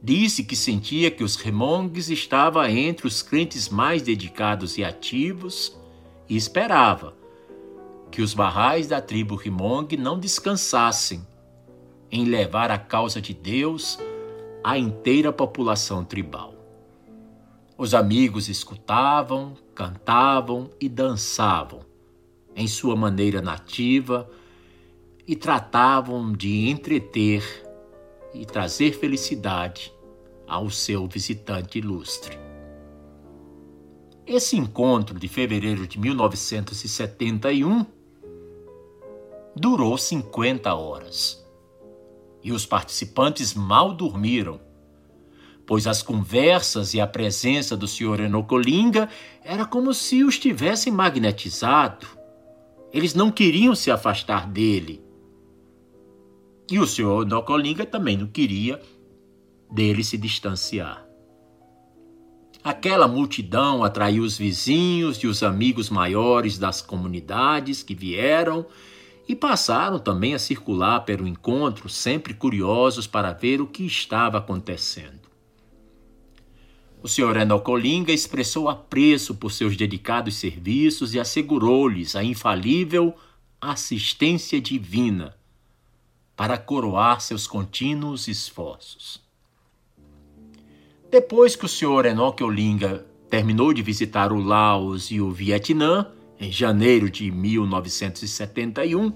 Disse 0.00 0.44
que 0.44 0.54
sentia 0.54 1.10
que 1.10 1.24
os 1.24 1.34
Remongues 1.34 2.08
estavam 2.08 2.64
entre 2.64 3.08
os 3.08 3.22
crentes 3.22 3.68
mais 3.68 4.00
dedicados 4.00 4.78
e 4.78 4.84
ativos 4.84 5.79
e 6.30 6.36
esperava 6.36 7.12
que 8.08 8.22
os 8.22 8.32
barrais 8.32 8.86
da 8.86 9.00
tribo 9.00 9.34
Rimong 9.34 9.96
não 9.96 10.16
descansassem 10.16 11.26
em 12.08 12.24
levar 12.24 12.70
a 12.70 12.78
causa 12.78 13.20
de 13.20 13.34
Deus 13.34 13.98
à 14.62 14.78
inteira 14.78 15.32
população 15.32 16.04
tribal. 16.04 16.54
Os 17.76 17.94
amigos 17.94 18.48
escutavam, 18.48 19.54
cantavam 19.74 20.70
e 20.80 20.88
dançavam 20.88 21.80
em 22.54 22.68
sua 22.68 22.94
maneira 22.94 23.42
nativa 23.42 24.30
e 25.26 25.34
tratavam 25.34 26.32
de 26.32 26.68
entreter 26.68 27.42
e 28.32 28.46
trazer 28.46 28.92
felicidade 28.92 29.92
ao 30.46 30.70
seu 30.70 31.08
visitante 31.08 31.78
ilustre. 31.78 32.49
Esse 34.26 34.56
encontro 34.56 35.18
de 35.18 35.28
fevereiro 35.28 35.86
de 35.86 35.98
1971 35.98 37.84
durou 39.56 39.98
50 39.98 40.72
horas 40.74 41.44
e 42.42 42.52
os 42.52 42.64
participantes 42.64 43.54
mal 43.54 43.92
dormiram, 43.92 44.60
pois 45.66 45.86
as 45.86 46.02
conversas 46.02 46.94
e 46.94 47.00
a 47.00 47.06
presença 47.06 47.76
do 47.76 47.86
Sr. 47.86 48.20
Enocolinga 48.22 49.08
era 49.42 49.64
como 49.66 49.92
se 49.92 50.24
os 50.24 50.38
tivessem 50.38 50.92
magnetizado. 50.92 52.06
Eles 52.92 53.14
não 53.14 53.30
queriam 53.30 53.74
se 53.74 53.90
afastar 53.90 54.48
dele. 54.48 55.04
E 56.70 56.78
o 56.78 56.86
senhor 56.86 57.26
Nocolinga 57.26 57.84
também 57.84 58.16
não 58.16 58.26
queria 58.26 58.80
dele 59.70 60.02
se 60.02 60.16
distanciar. 60.16 61.09
Aquela 62.62 63.08
multidão 63.08 63.82
atraiu 63.82 64.22
os 64.22 64.36
vizinhos 64.36 65.16
e 65.18 65.26
os 65.26 65.42
amigos 65.42 65.88
maiores 65.88 66.58
das 66.58 66.82
comunidades 66.82 67.82
que 67.82 67.94
vieram 67.94 68.66
e 69.26 69.34
passaram 69.34 69.98
também 69.98 70.34
a 70.34 70.38
circular 70.38 71.00
pelo 71.00 71.26
encontro, 71.26 71.88
sempre 71.88 72.34
curiosos 72.34 73.06
para 73.06 73.32
ver 73.32 73.62
o 73.62 73.66
que 73.66 73.86
estava 73.86 74.38
acontecendo. 74.38 75.20
O 77.02 77.08
senhor 77.08 77.34
Enocolinga 77.36 78.12
expressou 78.12 78.68
apreço 78.68 79.34
por 79.34 79.50
seus 79.52 79.74
dedicados 79.74 80.34
serviços 80.34 81.14
e 81.14 81.20
assegurou-lhes 81.20 82.14
a 82.14 82.22
infalível 82.22 83.14
assistência 83.58 84.60
divina 84.60 85.34
para 86.36 86.58
coroar 86.58 87.20
seus 87.22 87.46
contínuos 87.46 88.28
esforços. 88.28 89.29
Depois 91.10 91.56
que 91.56 91.64
o 91.64 91.68
senhor 91.68 92.06
Enocolinga 92.06 93.04
terminou 93.28 93.72
de 93.72 93.82
visitar 93.82 94.32
o 94.32 94.38
Laos 94.38 95.10
e 95.10 95.20
o 95.20 95.28
Vietnã, 95.28 96.06
em 96.38 96.52
janeiro 96.52 97.10
de 97.10 97.32
1971, 97.32 99.12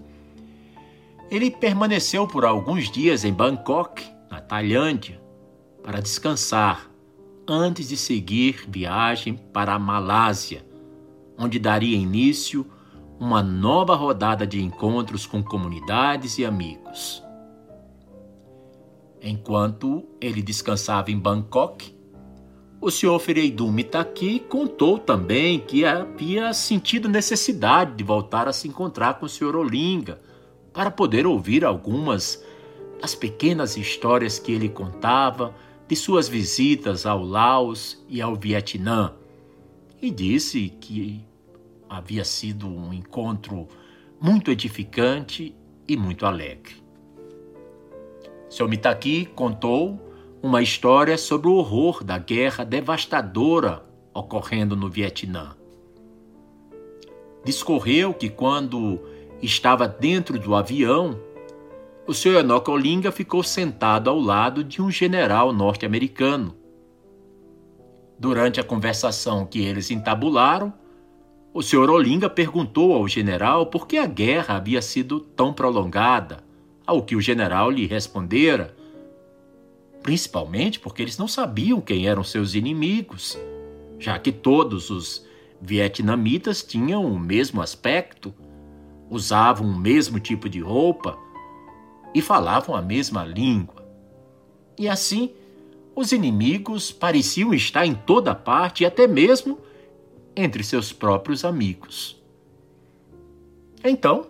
ele 1.31 1.53
permaneceu 1.53 2.27
por 2.27 2.45
alguns 2.45 2.91
dias 2.91 3.25
em 3.25 3.33
Bangkok, 3.33 4.03
na 4.29 4.41
Tailândia, 4.41 5.23
para 5.85 6.01
descansar 6.01 6.91
antes 7.47 7.89
de 7.89 7.97
seguir 7.97 8.65
viagem 8.69 9.37
para 9.53 9.75
a 9.75 9.79
Malásia, 9.79 10.67
onde 11.39 11.61
daria 11.61 11.97
início 11.97 12.67
uma 13.21 13.41
nova 13.41 13.95
rodada 13.95 14.45
de 14.45 14.61
encontros 14.61 15.27
com 15.27 15.43
comunidades 15.45 16.39
e 16.39 16.45
amigos. 16.45 17.23
Enquanto 19.27 20.05
ele 20.21 20.43
descansava 20.43 21.11
em 21.11 21.19
Bangkok, 21.19 21.97
o 22.79 22.91
senhor 22.91 23.19
Fereidum 23.19 23.73
Mitaki 23.73 24.39
contou 24.39 24.99
também 24.99 25.59
que 25.59 25.83
havia 25.83 26.53
sentido 26.53 27.09
necessidade 27.09 27.95
de 27.95 28.05
voltar 28.05 28.47
a 28.47 28.53
se 28.53 28.69
encontrar 28.69 29.15
com 29.15 29.25
o 29.25 29.29
senhor 29.29 29.57
Olinga 29.57 30.21
para 30.75 30.91
poder 30.91 31.27
ouvir 31.27 31.65
algumas 31.65 32.45
das 33.01 33.15
pequenas 33.15 33.79
histórias 33.79 34.39
que 34.39 34.53
ele 34.53 34.69
contava 34.69 35.55
de 35.89 35.97
suas 35.97 36.29
visitas 36.29 37.07
ao 37.07 37.25
Laos 37.25 38.05
e 38.07 38.21
ao 38.21 38.37
Vietnã 38.37 39.15
e 40.03 40.11
disse 40.11 40.69
que 40.69 41.25
havia 41.89 42.27
sido 42.27 42.69
um 42.69 42.93
encontro 42.93 43.69
muito 44.21 44.51
edificante 44.51 45.57
e 45.89 45.97
muito 45.97 46.27
alegre. 46.27 46.84
Seu 48.55 48.69
Mitaki 48.69 49.27
contou 49.35 49.99
uma 50.41 50.63
história 50.63 51.19
sobre 51.19 51.49
o 51.49 51.55
horror 51.55 52.05
da 52.05 52.19
guerra 52.19 52.63
devastadora 52.63 53.85
ocorrendo 54.15 54.77
no 54.77 54.89
Vietnã. 54.89 55.57
Discorreu 57.45 58.15
que 58.15 58.29
quando 58.29 59.01
estava 59.43 59.89
dentro 59.89 60.39
do 60.39 60.55
avião, 60.55 61.19
o 62.07 62.15
Sr. 62.15 62.43
Enoch 62.43 62.71
Olinga 62.71 63.11
ficou 63.11 63.43
sentado 63.43 64.09
ao 64.09 64.21
lado 64.21 64.63
de 64.63 64.81
um 64.81 64.89
general 64.89 65.53
norte-americano. 65.53 66.55
Durante 68.17 68.61
a 68.61 68.65
conversação 68.65 69.45
que 69.45 69.65
eles 69.65 69.91
entabularam, 69.91 70.73
o 71.53 71.61
Sr. 71.61 71.91
Olinga 71.91 72.31
perguntou 72.31 72.93
ao 72.93 73.09
general 73.09 73.67
por 73.67 73.89
que 73.89 73.99
a 73.99 74.07
guerra 74.07 74.55
havia 74.55 74.81
sido 74.81 75.19
tão 75.19 75.53
prolongada, 75.53 76.54
ao 76.87 77.03
que 77.03 77.17
o 77.17 77.21
general 77.21 77.71
lhe 77.71 77.87
respondera, 77.87 78.75
principalmente 80.03 80.79
porque 80.79 81.03
eles 81.03 81.17
não 81.17 81.27
sabiam 81.27 81.81
quem 81.81 82.07
eram 82.07 82.23
seus 82.23 82.55
inimigos, 82.55 83.39
já 83.99 84.19
que 84.19 84.31
todos 84.31 84.91
os 84.91 85.27
vietnamitas 85.61 86.63
tinham 86.63 87.07
o 87.07 87.19
mesmo 87.19 87.63
aspecto, 87.63 88.35
usavam 89.09 89.67
o 89.67 89.79
mesmo 89.79 90.21
tipo 90.21 90.49
de 90.49 90.61
roupa 90.61 91.17
e 92.15 92.21
falavam 92.21 92.77
a 92.77 92.83
mesma 92.83 93.25
língua. 93.25 93.83
E 94.79 94.89
assim, 94.89 95.31
os 95.97 96.13
inimigos 96.13 96.93
pareciam 96.93 97.55
estar 97.55 97.87
em 97.87 97.95
toda 97.95 98.35
parte 98.35 98.83
e 98.83 98.87
até 98.87 99.07
mesmo 99.07 99.59
entre 100.37 100.63
seus 100.65 100.93
próprios 100.93 101.45
amigos. 101.45 102.21
Então, 103.83 104.27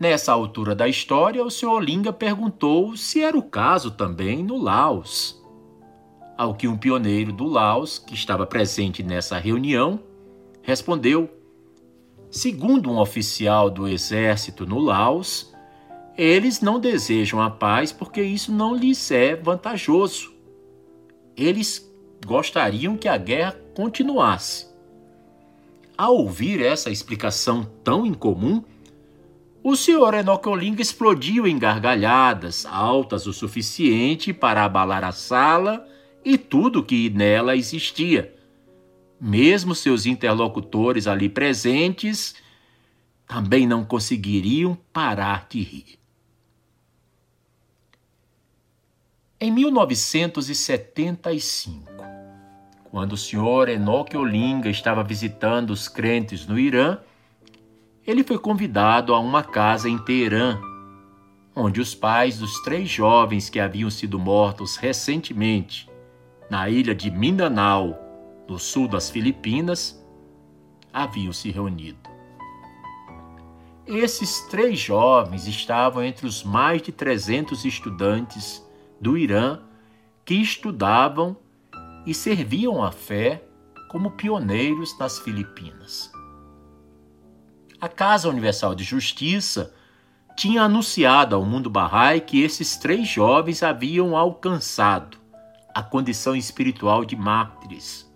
nessa 0.00 0.32
altura 0.32 0.74
da 0.74 0.88
história, 0.88 1.44
o 1.44 1.50
Sr. 1.50 1.68
Olinga 1.68 2.12
perguntou 2.12 2.96
se 2.96 3.22
era 3.22 3.36
o 3.36 3.42
caso 3.42 3.90
também 3.90 4.42
no 4.42 4.56
Laos. 4.56 5.38
Ao 6.38 6.54
que 6.54 6.66
um 6.66 6.78
pioneiro 6.78 7.30
do 7.32 7.44
Laos, 7.44 7.98
que 7.98 8.14
estava 8.14 8.46
presente 8.46 9.02
nessa 9.02 9.38
reunião, 9.38 10.00
respondeu: 10.62 11.28
Segundo 12.30 12.90
um 12.90 12.98
oficial 12.98 13.68
do 13.68 13.86
exército 13.86 14.66
no 14.66 14.78
Laos, 14.78 15.52
eles 16.16 16.62
não 16.62 16.80
desejam 16.80 17.42
a 17.42 17.50
paz 17.50 17.92
porque 17.92 18.22
isso 18.22 18.50
não 18.50 18.74
lhes 18.74 19.10
é 19.10 19.36
vantajoso. 19.36 20.32
Eles 21.36 21.90
gostariam 22.26 22.96
que 22.96 23.08
a 23.08 23.18
guerra 23.18 23.56
continuasse. 23.74 24.66
Ao 25.96 26.16
ouvir 26.16 26.64
essa 26.64 26.90
explicação 26.90 27.68
tão 27.84 28.06
incomum, 28.06 28.64
o 29.62 29.76
senhor 29.76 30.14
Enocolinga 30.14 30.80
explodiu 30.80 31.46
em 31.46 31.58
gargalhadas, 31.58 32.64
altas 32.64 33.26
o 33.26 33.32
suficiente 33.32 34.32
para 34.32 34.64
abalar 34.64 35.04
a 35.04 35.12
sala 35.12 35.86
e 36.24 36.38
tudo 36.38 36.82
que 36.82 37.10
nela 37.10 37.54
existia. 37.54 38.34
Mesmo 39.20 39.74
seus 39.74 40.06
interlocutores 40.06 41.06
ali 41.06 41.28
presentes 41.28 42.34
também 43.26 43.66
não 43.66 43.84
conseguiriam 43.84 44.78
parar 44.92 45.46
de 45.48 45.62
rir. 45.62 46.00
Em 49.38 49.52
1975, 49.52 51.92
quando 52.90 53.12
o 53.12 53.16
senhor 53.16 53.68
Enoque 53.68 54.16
Olinga 54.16 54.68
estava 54.68 55.04
visitando 55.04 55.70
os 55.70 55.86
crentes 55.86 56.44
no 56.46 56.58
Irã, 56.58 56.98
ele 58.10 58.24
foi 58.24 58.38
convidado 58.38 59.14
a 59.14 59.20
uma 59.20 59.42
casa 59.42 59.88
em 59.88 59.96
Teherã, 59.96 60.60
onde 61.54 61.80
os 61.80 61.94
pais 61.94 62.38
dos 62.38 62.60
três 62.62 62.88
jovens 62.88 63.48
que 63.48 63.60
haviam 63.60 63.88
sido 63.88 64.18
mortos 64.18 64.76
recentemente 64.76 65.88
na 66.50 66.68
ilha 66.68 66.92
de 66.92 67.08
Mindanao, 67.08 67.96
no 68.48 68.58
sul 68.58 68.88
das 68.88 69.08
Filipinas, 69.08 70.04
haviam 70.92 71.32
se 71.32 71.52
reunido. 71.52 72.10
Esses 73.86 74.40
três 74.48 74.80
jovens 74.80 75.46
estavam 75.46 76.02
entre 76.02 76.26
os 76.26 76.42
mais 76.42 76.82
de 76.82 76.90
300 76.90 77.64
estudantes 77.64 78.60
do 79.00 79.16
Irã 79.16 79.60
que 80.24 80.34
estudavam 80.34 81.36
e 82.04 82.12
serviam 82.12 82.82
a 82.82 82.90
fé 82.90 83.44
como 83.88 84.10
pioneiros 84.10 84.98
nas 84.98 85.20
Filipinas. 85.20 86.10
A 87.80 87.88
Casa 87.88 88.28
Universal 88.28 88.74
de 88.74 88.84
Justiça 88.84 89.72
tinha 90.36 90.64
anunciado 90.64 91.34
ao 91.34 91.46
mundo 91.46 91.70
Bahá'í 91.70 92.20
que 92.20 92.42
esses 92.42 92.76
três 92.76 93.08
jovens 93.08 93.62
haviam 93.62 94.14
alcançado 94.14 95.16
a 95.74 95.82
condição 95.82 96.36
espiritual 96.36 97.06
de 97.06 97.16
mártires 97.16 98.06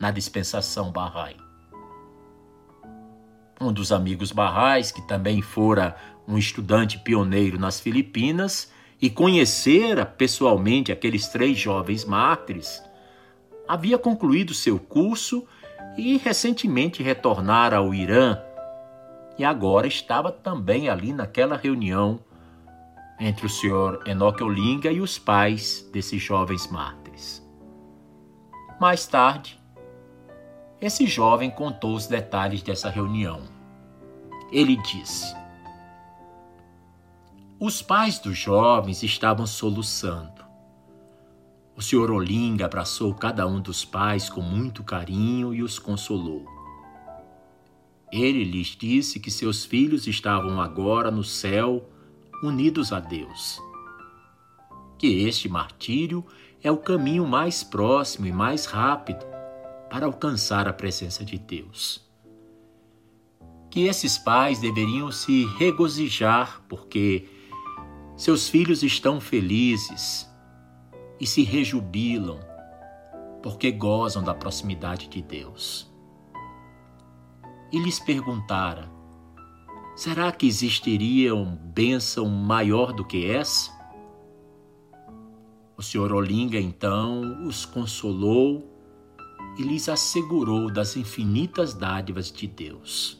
na 0.00 0.10
dispensação 0.10 0.90
Bahá'í. 0.90 1.36
Um 3.60 3.70
dos 3.70 3.92
amigos 3.92 4.32
Barrais, 4.32 4.90
que 4.90 5.06
também 5.06 5.42
fora 5.42 5.94
um 6.26 6.38
estudante 6.38 6.98
pioneiro 6.98 7.58
nas 7.58 7.78
Filipinas 7.78 8.72
e 9.02 9.10
conhecera 9.10 10.06
pessoalmente 10.06 10.90
aqueles 10.90 11.28
três 11.28 11.58
jovens 11.58 12.06
mártires, 12.06 12.82
havia 13.68 13.98
concluído 13.98 14.54
seu 14.54 14.78
curso 14.78 15.46
e 15.98 16.16
recentemente 16.16 17.02
retornara 17.02 17.76
ao 17.76 17.92
Irã 17.92 18.47
e 19.38 19.44
agora 19.44 19.86
estava 19.86 20.32
também 20.32 20.88
ali 20.88 21.12
naquela 21.12 21.56
reunião 21.56 22.20
entre 23.20 23.46
o 23.46 23.48
senhor 23.48 24.02
Enoque 24.06 24.42
Olinga 24.42 24.90
e 24.90 25.00
os 25.00 25.18
pais 25.18 25.88
desses 25.92 26.20
jovens 26.20 26.66
mártires. 26.68 27.46
Mais 28.80 29.06
tarde, 29.06 29.58
esse 30.80 31.06
jovem 31.06 31.50
contou 31.50 31.94
os 31.94 32.06
detalhes 32.06 32.62
dessa 32.62 32.88
reunião. 32.88 33.42
Ele 34.52 34.76
disse: 34.76 35.34
Os 37.58 37.82
pais 37.82 38.18
dos 38.18 38.38
jovens 38.38 39.02
estavam 39.02 39.46
soluçando. 39.46 40.46
O 41.76 41.82
senhor 41.82 42.10
Olinga 42.10 42.66
abraçou 42.66 43.14
cada 43.14 43.46
um 43.46 43.60
dos 43.60 43.84
pais 43.84 44.28
com 44.28 44.40
muito 44.40 44.82
carinho 44.82 45.52
e 45.52 45.62
os 45.62 45.78
consolou. 45.78 46.57
Ele 48.10 48.42
lhes 48.42 48.68
disse 48.68 49.20
que 49.20 49.30
seus 49.30 49.64
filhos 49.64 50.06
estavam 50.06 50.60
agora 50.60 51.10
no 51.10 51.22
céu, 51.22 51.88
unidos 52.42 52.92
a 52.92 53.00
Deus. 53.00 53.60
Que 54.98 55.24
este 55.24 55.48
martírio 55.48 56.24
é 56.62 56.70
o 56.70 56.78
caminho 56.78 57.26
mais 57.26 57.62
próximo 57.62 58.26
e 58.26 58.32
mais 58.32 58.64
rápido 58.64 59.24
para 59.90 60.06
alcançar 60.06 60.66
a 60.66 60.72
presença 60.72 61.24
de 61.24 61.38
Deus. 61.38 62.06
Que 63.70 63.86
esses 63.86 64.16
pais 64.16 64.58
deveriam 64.58 65.12
se 65.12 65.44
regozijar 65.58 66.62
porque 66.68 67.28
seus 68.16 68.48
filhos 68.48 68.82
estão 68.82 69.20
felizes 69.20 70.26
e 71.20 71.26
se 71.26 71.42
rejubilam 71.42 72.40
porque 73.42 73.70
gozam 73.70 74.22
da 74.22 74.34
proximidade 74.34 75.08
de 75.08 75.22
Deus 75.22 75.87
e 77.72 77.78
lhes 77.78 77.98
perguntara: 77.98 78.90
Será 79.96 80.30
que 80.30 80.46
existiria 80.46 81.34
uma 81.34 81.56
bênção 81.56 82.28
maior 82.28 82.92
do 82.92 83.04
que 83.04 83.26
essa? 83.26 83.76
O 85.76 85.82
senhor 85.82 86.12
Olinga 86.12 86.58
então 86.58 87.46
os 87.46 87.64
consolou 87.64 88.64
e 89.58 89.62
lhes 89.62 89.88
assegurou 89.88 90.72
das 90.72 90.96
infinitas 90.96 91.74
dádivas 91.74 92.30
de 92.30 92.46
Deus. 92.46 93.18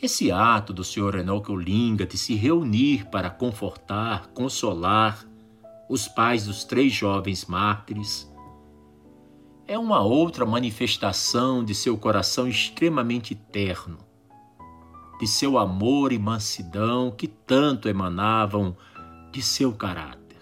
Esse 0.00 0.30
ato 0.30 0.72
do 0.72 0.82
senhor 0.82 1.14
Enoque 1.16 1.50
Olinga 1.50 2.06
de 2.06 2.16
se 2.16 2.34
reunir 2.34 3.06
para 3.10 3.28
confortar, 3.28 4.28
consolar 4.28 5.26
os 5.88 6.08
pais 6.08 6.46
dos 6.46 6.64
três 6.64 6.92
jovens 6.92 7.44
mártires 7.46 8.29
é 9.70 9.78
uma 9.78 10.00
outra 10.00 10.44
manifestação 10.44 11.62
de 11.62 11.76
seu 11.76 11.96
coração 11.96 12.48
extremamente 12.48 13.36
terno, 13.36 13.98
de 15.20 15.28
seu 15.28 15.56
amor 15.56 16.12
e 16.12 16.18
mansidão 16.18 17.08
que 17.08 17.28
tanto 17.28 17.88
emanavam 17.88 18.76
de 19.30 19.40
seu 19.40 19.72
caráter. 19.72 20.40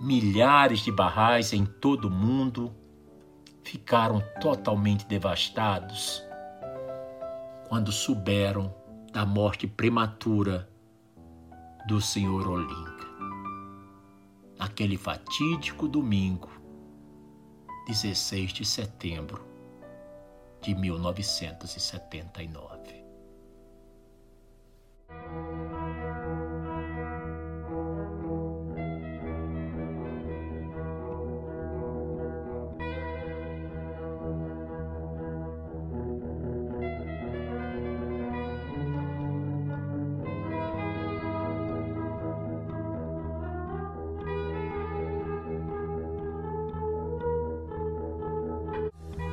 Milhares 0.00 0.80
de 0.80 0.90
barrais 0.90 1.52
em 1.52 1.66
todo 1.66 2.06
o 2.06 2.10
mundo 2.10 2.74
ficaram 3.62 4.22
totalmente 4.40 5.04
devastados 5.04 6.22
quando 7.68 7.92
souberam 7.92 8.74
da 9.12 9.26
morte 9.26 9.66
prematura 9.66 10.66
do 11.86 12.00
Senhor 12.00 12.48
Olinga. 12.48 13.06
Naquele 14.58 14.96
fatídico 14.96 15.86
domingo, 15.86 16.59
16 17.90 18.54
de 18.54 18.64
setembro 18.64 19.44
de 20.62 20.76
1979. 20.76 22.79